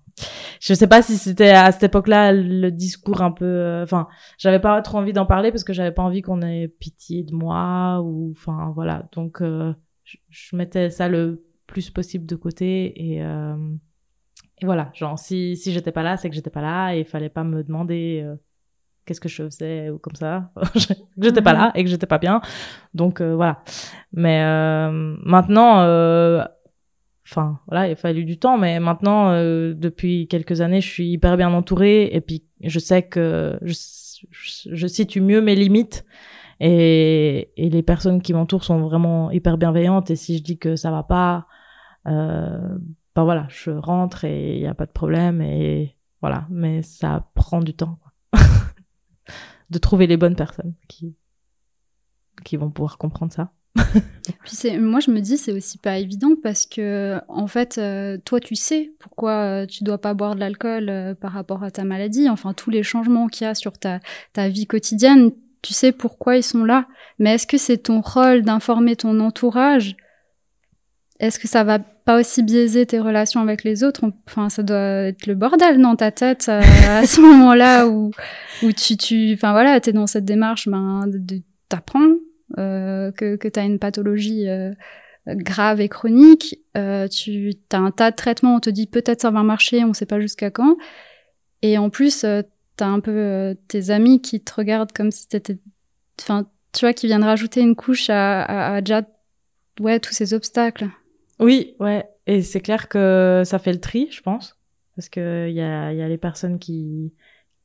je 0.59 0.73
sais 0.73 0.87
pas 0.87 1.01
si 1.01 1.17
c'était 1.17 1.51
à 1.51 1.71
cette 1.71 1.83
époque-là 1.83 2.33
le 2.33 2.69
discours 2.71 3.21
un 3.21 3.31
peu, 3.31 3.45
euh, 3.45 3.83
enfin, 3.83 4.07
j'avais 4.37 4.59
pas 4.59 4.81
trop 4.81 4.97
envie 4.97 5.13
d'en 5.13 5.25
parler 5.25 5.51
parce 5.51 5.63
que 5.63 5.73
j'avais 5.73 5.91
pas 5.93 6.03
envie 6.03 6.21
qu'on 6.21 6.41
ait 6.41 6.67
pitié 6.67 7.23
de 7.23 7.33
moi 7.33 8.01
ou, 8.03 8.31
enfin 8.35 8.71
voilà. 8.75 9.07
Donc, 9.13 9.41
euh, 9.41 9.73
je, 10.03 10.17
je 10.29 10.55
mettais 10.55 10.89
ça 10.89 11.07
le 11.07 11.45
plus 11.67 11.89
possible 11.91 12.25
de 12.25 12.35
côté 12.35 13.13
et 13.13 13.23
euh, 13.23 13.55
et 14.61 14.65
voilà, 14.65 14.91
genre 14.93 15.17
si 15.17 15.55
si 15.55 15.71
j'étais 15.71 15.91
pas 15.93 16.03
là, 16.03 16.17
c'est 16.17 16.29
que 16.29 16.35
j'étais 16.35 16.49
pas 16.49 16.61
là 16.61 16.93
et 16.95 16.99
il 16.99 17.05
fallait 17.05 17.29
pas 17.29 17.43
me 17.45 17.63
demander 17.63 18.21
euh, 18.25 18.35
qu'est-ce 19.09 19.19
que 19.19 19.27
je 19.27 19.41
faisais 19.43 19.89
ou 19.89 19.97
comme 19.97 20.15
ça, 20.15 20.51
que 20.73 21.23
j'étais 21.23 21.41
pas 21.41 21.53
là 21.53 21.71
et 21.73 21.83
que 21.83 21.89
j'étais 21.89 22.05
pas 22.05 22.19
bien. 22.19 22.41
Donc 22.93 23.21
euh, 23.21 23.35
voilà. 23.35 23.63
Mais 24.13 24.43
euh, 24.43 25.15
maintenant 25.23 25.79
euh, 25.79 26.43
enfin 27.25 27.59
voilà, 27.67 27.87
il 27.87 27.93
a 27.93 27.95
fallu 27.95 28.23
du 28.23 28.37
temps. 28.37 28.59
Mais 28.59 28.79
maintenant 28.79 29.31
depuis 29.73 30.27
quelques 30.27 30.61
années, 30.61 30.79
je 30.79 30.87
suis 30.87 31.09
hyper 31.09 31.37
bien 31.37 31.51
entourée. 31.51 32.03
Et 32.13 32.21
puis 32.21 32.43
je 32.63 32.77
sais 32.77 33.01
que 33.01 33.57
je, 33.63 33.73
je, 34.29 34.69
je 34.71 34.87
situe 34.87 35.21
mieux 35.21 35.41
mes 35.41 35.55
limites. 35.55 36.05
Et, 36.59 37.51
et 37.57 37.69
les 37.69 37.83
personnes 37.83 38.21
qui 38.21 38.33
m'entourent 38.33 38.65
sont 38.65 38.79
vraiment 38.81 39.31
hyper 39.31 39.57
bienveillantes. 39.57 40.11
Et 40.11 40.15
si 40.15 40.37
je 40.37 40.43
dis 40.43 40.59
que 40.59 40.75
ça 40.75 40.91
va 40.91 41.01
pas 41.01 41.47
ben 42.05 43.23
voilà, 43.23 43.47
je 43.49 43.71
rentre 43.71 44.23
et 44.23 44.55
il 44.55 44.61
n'y 44.61 44.67
a 44.67 44.75
pas 44.75 44.85
de 44.85 44.91
problème. 44.91 45.41
Et 45.41 45.95
voilà, 46.21 46.45
mais 46.49 46.83
ça 46.83 47.27
prend 47.33 47.59
du 47.59 47.73
temps. 47.73 47.97
De 49.69 49.77
trouver 49.77 50.07
les 50.07 50.17
bonnes 50.17 50.35
personnes 50.35 50.73
qui 50.87 51.15
qui 52.43 52.57
vont 52.57 52.69
pouvoir 52.69 52.97
comprendre 52.97 53.33
ça. 53.33 53.51
Moi, 54.79 54.99
je 54.99 55.11
me 55.11 55.19
dis, 55.19 55.37
c'est 55.37 55.51
aussi 55.51 55.77
pas 55.77 55.97
évident 55.97 56.31
parce 56.41 56.65
que, 56.65 57.19
en 57.27 57.47
fait, 57.47 57.77
euh, 57.77 58.17
toi, 58.23 58.39
tu 58.39 58.55
sais 58.55 58.91
pourquoi 58.99 59.31
euh, 59.31 59.65
tu 59.65 59.83
dois 59.83 59.99
pas 59.99 60.13
boire 60.13 60.35
de 60.35 60.39
l'alcool 60.39 60.89
euh, 60.89 61.13
par 61.15 61.31
rapport 61.31 61.63
à 61.63 61.71
ta 61.71 61.83
maladie. 61.83 62.29
Enfin, 62.29 62.53
tous 62.53 62.69
les 62.69 62.83
changements 62.83 63.27
qu'il 63.27 63.45
y 63.45 63.49
a 63.49 63.55
sur 63.55 63.77
ta, 63.77 63.99
ta 64.33 64.49
vie 64.49 64.65
quotidienne, 64.65 65.31
tu 65.61 65.73
sais 65.73 65.91
pourquoi 65.91 66.37
ils 66.37 66.43
sont 66.43 66.63
là. 66.63 66.87
Mais 67.19 67.35
est-ce 67.35 67.47
que 67.47 67.57
c'est 67.57 67.77
ton 67.77 68.01
rôle 68.01 68.41
d'informer 68.41 68.95
ton 68.95 69.19
entourage 69.19 69.95
Est-ce 71.19 71.37
que 71.37 71.47
ça 71.47 71.63
va 71.63 71.79
pas 71.79 72.19
aussi 72.19 72.43
biaiser 72.43 72.85
tes 72.85 72.99
relations 72.99 73.41
avec 73.41 73.63
les 73.63 73.83
autres? 73.83 74.05
Enfin, 74.27 74.49
ça 74.49 74.63
doit 74.63 75.07
être 75.07 75.27
le 75.27 75.35
bordel 75.35 75.81
dans 75.81 75.95
ta 75.95 76.11
tête 76.11 76.47
euh, 76.49 76.61
à 76.87 77.05
ce 77.05 77.19
moment-là 77.21 77.87
où, 77.87 78.11
où 78.63 78.71
tu, 78.71 78.95
tu, 78.95 79.33
enfin 79.33 79.51
voilà, 79.51 79.79
t'es 79.81 79.91
dans 79.91 80.07
cette 80.07 80.25
démarche, 80.25 80.67
ben, 80.67 81.09
t'apprends 81.67 82.07
euh, 82.57 83.11
que, 83.11 83.35
que 83.35 83.47
tu 83.47 83.59
as 83.59 83.63
une 83.63 83.79
pathologie 83.79 84.47
euh, 84.47 84.71
grave 85.27 85.81
et 85.81 85.89
chronique, 85.89 86.59
euh, 86.77 87.07
tu 87.07 87.53
as 87.71 87.77
un 87.77 87.91
tas 87.91 88.11
de 88.11 88.15
traitements, 88.15 88.55
on 88.55 88.59
te 88.59 88.69
dit 88.69 88.87
peut-être 88.87 89.21
ça 89.21 89.31
va 89.31 89.43
marcher, 89.43 89.83
on 89.83 89.93
sait 89.93 90.05
pas 90.05 90.19
jusqu'à 90.19 90.51
quand. 90.51 90.77
Et 91.61 91.77
en 91.77 91.89
plus, 91.89 92.23
euh, 92.23 92.41
tu 92.77 92.83
as 92.83 92.87
un 92.87 92.99
peu 92.99 93.11
euh, 93.11 93.53
tes 93.67 93.89
amis 93.89 94.21
qui 94.21 94.41
te 94.41 94.53
regardent 94.53 94.91
comme 94.91 95.11
si 95.11 95.27
t'étais... 95.27 95.57
Enfin, 96.21 96.47
tu 96.73 96.81
vois, 96.81 96.93
qui 96.93 97.07
viennent 97.07 97.23
rajouter 97.23 97.61
une 97.61 97.75
couche 97.75 98.09
à, 98.09 98.41
à, 98.41 98.75
à 98.75 98.81
déjà 98.81 99.01
ouais, 99.79 99.99
tous 99.99 100.13
ces 100.13 100.33
obstacles. 100.33 100.87
Oui, 101.39 101.75
ouais, 101.79 102.09
et 102.27 102.41
c'est 102.41 102.59
clair 102.61 102.89
que 102.89 103.43
ça 103.45 103.59
fait 103.59 103.71
le 103.71 103.79
tri, 103.79 104.09
je 104.11 104.21
pense, 104.21 104.59
parce 104.95 105.07
que 105.09 105.47
il 105.49 105.55
y 105.55 105.61
a, 105.61 105.93
y 105.93 106.01
a 106.01 106.07
les 106.07 106.17
personnes 106.17 106.59
qui 106.59 107.13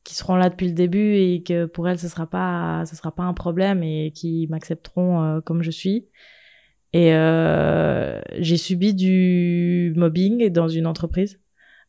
qui 0.03 0.15
seront 0.15 0.35
là 0.35 0.49
depuis 0.49 0.67
le 0.67 0.73
début 0.73 1.15
et 1.15 1.43
que 1.43 1.65
pour 1.65 1.89
elles 1.89 1.99
ce 1.99 2.07
sera 2.07 2.27
pas 2.27 2.85
sera 2.85 3.13
pas 3.13 3.23
un 3.23 3.33
problème 3.33 3.83
et 3.83 4.11
qui 4.13 4.47
m'accepteront 4.49 5.23
euh, 5.23 5.41
comme 5.41 5.63
je 5.63 5.71
suis. 5.71 6.07
Et 6.93 7.13
euh, 7.15 8.21
j'ai 8.39 8.57
subi 8.57 8.93
du 8.93 9.93
mobbing 9.97 10.49
dans 10.49 10.67
une 10.69 10.87
entreprise 10.87 11.41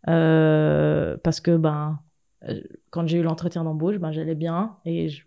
euh, 0.09 1.17
parce 1.25 1.41
que 1.41 1.57
ben 1.57 2.01
quand 2.91 3.07
j'ai 3.09 3.19
eu 3.19 3.23
l'entretien 3.23 3.65
d'embauche, 3.65 3.99
ben 3.99 4.13
j'allais 4.13 4.35
bien 4.35 4.79
et 4.85 5.09
je 5.09 5.25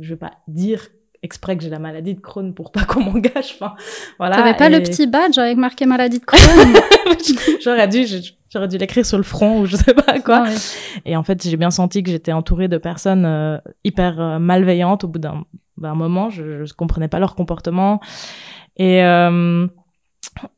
je 0.00 0.08
vais 0.14 0.18
pas 0.18 0.38
dire 0.48 0.88
exprès 1.26 1.56
que 1.58 1.62
j'ai 1.62 1.68
la 1.68 1.78
maladie 1.78 2.14
de 2.14 2.20
Crohn 2.20 2.54
pour 2.54 2.72
pas 2.72 2.84
qu'on 2.88 3.02
m'engage. 3.02 3.54
Enfin, 3.60 3.74
voilà. 4.18 4.36
T'avais 4.36 4.54
pas 4.54 4.68
et- 4.68 4.70
le 4.70 4.80
petit 4.80 5.06
badge 5.06 5.36
avec 5.36 5.58
marqué 5.58 5.84
maladie 5.84 6.20
de 6.20 6.24
Crohn 6.30 6.40
j'aurais 7.64 7.86
dû, 7.88 8.06
j'aurais 8.50 8.68
dû 8.68 8.78
l'écrire 8.78 9.04
sur 9.04 9.18
le 9.18 9.22
front 9.24 9.60
ou 9.60 9.66
je 9.66 9.76
sais 9.76 9.92
pas 9.92 10.18
quoi. 10.20 10.42
Ouais. 10.44 10.54
Et 11.04 11.16
en 11.16 11.22
fait, 11.22 11.42
j'ai 11.46 11.56
bien 11.58 11.70
senti 11.70 12.02
que 12.02 12.10
j'étais 12.10 12.32
entourée 12.32 12.68
de 12.68 12.78
personnes 12.78 13.26
euh, 13.26 13.58
hyper 13.84 14.18
euh, 14.20 14.38
malveillantes 14.38 15.04
au 15.04 15.08
bout 15.08 15.18
d'un 15.18 15.44
d'un 15.78 15.94
moment. 15.94 16.30
Je, 16.30 16.64
je 16.64 16.72
comprenais 16.72 17.08
pas 17.08 17.18
leur 17.18 17.34
comportement. 17.34 18.00
Et, 18.78 19.04
euh, 19.04 19.66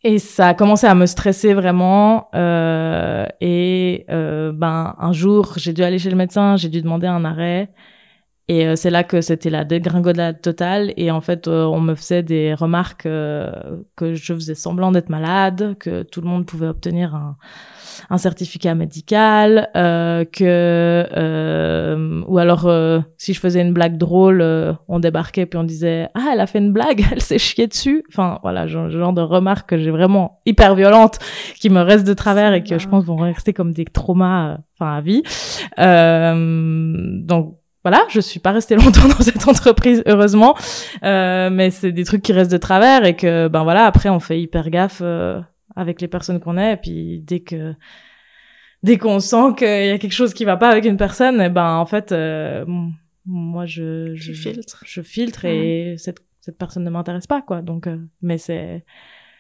et 0.04 0.18
ça 0.20 0.48
a 0.48 0.54
commencé 0.54 0.86
à 0.86 0.94
me 0.94 1.06
stresser 1.06 1.54
vraiment. 1.54 2.28
Euh, 2.36 3.26
et 3.40 4.06
euh, 4.10 4.52
ben, 4.52 4.94
un 4.98 5.12
jour, 5.12 5.54
j'ai 5.56 5.72
dû 5.72 5.82
aller 5.82 5.98
chez 5.98 6.10
le 6.10 6.16
médecin, 6.16 6.56
j'ai 6.56 6.68
dû 6.68 6.82
demander 6.82 7.06
un 7.08 7.24
arrêt. 7.24 7.70
Et 8.48 8.66
euh, 8.66 8.76
c'est 8.76 8.90
là 8.90 9.04
que 9.04 9.20
c'était 9.20 9.50
la 9.50 9.64
dégringolade 9.64 10.40
totale. 10.40 10.92
Et 10.96 11.10
en 11.10 11.20
fait, 11.20 11.48
euh, 11.48 11.64
on 11.64 11.80
me 11.80 11.94
faisait 11.94 12.22
des 12.22 12.54
remarques 12.54 13.06
euh, 13.06 13.50
que 13.96 14.14
je 14.14 14.34
faisais 14.34 14.54
semblant 14.54 14.90
d'être 14.90 15.10
malade, 15.10 15.76
que 15.78 16.02
tout 16.02 16.20
le 16.20 16.28
monde 16.28 16.46
pouvait 16.46 16.68
obtenir 16.68 17.14
un, 17.14 17.36
un 18.10 18.18
certificat 18.18 18.74
médical, 18.74 19.68
euh, 19.76 20.24
que 20.24 20.44
euh, 20.44 22.22
ou 22.26 22.38
alors 22.38 22.66
euh, 22.66 23.00
si 23.16 23.34
je 23.34 23.40
faisais 23.40 23.60
une 23.60 23.72
blague 23.72 23.96
drôle, 23.96 24.44
on 24.88 24.98
débarquait 24.98 25.46
puis 25.46 25.58
on 25.58 25.64
disait 25.64 26.08
ah 26.14 26.30
elle 26.32 26.40
a 26.40 26.46
fait 26.46 26.58
une 26.58 26.72
blague, 26.72 27.04
elle 27.12 27.22
s'est 27.22 27.38
chiée 27.38 27.66
dessus. 27.66 28.04
Enfin 28.08 28.38
voilà, 28.42 28.66
genre, 28.66 28.90
genre 28.90 29.12
de 29.12 29.22
remarques 29.22 29.70
que 29.70 29.78
j'ai 29.78 29.90
vraiment 29.90 30.40
hyper 30.46 30.74
violentes 30.74 31.18
qui 31.56 31.70
me 31.70 31.80
restent 31.80 32.06
de 32.06 32.14
travers 32.14 32.52
et 32.52 32.62
que 32.62 32.78
je 32.78 32.88
pense 32.88 33.04
vont 33.04 33.16
rester 33.16 33.52
comme 33.52 33.72
des 33.72 33.84
traumas, 33.84 34.58
enfin 34.74 34.96
à 34.96 35.00
vie. 35.00 35.22
Donc 37.26 37.56
voilà, 37.84 38.04
je 38.08 38.20
suis 38.20 38.40
pas 38.40 38.52
restée 38.52 38.76
longtemps 38.76 39.08
dans 39.08 39.22
cette 39.22 39.46
entreprise, 39.48 40.02
heureusement, 40.06 40.56
euh, 41.02 41.50
mais 41.50 41.70
c'est 41.70 41.92
des 41.92 42.04
trucs 42.04 42.22
qui 42.22 42.32
restent 42.32 42.52
de 42.52 42.56
travers 42.58 43.04
et 43.04 43.16
que 43.16 43.48
ben 43.48 43.62
voilà, 43.62 43.84
après 43.86 44.08
on 44.08 44.20
fait 44.20 44.40
hyper 44.40 44.70
gaffe 44.70 45.00
euh, 45.02 45.40
avec 45.76 46.00
les 46.00 46.08
personnes 46.08 46.40
qu'on 46.40 46.58
est, 46.58 46.74
et 46.74 46.76
puis 46.76 47.20
dès 47.20 47.40
que 47.40 47.74
dès 48.82 48.98
qu'on 48.98 49.20
sent 49.20 49.54
qu'il 49.56 49.66
y 49.66 49.90
a 49.90 49.98
quelque 49.98 50.12
chose 50.12 50.34
qui 50.34 50.44
va 50.44 50.56
pas 50.56 50.70
avec 50.70 50.84
une 50.84 50.96
personne, 50.96 51.40
et 51.40 51.48
ben 51.48 51.76
en 51.76 51.86
fait, 51.86 52.12
euh, 52.12 52.64
moi 53.26 53.66
je 53.66 54.14
je, 54.14 54.32
Tu 54.32 54.38
filtres. 54.38 54.82
je 54.84 55.02
filtre 55.02 55.44
et 55.44 55.94
cette 55.98 56.18
cette 56.48 56.56
personne 56.56 56.84
ne 56.84 56.88
m'intéresse 56.88 57.26
pas 57.26 57.42
quoi. 57.42 57.60
Donc, 57.60 57.86
euh, 57.86 57.98
mais 58.22 58.38
c'est 58.38 58.82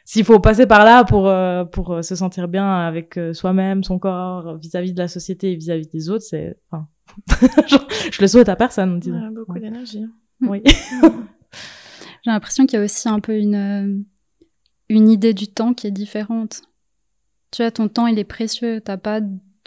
s'il 0.04 0.24
faut 0.26 0.40
passer 0.40 0.66
par 0.66 0.84
là 0.84 1.04
pour 1.04 1.26
euh, 1.28 1.64
pour 1.64 1.92
euh, 1.94 2.02
se 2.02 2.14
sentir 2.14 2.48
bien 2.48 2.70
avec 2.70 3.18
soi-même, 3.32 3.82
son 3.82 3.98
corps, 3.98 4.58
vis-à-vis 4.58 4.92
de 4.92 4.98
la 4.98 5.08
société 5.08 5.52
et 5.52 5.56
vis-à-vis 5.56 5.88
des 5.88 6.10
autres, 6.10 6.24
c'est 6.28 6.58
enfin, 6.70 6.86
je 8.12 8.20
le 8.20 8.26
souhaite 8.28 8.48
à 8.48 8.56
personne. 8.56 8.98
disons. 9.00 9.20
Ouais, 9.20 9.30
beaucoup 9.30 9.52
Ouais. 9.54 9.60
d'énergie. 9.60 10.02
hein. 10.02 10.10
Oui. 10.42 10.62
J'ai 12.24 12.30
l'impression 12.32 12.66
qu'il 12.66 12.78
y 12.78 12.82
a 12.82 12.84
aussi 12.84 13.08
un 13.08 13.20
peu 13.20 13.36
une, 13.38 13.54
euh, 13.54 13.98
une 14.88 15.08
idée 15.08 15.34
du 15.34 15.48
temps 15.48 15.74
qui 15.74 15.86
est 15.86 15.90
différente. 15.92 16.62
Tu 17.50 17.62
vois, 17.62 17.70
ton 17.70 17.88
temps, 17.88 18.06
il 18.06 18.18
est 18.18 18.24
précieux. 18.24 18.80
T'as 18.80 18.96
pas, 18.96 19.20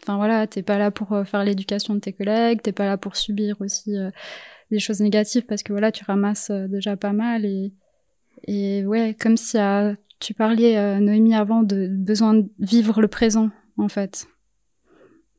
enfin 0.04 0.17
voilà, 0.17 0.47
t'es 0.47 0.62
pas 0.62 0.77
là 0.77 0.91
pour 0.91 1.13
euh, 1.13 1.23
faire 1.23 1.43
l'éducation 1.43 1.95
de 1.95 1.99
tes 1.99 2.13
collègues, 2.13 2.62
t'es 2.62 2.71
pas 2.71 2.86
là 2.86 2.97
pour 2.97 3.15
subir 3.15 3.56
aussi 3.62 3.95
euh, 3.97 4.12
des 4.69 4.80
choses 4.80 4.99
négatives 5.01 5.45
parce 5.45 5.63
que 5.63 5.73
voilà, 5.73 5.91
tu 5.91 6.04
ramasses 6.06 6.49
euh, 6.51 6.67
déjà 6.67 6.95
pas 6.97 7.13
mal 7.13 7.45
et, 7.45 7.73
et 8.47 8.86
ouais, 8.86 9.15
comme 9.19 9.38
si 9.38 9.58
tu 10.19 10.34
parlais, 10.34 10.77
euh, 10.77 10.99
Noémie, 10.99 11.34
avant 11.36 11.63
de 11.63 11.88
besoin 11.89 12.36
de 12.36 12.47
vivre 12.60 13.01
le 13.01 13.08
présent, 13.08 13.49
en 13.77 13.88
fait. 13.88 14.27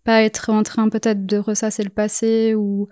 Pas 0.04 0.22
être 0.22 0.50
en 0.50 0.62
train 0.62 0.88
peut-être 0.88 1.26
de 1.26 1.36
ressasser 1.38 1.82
le 1.84 1.90
passé 1.90 2.54
ou, 2.54 2.88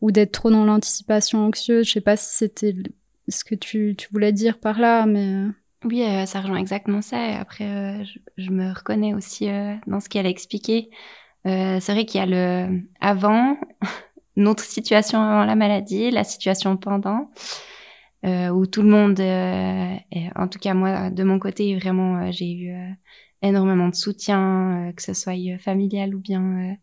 ou 0.00 0.12
d'être 0.12 0.32
trop 0.32 0.50
dans 0.50 0.64
l'anticipation 0.64 1.46
anxieuse. 1.46 1.86
Je 1.86 1.92
sais 1.92 2.00
pas 2.00 2.16
si 2.16 2.36
c'était 2.36 2.74
ce 3.28 3.44
que 3.44 3.54
tu, 3.54 3.94
tu 3.96 4.08
voulais 4.12 4.32
dire 4.32 4.58
par 4.60 4.78
là, 4.80 5.06
mais 5.06 5.26
euh, 5.26 5.48
Oui, 5.84 6.02
euh, 6.04 6.26
ça 6.26 6.40
rejoint 6.40 6.58
exactement 6.58 7.02
ça. 7.02 7.18
Après, 7.40 7.64
euh, 7.64 8.04
je, 8.04 8.18
je 8.44 8.50
me 8.50 8.72
reconnais 8.72 9.14
aussi 9.14 9.48
euh, 9.50 9.74
dans 9.86 10.00
ce 10.00 10.08
qu'elle 10.08 10.26
a 10.26 10.30
expliqué. 10.30 10.90
Euh, 11.46 11.80
c'est 11.80 11.92
vrai 11.92 12.06
qu'il 12.06 12.20
y 12.20 12.24
a 12.24 12.26
le 12.68 12.80
avant, 13.00 13.56
notre 14.36 14.64
situation 14.64 15.20
avant 15.20 15.44
la 15.44 15.56
maladie, 15.56 16.10
la 16.10 16.24
situation 16.24 16.76
pendant, 16.76 17.30
euh, 18.24 18.48
où 18.50 18.66
tout 18.66 18.82
le 18.82 18.88
monde, 18.88 19.18
est- 19.20 20.30
en 20.36 20.48
tout 20.48 20.58
cas 20.58 20.74
moi, 20.74 21.10
de 21.10 21.24
mon 21.24 21.38
côté, 21.38 21.76
vraiment, 21.76 22.30
j'ai 22.32 22.52
eu 22.52 22.74
énormément 23.42 23.88
de 23.88 23.94
soutien, 23.94 24.88
euh, 24.88 24.92
que 24.92 25.02
ce 25.02 25.14
soit 25.14 25.34
euh, 25.34 25.58
familial 25.58 26.14
ou 26.14 26.20
bien, 26.20 26.42
euh, 26.42 26.74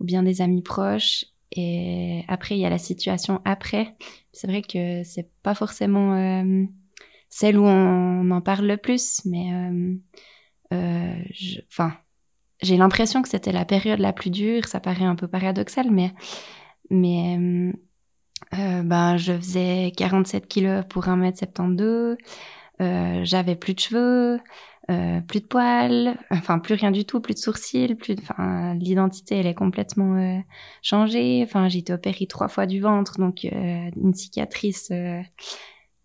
ou 0.00 0.04
bien 0.04 0.22
des 0.22 0.40
amis 0.42 0.62
proches. 0.62 1.24
Et 1.52 2.24
après, 2.28 2.56
il 2.56 2.60
y 2.60 2.66
a 2.66 2.70
la 2.70 2.78
situation 2.78 3.40
après. 3.44 3.96
C'est 4.32 4.46
vrai 4.46 4.62
que 4.62 5.02
c'est 5.04 5.30
pas 5.42 5.54
forcément 5.54 6.44
celle 7.30 7.56
où 7.56 7.64
on 7.64 8.30
en 8.30 8.40
parle 8.42 8.66
le 8.66 8.76
plus, 8.76 9.22
mais 9.24 9.52
enfin, 10.72 11.94
j'ai 12.60 12.76
l'impression 12.76 13.22
que 13.22 13.28
c'était 13.28 13.52
la 13.52 13.64
période 13.64 14.00
la 14.00 14.12
plus 14.12 14.30
dure. 14.30 14.66
Ça 14.66 14.80
paraît 14.80 15.04
un 15.04 15.14
peu 15.14 15.28
paradoxal, 15.28 15.90
mais 15.90 16.12
mais 16.90 17.38
ben, 18.52 19.16
je 19.16 19.32
faisais 19.32 19.92
47 19.96 20.48
kilos 20.48 20.84
pour 20.90 21.04
1m72. 21.04 22.16
Euh, 22.80 23.20
j'avais 23.24 23.56
plus 23.56 23.74
de 23.74 23.80
cheveux, 23.80 24.40
euh, 24.90 25.20
plus 25.20 25.40
de 25.40 25.46
poils, 25.46 26.16
enfin 26.30 26.58
plus 26.58 26.74
rien 26.74 26.90
du 26.90 27.04
tout, 27.04 27.20
plus 27.20 27.34
de 27.34 27.38
sourcils, 27.38 27.94
plus 27.94 28.14
de, 28.14 28.22
enfin 28.22 28.74
l'identité 28.74 29.36
elle 29.36 29.46
est 29.46 29.54
complètement 29.54 30.16
euh, 30.16 30.38
changée. 30.82 31.42
Enfin 31.44 31.68
j'ai 31.68 31.78
été 31.80 31.92
opérée 31.92 32.26
trois 32.26 32.48
fois 32.48 32.66
du 32.66 32.80
ventre, 32.80 33.18
donc 33.18 33.44
euh, 33.44 33.90
une 33.96 34.14
cicatrice 34.14 34.88
euh, 34.92 35.20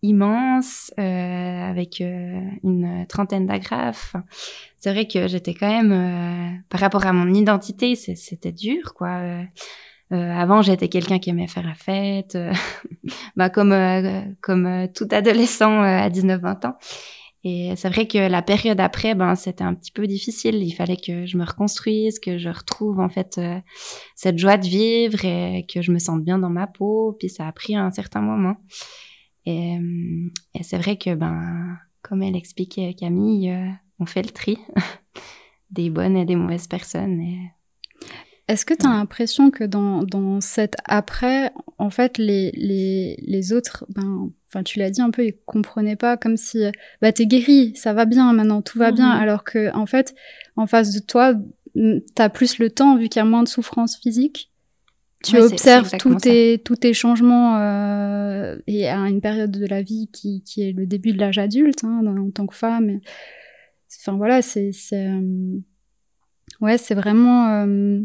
immense 0.01 0.91
avec 0.97 1.99
une 1.99 3.05
trentaine 3.07 3.45
d'agrafes. 3.45 4.15
c'est 4.79 4.91
vrai 4.91 5.07
que 5.07 5.27
j'étais 5.27 5.53
quand 5.53 5.69
même 5.83 6.63
par 6.69 6.79
rapport 6.79 7.05
à 7.05 7.13
mon 7.13 7.31
identité, 7.31 7.93
c'était 7.95 8.51
dur 8.51 8.95
quoi. 8.95 9.45
Euh, 10.11 10.31
avant, 10.33 10.61
j'étais 10.61 10.89
quelqu'un 10.89 11.19
qui 11.19 11.29
aimait 11.29 11.47
faire 11.47 11.65
la 11.65 11.73
fête, 11.73 12.35
euh, 12.35 12.51
bah, 13.37 13.49
comme 13.49 13.71
euh, 13.71 14.21
comme 14.41 14.87
tout 14.93 15.07
adolescent 15.11 15.81
à 15.81 16.09
19-20 16.09 16.67
ans. 16.67 16.77
Et 17.43 17.73
c'est 17.75 17.89
vrai 17.89 18.07
que 18.07 18.17
la 18.17 18.41
période 18.41 18.79
après, 18.79 19.15
ben 19.15 19.35
c'était 19.35 19.63
un 19.63 19.73
petit 19.73 19.91
peu 19.91 20.05
difficile. 20.05 20.63
Il 20.63 20.73
fallait 20.73 20.97
que 20.97 21.25
je 21.25 21.37
me 21.37 21.43
reconstruise, 21.43 22.19
que 22.19 22.37
je 22.37 22.49
retrouve 22.49 22.99
en 22.99 23.09
fait 23.09 23.41
cette 24.15 24.37
joie 24.37 24.57
de 24.57 24.67
vivre 24.67 25.25
et 25.25 25.65
que 25.67 25.81
je 25.81 25.91
me 25.91 25.97
sente 25.97 26.23
bien 26.23 26.37
dans 26.37 26.51
ma 26.51 26.67
peau. 26.67 27.15
Puis 27.17 27.29
ça 27.29 27.47
a 27.47 27.51
pris 27.51 27.75
un 27.75 27.89
certain 27.89 28.21
moment. 28.21 28.57
Et, 29.47 29.75
et 30.53 30.61
c'est 30.61 30.77
vrai 30.77 30.97
que 30.97 31.15
ben 31.15 31.77
comme 32.03 32.21
elle 32.21 32.35
expliquait 32.35 32.93
Camille, 32.93 33.51
on 33.99 34.05
fait 34.05 34.21
le 34.21 34.29
tri 34.29 34.57
des 35.71 35.89
bonnes 35.89 36.17
et 36.17 36.25
des 36.25 36.35
mauvaises 36.35 36.67
personnes. 36.67 37.21
Est-ce 38.51 38.65
que 38.65 38.73
tu 38.73 38.85
as 38.85 38.89
l'impression 38.89 39.51
que 39.51 39.63
dans, 39.63 40.03
dans 40.03 40.41
cet 40.41 40.75
après, 40.85 41.51
en 41.77 41.89
fait, 41.89 42.17
les, 42.17 42.51
les, 42.51 43.17
les 43.25 43.53
autres, 43.53 43.85
ben, 43.89 44.29
enfin, 44.47 44.63
tu 44.63 44.79
l'as 44.79 44.89
dit 44.89 45.01
un 45.01 45.09
peu, 45.09 45.25
ils 45.25 45.37
comprenaient 45.45 45.95
pas 45.95 46.17
comme 46.17 46.37
si, 46.37 46.63
bah, 47.01 47.11
t'es 47.11 47.25
guéri, 47.25 47.73
ça 47.75 47.93
va 47.93 48.05
bien 48.05 48.33
maintenant, 48.33 48.61
tout 48.61 48.77
va 48.77 48.91
bien, 48.91 49.09
alors 49.09 49.43
que, 49.43 49.73
en 49.75 49.85
fait, 49.85 50.13
en 50.55 50.67
face 50.67 50.93
de 50.93 50.99
toi, 50.99 51.33
t'as 52.15 52.29
plus 52.29 52.59
le 52.59 52.69
temps, 52.69 52.97
vu 52.97 53.07
qu'il 53.09 53.19
y 53.19 53.23
a 53.23 53.25
moins 53.25 53.43
de 53.43 53.47
souffrance 53.47 53.97
physique. 53.97 54.51
Tu 55.23 55.37
observes 55.37 55.97
tous 55.99 56.15
tes, 56.15 56.59
tous 56.65 56.77
tes 56.77 56.93
changements 56.93 57.57
euh, 57.57 58.57
et 58.65 58.89
à 58.89 58.97
une 59.07 59.21
période 59.21 59.51
de 59.51 59.67
la 59.67 59.83
vie 59.83 60.09
qui, 60.11 60.41
qui 60.43 60.63
est 60.67 60.71
le 60.71 60.87
début 60.87 61.13
de 61.13 61.19
l'âge 61.19 61.37
adulte, 61.37 61.83
hein, 61.83 62.01
en 62.05 62.31
tant 62.31 62.47
que 62.47 62.55
femme. 62.55 62.99
Enfin, 63.99 64.17
voilà, 64.17 64.41
c'est, 64.41 64.71
euh, 64.93 65.59
ouais, 66.59 66.77
c'est 66.79 66.95
vraiment, 66.95 67.49
euh, 67.49 68.01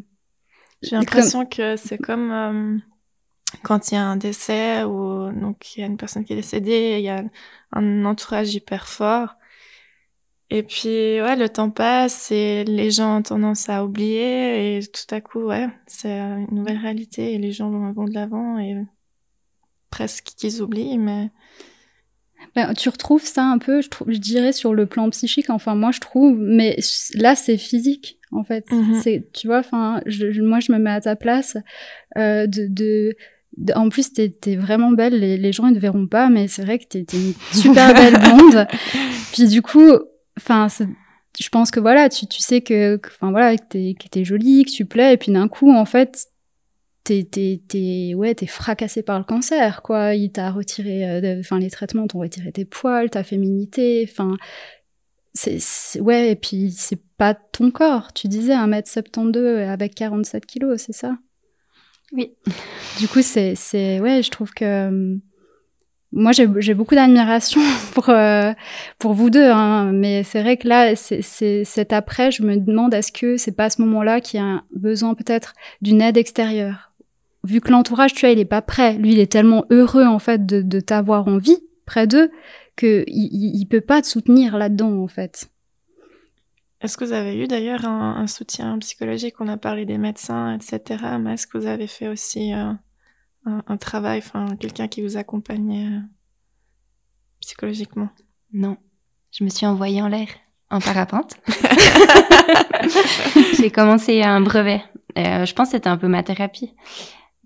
j'ai 0.82 0.96
l'impression 0.96 1.46
que 1.46 1.76
c'est 1.76 1.98
comme 1.98 2.30
euh, 2.30 2.78
quand 3.62 3.90
il 3.90 3.94
y 3.94 3.98
a 3.98 4.04
un 4.04 4.16
décès 4.16 4.84
ou 4.84 5.32
donc 5.32 5.76
il 5.76 5.80
y 5.80 5.82
a 5.82 5.86
une 5.86 5.96
personne 5.96 6.24
qui 6.24 6.32
est 6.32 6.36
décédée, 6.36 6.96
il 6.98 7.04
y 7.04 7.08
a 7.08 7.24
un 7.72 8.04
entourage 8.04 8.54
hyper 8.54 8.86
fort. 8.88 9.34
Et 10.48 10.62
puis 10.62 11.20
ouais, 11.20 11.34
le 11.34 11.48
temps 11.48 11.70
passe 11.70 12.30
et 12.30 12.64
les 12.64 12.92
gens 12.92 13.18
ont 13.18 13.22
tendance 13.22 13.68
à 13.68 13.84
oublier 13.84 14.76
et 14.78 14.86
tout 14.86 15.12
à 15.12 15.20
coup 15.20 15.40
ouais, 15.46 15.68
c'est 15.88 16.18
une 16.18 16.54
nouvelle 16.54 16.78
réalité 16.78 17.34
et 17.34 17.38
les 17.38 17.50
gens 17.50 17.68
vont, 17.70 18.04
de 18.04 18.14
l'avant 18.14 18.58
et 18.58 18.76
presque 19.90 20.34
qu'ils 20.36 20.62
oublient 20.62 20.98
mais 20.98 21.30
ben, 22.57 22.72
tu 22.72 22.88
retrouves 22.88 23.24
ça 23.24 23.44
un 23.44 23.59
peu, 23.59 23.82
je, 23.82 23.88
je 24.09 24.18
dirais, 24.18 24.52
sur 24.52 24.74
le 24.74 24.86
plan 24.86 25.09
psychique. 25.11 25.50
Enfin, 25.50 25.74
moi, 25.74 25.92
je 25.92 26.00
trouve, 26.00 26.36
mais 26.38 26.78
là, 27.14 27.36
c'est 27.36 27.59
physique 27.59 28.18
en 28.32 28.44
fait. 28.44 28.70
Mhm. 28.72 29.00
C'est, 29.02 29.28
tu 29.32 29.46
vois, 29.46 29.59
enfin, 29.59 30.00
moi, 30.40 30.61
je 30.61 30.72
me 30.72 30.78
mets 30.78 30.90
à 30.90 31.00
ta 31.00 31.16
place. 31.16 31.57
Euh, 32.16 32.46
de, 32.46 32.66
de, 32.68 33.14
en 33.74 33.88
plus, 33.88 34.12
t'es, 34.12 34.32
es 34.46 34.57
vraiment 34.57 34.90
belle. 34.90 35.20
Les, 35.20 35.36
les, 35.36 35.52
gens, 35.52 35.66
ils 35.66 35.74
ne 35.74 35.78
verront 35.78 36.07
pas, 36.07 36.28
mais 36.28 36.48
c'est 36.48 36.62
vrai 36.62 36.78
que 36.78 36.86
t'es, 36.86 37.00
es 37.00 37.16
une 37.16 37.34
super 37.52 37.94
belle 37.94 38.18
blonde. 38.18 38.66
Puis 39.32 39.48
du 39.48 39.61
coup, 39.62 39.92
enfin, 40.38 40.68
je 41.38 41.48
pense 41.50 41.70
que 41.70 41.80
voilà, 41.80 42.09
tu, 42.09 42.26
tu 42.26 42.40
sais 42.40 42.62
que, 42.62 42.98
enfin 43.07 43.30
voilà, 43.30 43.57
que 43.57 43.64
t'es, 43.68 43.94
que 43.98 44.09
t'es 44.09 44.24
jolie, 44.24 44.64
que 44.64 44.70
tu 44.70 44.86
plais, 44.86 45.14
et 45.14 45.16
puis 45.16 45.30
d'un 45.30 45.48
coup, 45.48 45.70
en 45.70 45.84
fait, 45.84 46.26
t'es, 47.07 48.14
ouais, 48.14 48.34
t'es 48.34 48.46
fracassé 48.46 49.02
par 49.02 49.18
le 49.18 49.24
cancer, 49.24 49.82
quoi. 49.82 50.14
Il 50.14 50.32
t'a 50.32 50.50
retiré, 50.50 51.09
euh, 51.09 51.40
enfin, 51.40 51.59
les 51.59 51.70
traitements 51.70 52.07
t'ont 52.07 52.20
retiré 52.20 52.52
tes 52.52 52.64
poils, 52.64 53.11
ta 53.11 53.22
féminité, 53.22 54.07
enfin, 54.11 54.36
c'est, 55.34 56.00
ouais, 56.00 56.32
et 56.32 56.36
puis 56.36 56.72
c'est 56.72 57.00
pas 57.18 57.34
ton 57.34 57.70
corps. 57.70 58.12
Tu 58.12 58.28
disais 58.28 58.54
1m72 58.54 59.68
avec 59.68 59.94
47 59.94 60.46
kilos, 60.46 60.82
c'est 60.82 60.92
ça? 60.92 61.16
Oui. 62.12 62.34
Du 62.98 63.09
coup, 63.09 63.22
c'est, 63.22 63.54
ouais, 64.00 64.22
je 64.22 64.30
trouve 64.30 64.52
que 64.52 64.64
euh, 64.64 65.16
moi 66.12 66.32
j'ai, 66.32 66.74
beaucoup 66.74 66.94
d'admiration 66.94 67.61
pour 67.94 68.09
euh, 68.09 68.52
pour 68.98 69.12
vous 69.12 69.30
deux, 69.30 69.50
hein, 69.50 69.92
mais 69.92 70.22
c'est 70.22 70.40
vrai 70.40 70.57
que 70.57 70.68
là, 70.68 70.96
c'est, 70.96 71.64
cet 71.64 71.92
après, 71.92 72.30
je 72.30 72.42
me 72.42 72.57
demande 72.57 72.94
est-ce 72.94 73.12
que 73.12 73.36
c'est 73.36 73.52
pas 73.52 73.64
à 73.64 73.70
ce 73.70 73.82
moment-là 73.82 74.20
qu'il 74.20 74.40
y 74.40 74.42
a 74.42 74.62
besoin 74.74 75.14
peut-être 75.14 75.54
d'une 75.82 76.00
aide 76.00 76.16
extérieure, 76.16 76.92
vu 77.47 77.61
que 77.61 77.70
l'entourage, 77.70 78.14
tu 78.14 78.20
vois, 78.20 78.30
il 78.30 78.38
est 78.38 78.44
pas 78.44 78.62
prêt. 78.62 78.94
Lui, 78.94 79.12
il 79.12 79.18
est 79.18 79.30
tellement 79.30 79.64
heureux 79.70 80.05
en 80.05 80.18
fait 80.18 80.44
de, 80.44 80.62
de 80.62 80.80
t'avoir 80.80 81.28
en 81.28 81.38
vie 81.38 81.59
près 81.86 82.07
d'eux 82.07 82.30
que 82.76 83.05
il, 83.07 83.57
il 83.57 83.66
peut 83.66 83.80
pas 83.80 84.03
te 84.03 84.07
soutenir 84.07 84.57
là-dedans 84.57 85.03
en 85.03 85.09
fait. 85.09 85.51
Est-ce 86.82 86.97
que 86.99 87.05
vous 87.05 87.12
avez 87.12 87.36
eu 87.36 87.47
d'ailleurs 87.47 87.84
un, 87.86 88.26
soutien 88.26 88.78
psychologique? 88.78 89.40
On 89.40 89.49
a 89.49 89.57
parlé 89.57 89.86
des 89.86 89.97
médecins, 89.97 90.55
etc. 90.55 91.03
Mais 91.18 91.34
est-ce 91.34 91.47
que 91.47 91.57
vous 91.57 91.66
avez 91.66 91.86
fait 91.86 92.09
aussi 92.09 92.53
euh, 92.53 92.72
un, 93.44 93.76
travail, 93.78 94.18
enfin 94.18 94.57
quelqu'un 94.57 94.86
qui 94.86 95.01
vous 95.01 95.16
accompagnait 95.16 95.86
euh, 95.86 96.01
psychologiquement? 97.40 98.11
Non, 98.53 98.76
je 99.32 99.42
me 99.42 99.49
suis 99.49 99.66
envoyée 99.66 100.03
en 100.03 100.09
l'air, 100.09 100.28
en 100.70 100.80
parapente. 100.80 101.36
J'ai 103.59 103.70
commencé 103.70 104.22
un 104.22 104.42
brevet. 104.42 104.82
Euh, 105.16 105.47
je 105.47 105.55
pense 105.55 105.68
que 105.68 105.76
c'était 105.76 105.88
un 105.88 105.97
peu 105.97 106.09
ma 106.09 106.22
thérapie. 106.22 106.74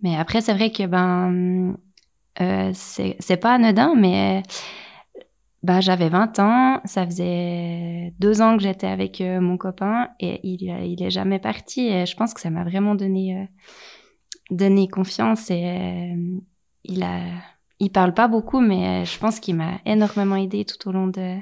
Mais 0.02 0.16
après, 0.16 0.40
c'est 0.40 0.54
vrai 0.54 0.70
que 0.70 0.86
ben, 0.86 1.76
c'est 2.74 3.40
pas 3.40 3.54
anodin, 3.54 3.94
mais 3.96 4.42
bah, 5.62 5.80
j'avais 5.80 6.08
20 6.08 6.38
ans, 6.38 6.80
ça 6.86 7.04
faisait 7.04 8.14
deux 8.18 8.40
ans 8.40 8.56
que 8.56 8.62
j'étais 8.62 8.86
avec 8.86 9.20
euh, 9.20 9.40
mon 9.40 9.58
copain 9.58 10.08
et 10.18 10.40
il, 10.42 10.62
il 10.62 11.02
est 11.02 11.10
jamais 11.10 11.38
parti. 11.38 11.90
Je 12.06 12.16
pense 12.16 12.32
que 12.32 12.40
ça 12.40 12.48
m'a 12.50 12.64
vraiment 12.64 12.94
donné, 12.94 13.36
euh, 13.42 13.44
donné 14.50 14.88
confiance 14.88 15.50
et 15.50 15.64
euh, 15.66 16.40
il 16.84 17.02
a, 17.02 17.20
il 17.78 17.92
parle 17.92 18.14
pas 18.14 18.26
beaucoup, 18.28 18.60
mais 18.60 19.04
je 19.04 19.18
pense 19.18 19.38
qu'il 19.38 19.56
m'a 19.56 19.80
énormément 19.84 20.36
aidé 20.36 20.64
tout 20.64 20.88
au 20.88 20.92
long 20.92 21.08
de, 21.08 21.36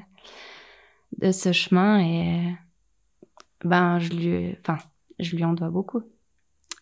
de 1.17 1.31
ce 1.31 1.53
chemin 1.53 2.01
et 2.01 2.55
ben, 3.63 3.99
je 3.99 4.09
lui, 4.09 4.57
enfin, 4.61 4.79
je 5.19 5.35
lui 5.35 5.45
en 5.45 5.53
dois 5.53 5.69
beaucoup. 5.69 6.03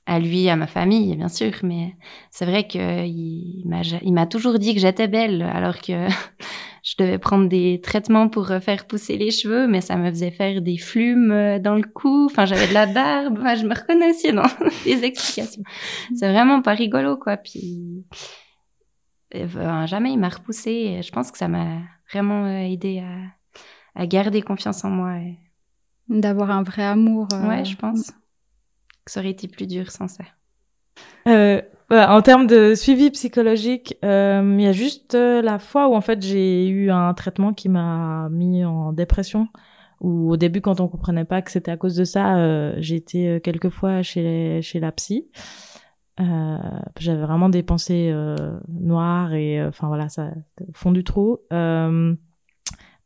À 0.10 0.20
lui, 0.20 0.48
à 0.48 0.56
ma 0.56 0.68
famille, 0.68 1.18
bien 1.18 1.28
sûr, 1.28 1.52
mais 1.64 1.98
c'est 2.32 2.46
vrai 2.46 2.66
qu'il 2.66 3.64
m'a, 3.66 3.82
il 3.82 4.14
m'a 4.14 4.26
toujours 4.26 4.58
dit 4.58 4.74
que 4.74 4.80
j'étais 4.80 5.10
belle, 5.10 5.42
alors 5.42 5.82
que 5.82 6.08
je 6.88 6.96
devais 6.98 7.18
prendre 7.18 7.50
des 7.50 7.82
traitements 7.82 8.30
pour 8.30 8.48
faire 8.62 8.88
pousser 8.88 9.18
les 9.18 9.32
cheveux, 9.32 9.68
mais 9.68 9.82
ça 9.82 9.98
me 9.98 10.10
faisait 10.10 10.32
faire 10.32 10.62
des 10.62 10.78
flumes 10.78 11.32
euh, 11.34 11.60
dans 11.60 11.76
le 11.76 11.84
cou. 11.84 12.28
Enfin, 12.32 12.46
j'avais 12.46 12.70
de 12.70 12.74
la 12.74 12.86
barbe. 12.86 13.38
Enfin, 13.38 13.56
je 13.56 13.66
me 13.66 13.76
reconnaissais 13.76 14.32
dans 14.32 14.48
les 14.86 15.04
explications. 15.04 15.64
C'est 16.16 16.32
vraiment 16.32 16.62
pas 16.62 16.74
rigolo, 16.74 17.18
quoi. 17.18 17.36
Puis, 17.36 18.06
euh, 19.36 19.88
jamais 19.88 20.14
il 20.14 20.20
m'a 20.20 20.30
repoussé. 20.30 21.02
Je 21.04 21.12
pense 21.12 21.32
que 21.32 21.38
ça 21.38 21.50
m'a 21.50 21.82
vraiment 22.14 22.46
euh, 22.46 22.60
aidé 22.60 23.00
à, 23.00 24.02
à, 24.02 24.08
garder 24.08 24.42
confiance 24.42 24.86
en 24.86 24.90
moi. 24.90 25.18
Et... 25.18 25.38
D'avoir 26.08 26.52
un 26.52 26.64
vrai 26.64 26.84
amour. 26.84 27.28
Ouais, 27.46 27.66
je 27.66 27.76
pense 27.76 28.14
que 29.08 29.12
ça 29.12 29.22
aurait 29.22 29.32
été 29.32 29.48
plus 29.48 29.66
dur 29.66 29.90
sans 29.90 30.08
ça? 30.08 30.24
Euh, 31.28 31.62
en 31.90 32.22
termes 32.22 32.48
de 32.48 32.76
suivi 32.76 33.10
psychologique, 33.12 33.98
euh, 34.04 34.56
il 34.58 34.62
y 34.62 34.68
a 34.68 34.74
juste 34.74 35.16
euh, 35.16 35.42
la 35.42 35.58
fois 35.58 35.88
où 35.88 35.96
en 35.96 36.02
fait 36.02 36.22
j'ai 36.22 36.68
eu 36.68 36.92
un 36.92 37.14
traitement 37.14 37.54
qui 37.54 37.70
m'a 37.70 38.28
mis 38.30 38.66
en 38.66 38.92
dépression. 38.92 39.48
Ou 40.02 40.32
au 40.32 40.38
début, 40.38 40.62
quand 40.62 40.80
on 40.80 40.88
comprenait 40.88 41.26
pas 41.26 41.42
que 41.42 41.50
c'était 41.50 41.72
à 41.72 41.78
cause 41.78 41.96
de 41.96 42.04
ça, 42.04 42.38
été 42.78 43.42
quelques 43.42 43.70
fois 43.70 44.04
chez 44.04 44.62
chez 44.62 44.80
la 44.80 44.92
psy. 44.92 45.28
J'avais 46.20 47.22
vraiment 47.22 47.50
des 47.50 47.64
pensées 47.64 48.14
noires 48.68 49.34
et 49.34 49.66
enfin 49.66 49.88
voilà, 49.88 50.08
ça 50.10 50.30
au 50.62 50.74
fond 50.74 50.92
du 50.92 51.04
trou. 51.04 51.40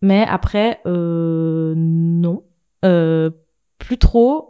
mais 0.01 0.25
après, 0.27 0.81
non, 0.85 2.43
plus 2.81 3.97
trop. 3.97 4.49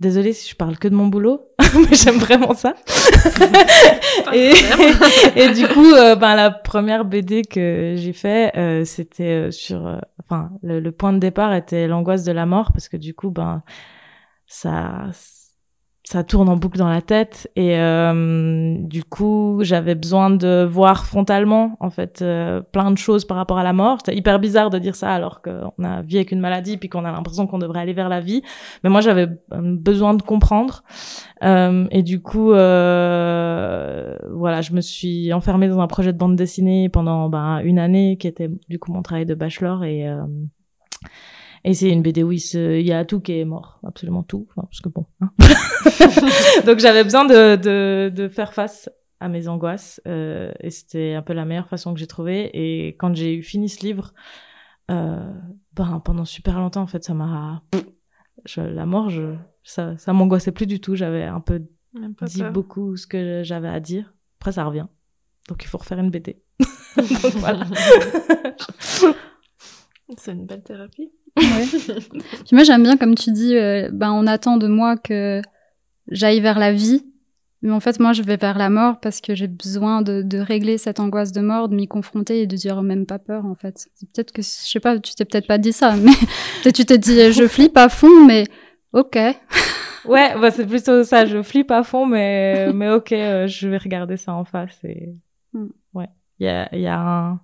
Désolée 0.00 0.32
si 0.32 0.48
je 0.48 0.56
parle 0.56 0.78
que 0.78 0.88
de 0.88 0.94
mon 0.94 1.08
boulot, 1.08 1.52
mais 1.74 1.94
j'aime 1.94 2.16
vraiment 2.16 2.54
ça. 2.54 2.74
et, 4.32 4.52
et, 5.36 5.52
du 5.52 5.68
coup, 5.68 5.92
euh, 5.92 6.16
ben 6.16 6.34
la 6.34 6.50
première 6.50 7.04
BD 7.04 7.42
que 7.42 7.96
j'ai 7.98 8.14
fait, 8.14 8.56
euh, 8.56 8.86
c'était 8.86 9.48
euh, 9.48 9.50
sur, 9.50 9.86
euh, 9.86 9.98
enfin, 10.24 10.52
le, 10.62 10.90
point 10.90 11.12
de 11.12 11.18
départ 11.18 11.52
était 11.52 11.86
l'angoisse 11.86 12.24
de 12.24 12.32
la 12.32 12.46
mort 12.46 12.72
parce 12.72 12.88
que 12.88 12.96
du 12.96 13.12
coup, 13.12 13.30
ben 13.30 13.62
ça, 14.46 15.10
ça 16.02 16.24
tourne 16.24 16.48
en 16.48 16.56
boucle 16.56 16.78
dans 16.78 16.88
la 16.88 17.02
tête 17.02 17.50
et 17.56 17.78
euh, 17.78 18.74
du 18.78 19.04
coup 19.04 19.58
j'avais 19.62 19.94
besoin 19.94 20.30
de 20.30 20.64
voir 20.64 21.04
frontalement 21.04 21.76
en 21.78 21.90
fait 21.90 22.22
euh, 22.22 22.62
plein 22.62 22.90
de 22.90 22.96
choses 22.96 23.24
par 23.26 23.36
rapport 23.36 23.58
à 23.58 23.62
la 23.62 23.72
mort. 23.72 23.98
C'est 24.04 24.16
hyper 24.16 24.40
bizarre 24.40 24.70
de 24.70 24.78
dire 24.78 24.96
ça 24.96 25.12
alors 25.12 25.42
qu'on 25.42 25.84
a 25.84 26.02
vie 26.02 26.16
avec 26.16 26.32
une 26.32 26.40
maladie 26.40 26.78
puis 26.78 26.88
qu'on 26.88 27.04
a 27.04 27.12
l'impression 27.12 27.46
qu'on 27.46 27.58
devrait 27.58 27.80
aller 27.80 27.92
vers 27.92 28.08
la 28.08 28.20
vie. 28.20 28.42
Mais 28.82 28.90
moi 28.90 29.02
j'avais 29.02 29.28
besoin 29.50 30.14
de 30.14 30.22
comprendre. 30.22 30.82
Euh, 31.42 31.86
et 31.90 32.02
du 32.02 32.20
coup 32.20 32.52
euh, 32.52 34.16
voilà 34.32 34.62
je 34.62 34.72
me 34.72 34.80
suis 34.80 35.32
enfermée 35.32 35.68
dans 35.68 35.80
un 35.80 35.86
projet 35.86 36.12
de 36.12 36.18
bande 36.18 36.36
dessinée 36.36 36.88
pendant 36.88 37.28
ben, 37.28 37.60
une 37.62 37.78
année 37.78 38.16
qui 38.18 38.26
était 38.26 38.50
du 38.68 38.78
coup 38.78 38.92
mon 38.92 39.02
travail 39.02 39.26
de 39.26 39.34
bachelor 39.34 39.84
et 39.84 40.08
euh, 40.08 40.22
et 41.64 41.74
c'est 41.74 41.90
une 41.90 42.02
BD 42.02 42.22
où 42.22 42.32
il, 42.32 42.80
y 42.82 42.92
a 42.92 43.04
tout 43.04 43.20
qui 43.20 43.38
est 43.38 43.44
mort, 43.44 43.80
absolument 43.86 44.22
tout. 44.22 44.46
Enfin, 44.50 44.62
parce 44.62 44.80
que 44.80 44.88
bon. 44.88 45.06
Hein. 45.20 45.30
Donc 46.66 46.78
j'avais 46.78 47.04
besoin 47.04 47.24
de, 47.26 47.56
de, 47.56 48.10
de, 48.14 48.28
faire 48.28 48.54
face 48.54 48.88
à 49.20 49.28
mes 49.28 49.46
angoisses 49.46 50.00
euh, 50.08 50.52
et 50.60 50.70
c'était 50.70 51.12
un 51.12 51.22
peu 51.22 51.34
la 51.34 51.44
meilleure 51.44 51.68
façon 51.68 51.92
que 51.92 52.00
j'ai 52.00 52.06
trouvé. 52.06 52.50
Et 52.54 52.88
quand 52.96 53.14
j'ai 53.14 53.34
eu 53.34 53.42
fini 53.42 53.68
ce 53.68 53.84
livre, 53.84 54.14
euh, 54.90 55.32
ben, 55.74 56.00
pendant 56.02 56.24
super 56.24 56.58
longtemps 56.58 56.82
en 56.82 56.86
fait, 56.86 57.04
ça 57.04 57.12
m'a, 57.12 57.62
la 58.56 58.86
mort, 58.86 59.10
je, 59.10 59.34
ça, 59.62 59.98
ça 59.98 60.14
m'angoissait 60.14 60.52
plus 60.52 60.66
du 60.66 60.80
tout. 60.80 60.94
J'avais 60.94 61.24
un 61.24 61.40
peu 61.40 61.62
dit 62.22 62.42
beaucoup 62.52 62.96
ce 62.96 63.06
que 63.06 63.42
j'avais 63.44 63.68
à 63.68 63.80
dire. 63.80 64.14
Après 64.40 64.52
ça 64.52 64.64
revient. 64.64 64.86
Donc 65.48 65.62
il 65.62 65.66
faut 65.66 65.76
refaire 65.78 65.98
une 65.98 66.10
BD. 66.10 66.42
Donc 66.96 67.34
voilà. 67.36 67.66
c'est 70.16 70.32
une 70.32 70.46
belle 70.46 70.62
thérapie. 70.62 71.10
Puis 71.36 72.52
moi, 72.52 72.64
j'aime 72.64 72.82
bien, 72.82 72.96
comme 72.96 73.14
tu 73.14 73.30
dis, 73.32 73.56
euh, 73.56 73.88
ben, 73.92 74.12
on 74.12 74.26
attend 74.26 74.56
de 74.56 74.66
moi 74.66 74.96
que 74.96 75.40
j'aille 76.08 76.40
vers 76.40 76.58
la 76.58 76.72
vie. 76.72 77.04
Mais 77.62 77.72
en 77.72 77.80
fait, 77.80 78.00
moi, 78.00 78.14
je 78.14 78.22
vais 78.22 78.36
vers 78.36 78.56
la 78.56 78.70
mort 78.70 79.00
parce 79.00 79.20
que 79.20 79.34
j'ai 79.34 79.46
besoin 79.46 80.00
de, 80.00 80.22
de, 80.22 80.38
régler 80.38 80.78
cette 80.78 80.98
angoisse 80.98 81.30
de 81.30 81.42
mort, 81.42 81.68
de 81.68 81.74
m'y 81.74 81.86
confronter 81.86 82.40
et 82.40 82.46
de 82.46 82.56
dire 82.56 82.82
même 82.82 83.04
pas 83.04 83.18
peur, 83.18 83.44
en 83.44 83.54
fait. 83.54 83.86
Peut-être 84.14 84.32
que, 84.32 84.40
je 84.40 84.48
sais 84.48 84.80
pas, 84.80 84.98
tu 84.98 85.14
t'es 85.14 85.26
peut-être 85.26 85.46
pas 85.46 85.58
dit 85.58 85.74
ça, 85.74 85.94
mais 85.96 86.12
peut-être 86.62 86.76
tu 86.76 86.86
t'es 86.86 86.96
dit, 86.96 87.32
je 87.32 87.46
flippe 87.46 87.76
à 87.76 87.90
fond, 87.90 88.24
mais 88.26 88.44
ok. 88.94 89.14
ouais, 90.06 90.34
bah, 90.40 90.50
c'est 90.50 90.66
plutôt 90.66 91.04
ça, 91.04 91.26
je 91.26 91.42
flippe 91.42 91.70
à 91.70 91.82
fond, 91.82 92.06
mais, 92.06 92.72
mais 92.72 92.90
ok, 92.90 93.12
euh, 93.12 93.46
je 93.46 93.68
vais 93.68 93.76
regarder 93.76 94.16
ça 94.16 94.32
en 94.32 94.44
face 94.46 94.78
et, 94.84 95.14
hmm. 95.52 95.68
ouais. 95.92 96.08
Il 96.38 96.46
y 96.46 96.48
a, 96.48 96.74
y 96.74 96.86
a 96.86 96.98
un, 96.98 97.40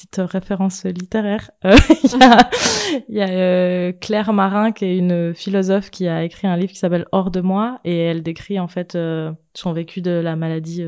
petite 0.00 0.30
référence 0.30 0.84
littéraire. 0.84 1.50
Euh, 2.92 3.02
il 3.08 3.14
y 3.14 3.20
a, 3.20 3.28
euh, 3.28 3.92
Claire 3.92 4.32
Marin, 4.32 4.72
qui 4.72 4.84
est 4.84 4.98
une 4.98 5.32
philosophe 5.32 5.90
qui 5.90 6.08
a 6.08 6.24
écrit 6.24 6.48
un 6.48 6.56
livre 6.56 6.72
qui 6.72 6.78
s'appelle 6.78 7.06
Hors 7.12 7.30
de 7.30 7.40
moi, 7.40 7.78
et 7.84 7.96
elle 7.96 8.24
décrit 8.24 8.58
en 8.58 8.66
fait 8.66 8.96
euh, 8.96 9.32
son 9.54 9.72
vécu 9.72 10.02
de 10.02 10.10
la 10.10 10.34
maladie. 10.34 10.84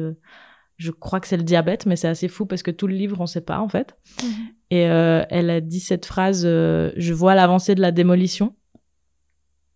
je 0.78 0.90
crois 0.90 1.20
que 1.20 1.28
c'est 1.28 1.36
le 1.36 1.44
diabète, 1.44 1.86
mais 1.86 1.94
c'est 1.94 2.08
assez 2.08 2.26
fou 2.26 2.44
parce 2.46 2.64
que 2.64 2.72
tout 2.72 2.88
le 2.88 2.94
livre, 2.94 3.20
on 3.20 3.26
sait 3.26 3.40
pas 3.40 3.60
en 3.60 3.68
fait. 3.68 3.96
Mhm. 4.22 4.30
Et 4.70 4.80
elle 4.80 5.50
a 5.50 5.60
dit 5.60 5.80
cette 5.80 6.06
phrase 6.06 6.42
Je 6.44 7.12
vois 7.12 7.36
l'avancée 7.36 7.76
de 7.76 7.80
la 7.80 7.92
démolition. 7.92 8.56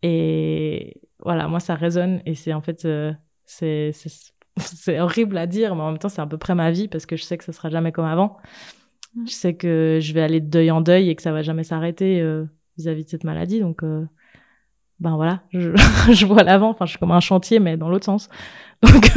Et 0.03 1.01
voilà, 1.21 1.47
moi 1.47 1.61
ça 1.61 1.77
résonne, 1.77 2.23
et 2.27 2.35
c'est 2.35 2.53
en 2.53 2.61
fait 2.61 2.89
c'est 3.45 3.93
c'est 4.57 5.01
horrible 5.01 5.39
à 5.39 5.47
dire, 5.47 5.75
mais 5.77 5.83
en 5.83 5.91
même 5.91 5.99
temps, 5.99 6.09
c'est 6.09 6.23
à 6.23 6.27
peu 6.27 6.39
près 6.39 6.55
ma 6.55 6.71
vie 6.71 6.89
parce 6.89 7.07
que 7.07 7.17
je 7.17 7.23
sais 7.23 7.39
que 7.39 7.45
ce 7.45 7.53
sera 7.53 7.69
jamais 7.69 7.93
comme 7.93 8.07
avant. 8.07 8.39
Je 9.25 9.33
sais 9.33 9.55
que 9.55 9.99
je 10.01 10.13
vais 10.13 10.23
aller 10.23 10.41
de 10.41 10.49
deuil 10.49 10.71
en 10.71 10.81
deuil 10.81 11.09
et 11.09 11.17
que 11.17 11.23
ça 11.23 11.33
va 11.33 11.43
jamais 11.43 11.65
s'arrêter 11.65 12.21
euh, 12.21 12.45
vis-à-vis 12.77 13.05
de 13.05 13.09
cette 13.09 13.25
maladie. 13.25 13.61
Donc, 13.61 13.83
euh, 13.83 14.05
ben 15.01 15.17
voilà, 15.17 15.43
je, 15.53 15.71
je 16.13 16.27
vois 16.27 16.43
l'avant. 16.43 16.71
Enfin, 16.71 16.85
je 16.85 16.91
suis 16.91 16.99
comme 16.99 17.13
un 17.13 17.21
chantier, 17.21 17.59
mais 17.59 17.77
dans 17.77 17.89
l'autre 17.89 18.05
sens. 18.05 18.29
Donc, 18.83 19.11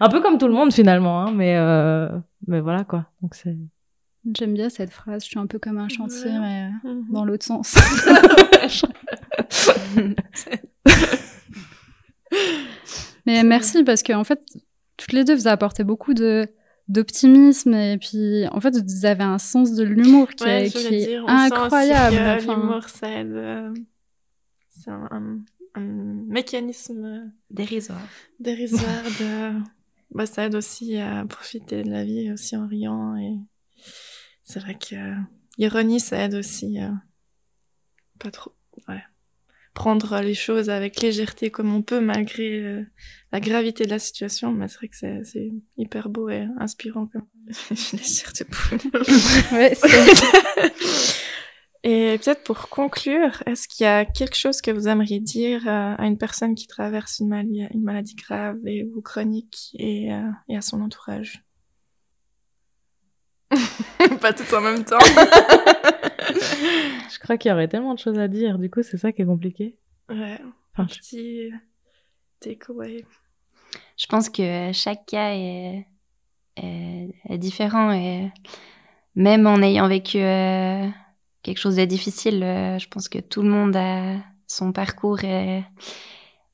un 0.00 0.08
peu 0.08 0.22
comme 0.22 0.38
tout 0.38 0.48
le 0.48 0.54
monde 0.54 0.72
finalement. 0.72 1.22
Hein, 1.22 1.32
mais, 1.34 1.56
euh, 1.56 2.08
mais 2.46 2.60
voilà 2.60 2.84
quoi. 2.84 3.06
Donc 3.20 3.34
c'est. 3.34 3.56
J'aime 4.38 4.54
bien 4.54 4.70
cette 4.70 4.90
phrase. 4.90 5.24
Je 5.24 5.28
suis 5.28 5.38
un 5.38 5.46
peu 5.46 5.58
comme 5.58 5.78
un 5.78 5.88
chantier, 5.88 6.30
mais 6.30 6.70
mhm. 6.84 7.06
dans 7.10 7.24
l'autre 7.24 7.44
sens. 7.44 7.74
mais 13.26 13.42
merci 13.42 13.82
parce 13.82 14.02
que 14.02 14.12
en 14.12 14.24
fait, 14.24 14.40
toutes 14.96 15.12
les 15.12 15.24
deux, 15.24 15.34
vous 15.34 15.48
apportez 15.48 15.84
beaucoup 15.84 16.14
de 16.14 16.46
d'optimisme 16.90 17.74
et 17.74 17.98
puis 17.98 18.46
en 18.48 18.60
fait 18.60 18.76
vous 18.76 19.06
avez 19.06 19.22
un 19.22 19.38
sens 19.38 19.74
de 19.74 19.84
l'humour 19.84 20.28
qui, 20.30 20.44
est, 20.44 20.70
qui 20.70 20.94
est 20.94 21.16
incroyable. 21.16 22.44
L'humour 22.44 22.88
ça 22.88 23.10
aide. 23.10 23.32
Euh, 23.32 23.74
c'est 24.70 24.90
un, 24.90 25.40
mécanisme 25.76 27.32
dérisoire. 27.48 28.02
Dérisoire 28.40 29.04
de. 29.20 29.52
bah, 30.10 30.26
ça 30.26 30.46
aide 30.46 30.56
aussi 30.56 30.96
à 30.98 31.24
profiter 31.26 31.84
de 31.84 31.90
la 31.90 32.04
vie 32.04 32.32
aussi 32.32 32.56
en 32.56 32.66
riant 32.66 33.16
et 33.16 33.38
c'est 34.42 34.58
vrai 34.58 34.74
que 34.74 35.14
l'ironie 35.58 36.00
ça 36.00 36.18
aide 36.18 36.34
aussi. 36.34 36.78
à 36.78 36.92
pas 38.18 38.30
trop. 38.30 38.52
Ouais 38.88 39.02
prendre 39.74 40.20
les 40.20 40.34
choses 40.34 40.70
avec 40.70 41.00
légèreté 41.00 41.50
comme 41.50 41.74
on 41.74 41.82
peut 41.82 42.00
malgré 42.00 42.60
euh, 42.60 42.82
la 43.32 43.40
gravité 43.40 43.84
de 43.84 43.90
la 43.90 43.98
situation. 43.98 44.52
Mais 44.52 44.68
c'est 44.68 44.76
vrai 44.76 44.88
que 44.88 44.96
c'est 45.24 45.50
hyper 45.76 46.08
beau 46.08 46.28
et 46.28 46.46
inspirant. 46.58 47.06
Comme... 47.06 47.26
Je 47.70 47.96
ouais, 49.54 49.76
et 51.82 52.18
peut-être 52.18 52.42
pour 52.42 52.68
conclure, 52.68 53.42
est-ce 53.46 53.68
qu'il 53.68 53.84
y 53.84 53.88
a 53.88 54.04
quelque 54.04 54.36
chose 54.36 54.60
que 54.60 54.70
vous 54.70 54.88
aimeriez 54.88 55.20
dire 55.20 55.66
euh, 55.66 55.94
à 55.96 56.06
une 56.06 56.18
personne 56.18 56.54
qui 56.54 56.66
traverse 56.66 57.20
une, 57.20 57.28
maladie, 57.28 57.66
une 57.72 57.82
maladie 57.82 58.16
grave 58.16 58.58
et 58.66 58.84
ou 58.84 59.00
chronique 59.00 59.70
et, 59.78 60.12
euh, 60.12 60.30
et 60.48 60.56
à 60.56 60.62
son 60.62 60.80
entourage? 60.80 61.42
Pas 64.20 64.32
tout 64.32 64.54
en 64.54 64.60
même 64.60 64.84
temps. 64.84 64.98
Je 66.32 67.18
crois 67.18 67.36
qu'il 67.36 67.50
y 67.50 67.54
aurait 67.54 67.68
tellement 67.68 67.94
de 67.94 67.98
choses 67.98 68.18
à 68.18 68.28
dire. 68.28 68.58
Du 68.58 68.70
coup, 68.70 68.82
c'est 68.82 68.96
ça 68.96 69.12
qui 69.12 69.22
est 69.22 69.26
compliqué. 69.26 69.76
Ouais. 70.08 70.38
Enfin, 70.72 70.84
un 70.84 70.86
petit 70.86 71.50
takeaway. 72.40 73.04
Je 73.96 74.06
pense 74.06 74.28
que 74.28 74.70
chaque 74.72 75.06
cas 75.06 75.34
est, 75.34 75.86
est, 76.56 77.38
différent 77.38 77.92
et 77.92 78.30
même 79.14 79.46
en 79.46 79.62
ayant 79.62 79.88
vécu 79.88 80.18
euh, 80.18 80.88
quelque 81.42 81.58
chose 81.58 81.76
de 81.76 81.84
difficile, 81.84 82.42
euh, 82.42 82.78
je 82.78 82.88
pense 82.88 83.08
que 83.08 83.18
tout 83.18 83.42
le 83.42 83.50
monde 83.50 83.76
a 83.76 84.16
son 84.46 84.72
parcours 84.72 85.22
et, 85.24 85.62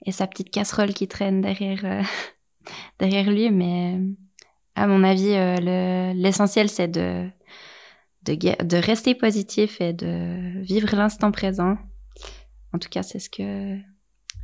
et 0.04 0.12
sa 0.12 0.26
petite 0.26 0.50
casserole 0.50 0.92
qui 0.92 1.08
traîne 1.08 1.40
derrière, 1.40 1.84
euh, 1.84 2.02
derrière 2.98 3.30
lui. 3.30 3.50
Mais 3.50 4.00
à 4.74 4.86
mon 4.86 5.04
avis, 5.04 5.32
l'essentiel, 6.14 6.68
c'est 6.68 6.88
de 6.88 7.28
de, 8.26 8.76
rester 8.76 9.14
positif 9.14 9.80
et 9.80 9.92
de 9.92 10.60
vivre 10.60 10.94
l'instant 10.96 11.30
présent. 11.30 11.76
En 12.72 12.78
tout 12.78 12.88
cas, 12.88 13.02
c'est 13.02 13.18
ce 13.18 13.30
que 13.30 13.78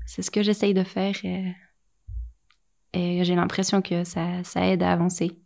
c'est 0.06 0.22
ce 0.22 0.30
que 0.30 0.42
j'essaye 0.42 0.74
de 0.74 0.84
faire 0.84 1.14
et, 1.24 1.54
et 2.92 3.24
j'ai 3.24 3.34
l'impression 3.34 3.82
que 3.82 4.04
ça, 4.04 4.42
ça 4.44 4.66
aide 4.66 4.82
à 4.82 4.92
avancer. 4.92 5.38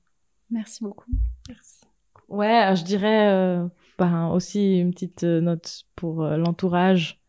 Merci 0.51 0.83
beaucoup. 0.83 1.07
Merci. 1.49 1.81
Ouais, 2.29 2.75
je 2.77 2.85
dirais 2.85 3.29
euh, 3.29 3.69
ben, 3.99 4.29
aussi 4.29 4.79
une 4.79 4.91
petite 4.93 5.23
note 5.23 5.85
pour 5.95 6.25
euh, 6.25 6.37
l'entourage 6.37 7.21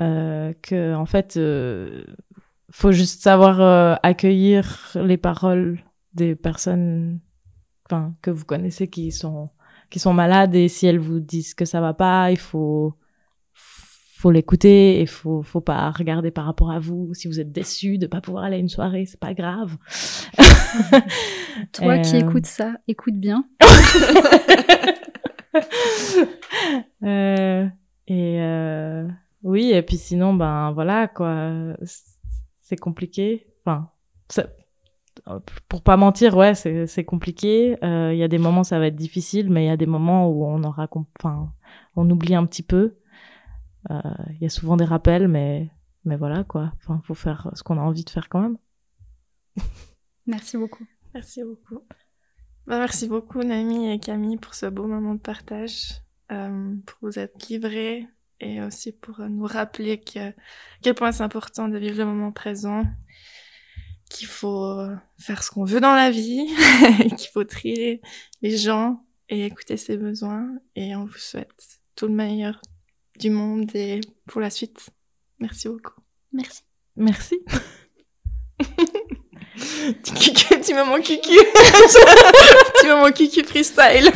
euh, 0.00 0.52
que 0.62 0.94
en 0.94 1.06
fait 1.06 1.38
faut 2.70 2.92
juste 2.92 3.22
savoir 3.22 3.98
accueillir 4.02 4.90
les 4.96 5.16
paroles 5.16 5.82
des 6.12 6.34
personnes 6.34 7.20
enfin 7.86 8.14
que 8.20 8.30
vous 8.30 8.44
connaissez 8.44 8.88
qui 8.88 9.12
sont 9.12 9.50
qui 9.90 9.98
sont 9.98 10.12
malades 10.12 10.54
et 10.54 10.68
si 10.68 10.86
elles 10.86 10.98
vous 10.98 11.20
disent 11.20 11.54
que 11.54 11.64
ça 11.64 11.80
va 11.80 11.94
pas, 11.94 12.30
il 12.30 12.38
faut 12.38 12.94
faut 14.24 14.30
l'écouter 14.30 15.02
et 15.02 15.06
faut 15.06 15.42
faut 15.42 15.60
pas 15.60 15.90
regarder 15.90 16.30
par 16.30 16.46
rapport 16.46 16.70
à 16.70 16.78
vous. 16.78 17.12
Si 17.12 17.28
vous 17.28 17.40
êtes 17.40 17.52
déçu 17.52 17.98
de 17.98 18.06
pas 18.06 18.22
pouvoir 18.22 18.44
aller 18.44 18.56
à 18.56 18.58
une 18.58 18.70
soirée, 18.70 19.04
c'est 19.04 19.20
pas 19.20 19.34
grave. 19.34 19.76
Toi 21.72 21.98
qui 21.98 22.16
euh, 22.16 22.20
écoutes 22.20 22.46
ça, 22.46 22.72
écoute 22.88 23.16
bien. 23.16 23.44
euh, 27.02 27.66
et 28.08 28.40
euh, 28.40 29.06
oui, 29.42 29.72
et 29.72 29.82
puis 29.82 29.98
sinon, 29.98 30.32
ben 30.32 30.72
voilà 30.72 31.06
quoi, 31.06 31.74
c'est 32.62 32.76
compliqué. 32.76 33.46
Enfin, 33.64 33.90
pour 35.68 35.82
pas 35.82 35.96
mentir, 35.96 36.36
ouais, 36.36 36.54
c'est 36.54 37.04
compliqué. 37.04 37.82
Euh, 37.82 38.12
il 38.12 38.18
y 38.18 38.22
a 38.22 38.28
des 38.28 38.38
moments 38.38 38.64
ça 38.64 38.78
va 38.78 38.86
être 38.86 38.96
difficile, 38.96 39.50
mais 39.50 39.64
il 39.64 39.68
y 39.68 39.70
a 39.70 39.76
des 39.76 39.86
moments 39.86 40.28
où 40.28 40.44
on 40.44 40.62
aura, 40.64 40.88
enfin, 41.18 41.52
on 41.96 42.08
oublie 42.10 42.34
un 42.34 42.44
petit 42.46 42.62
peu. 42.62 42.96
Euh, 43.90 44.00
il 44.30 44.42
y 44.42 44.46
a 44.46 44.50
souvent 44.50 44.76
des 44.76 44.84
rappels, 44.84 45.28
mais 45.28 45.70
mais 46.04 46.16
voilà 46.16 46.44
quoi. 46.44 46.72
Enfin, 46.76 47.00
faut 47.04 47.14
faire 47.14 47.50
ce 47.54 47.62
qu'on 47.62 47.78
a 47.78 47.82
envie 47.82 48.04
de 48.04 48.10
faire 48.10 48.28
quand 48.28 48.40
même. 48.40 48.58
Merci 50.26 50.58
beaucoup. 50.58 50.84
Merci 51.14 51.42
beaucoup. 51.42 51.80
Bah, 52.66 52.78
merci 52.78 53.08
beaucoup 53.08 53.42
Nami 53.42 53.92
et 53.92 54.00
Camille 54.00 54.38
pour 54.38 54.54
ce 54.54 54.64
beau 54.64 54.86
moment 54.86 55.14
de 55.14 55.20
partage, 55.20 56.00
euh, 56.32 56.74
pour 56.86 56.96
vous 57.02 57.18
être 57.18 57.46
livrés 57.48 58.08
et 58.40 58.62
aussi 58.62 58.90
pour 58.90 59.20
nous 59.20 59.44
rappeler 59.44 60.00
que, 60.00 60.32
quel 60.80 60.94
point 60.94 61.12
c'est 61.12 61.22
important 61.22 61.68
de 61.68 61.76
vivre 61.76 61.98
le 61.98 62.06
moment 62.06 62.32
présent, 62.32 62.84
qu'il 64.14 64.28
faut 64.28 64.80
faire 65.18 65.42
ce 65.42 65.50
qu'on 65.50 65.64
veut 65.64 65.80
dans 65.80 65.94
la 65.94 66.10
vie, 66.10 66.46
qu'il 67.16 67.28
faut 67.32 67.44
trier 67.44 68.00
les 68.42 68.56
gens 68.56 69.04
et 69.28 69.44
écouter 69.44 69.76
ses 69.76 69.96
besoins. 69.96 70.48
Et 70.76 70.94
on 70.94 71.04
vous 71.04 71.18
souhaite 71.18 71.80
tout 71.96 72.06
le 72.06 72.14
meilleur 72.14 72.60
du 73.18 73.30
monde 73.30 73.74
et 73.74 74.00
pour 74.26 74.40
la 74.40 74.50
suite. 74.50 74.90
Merci 75.40 75.68
beaucoup. 75.68 76.00
Merci. 76.32 76.62
Merci. 76.96 77.38
petit 80.02 80.74
moment 80.74 81.00
cucu. 81.00 81.28
petit 81.28 82.86
moment 82.86 83.10
cucu 83.10 83.42
freestyle. 83.44 84.12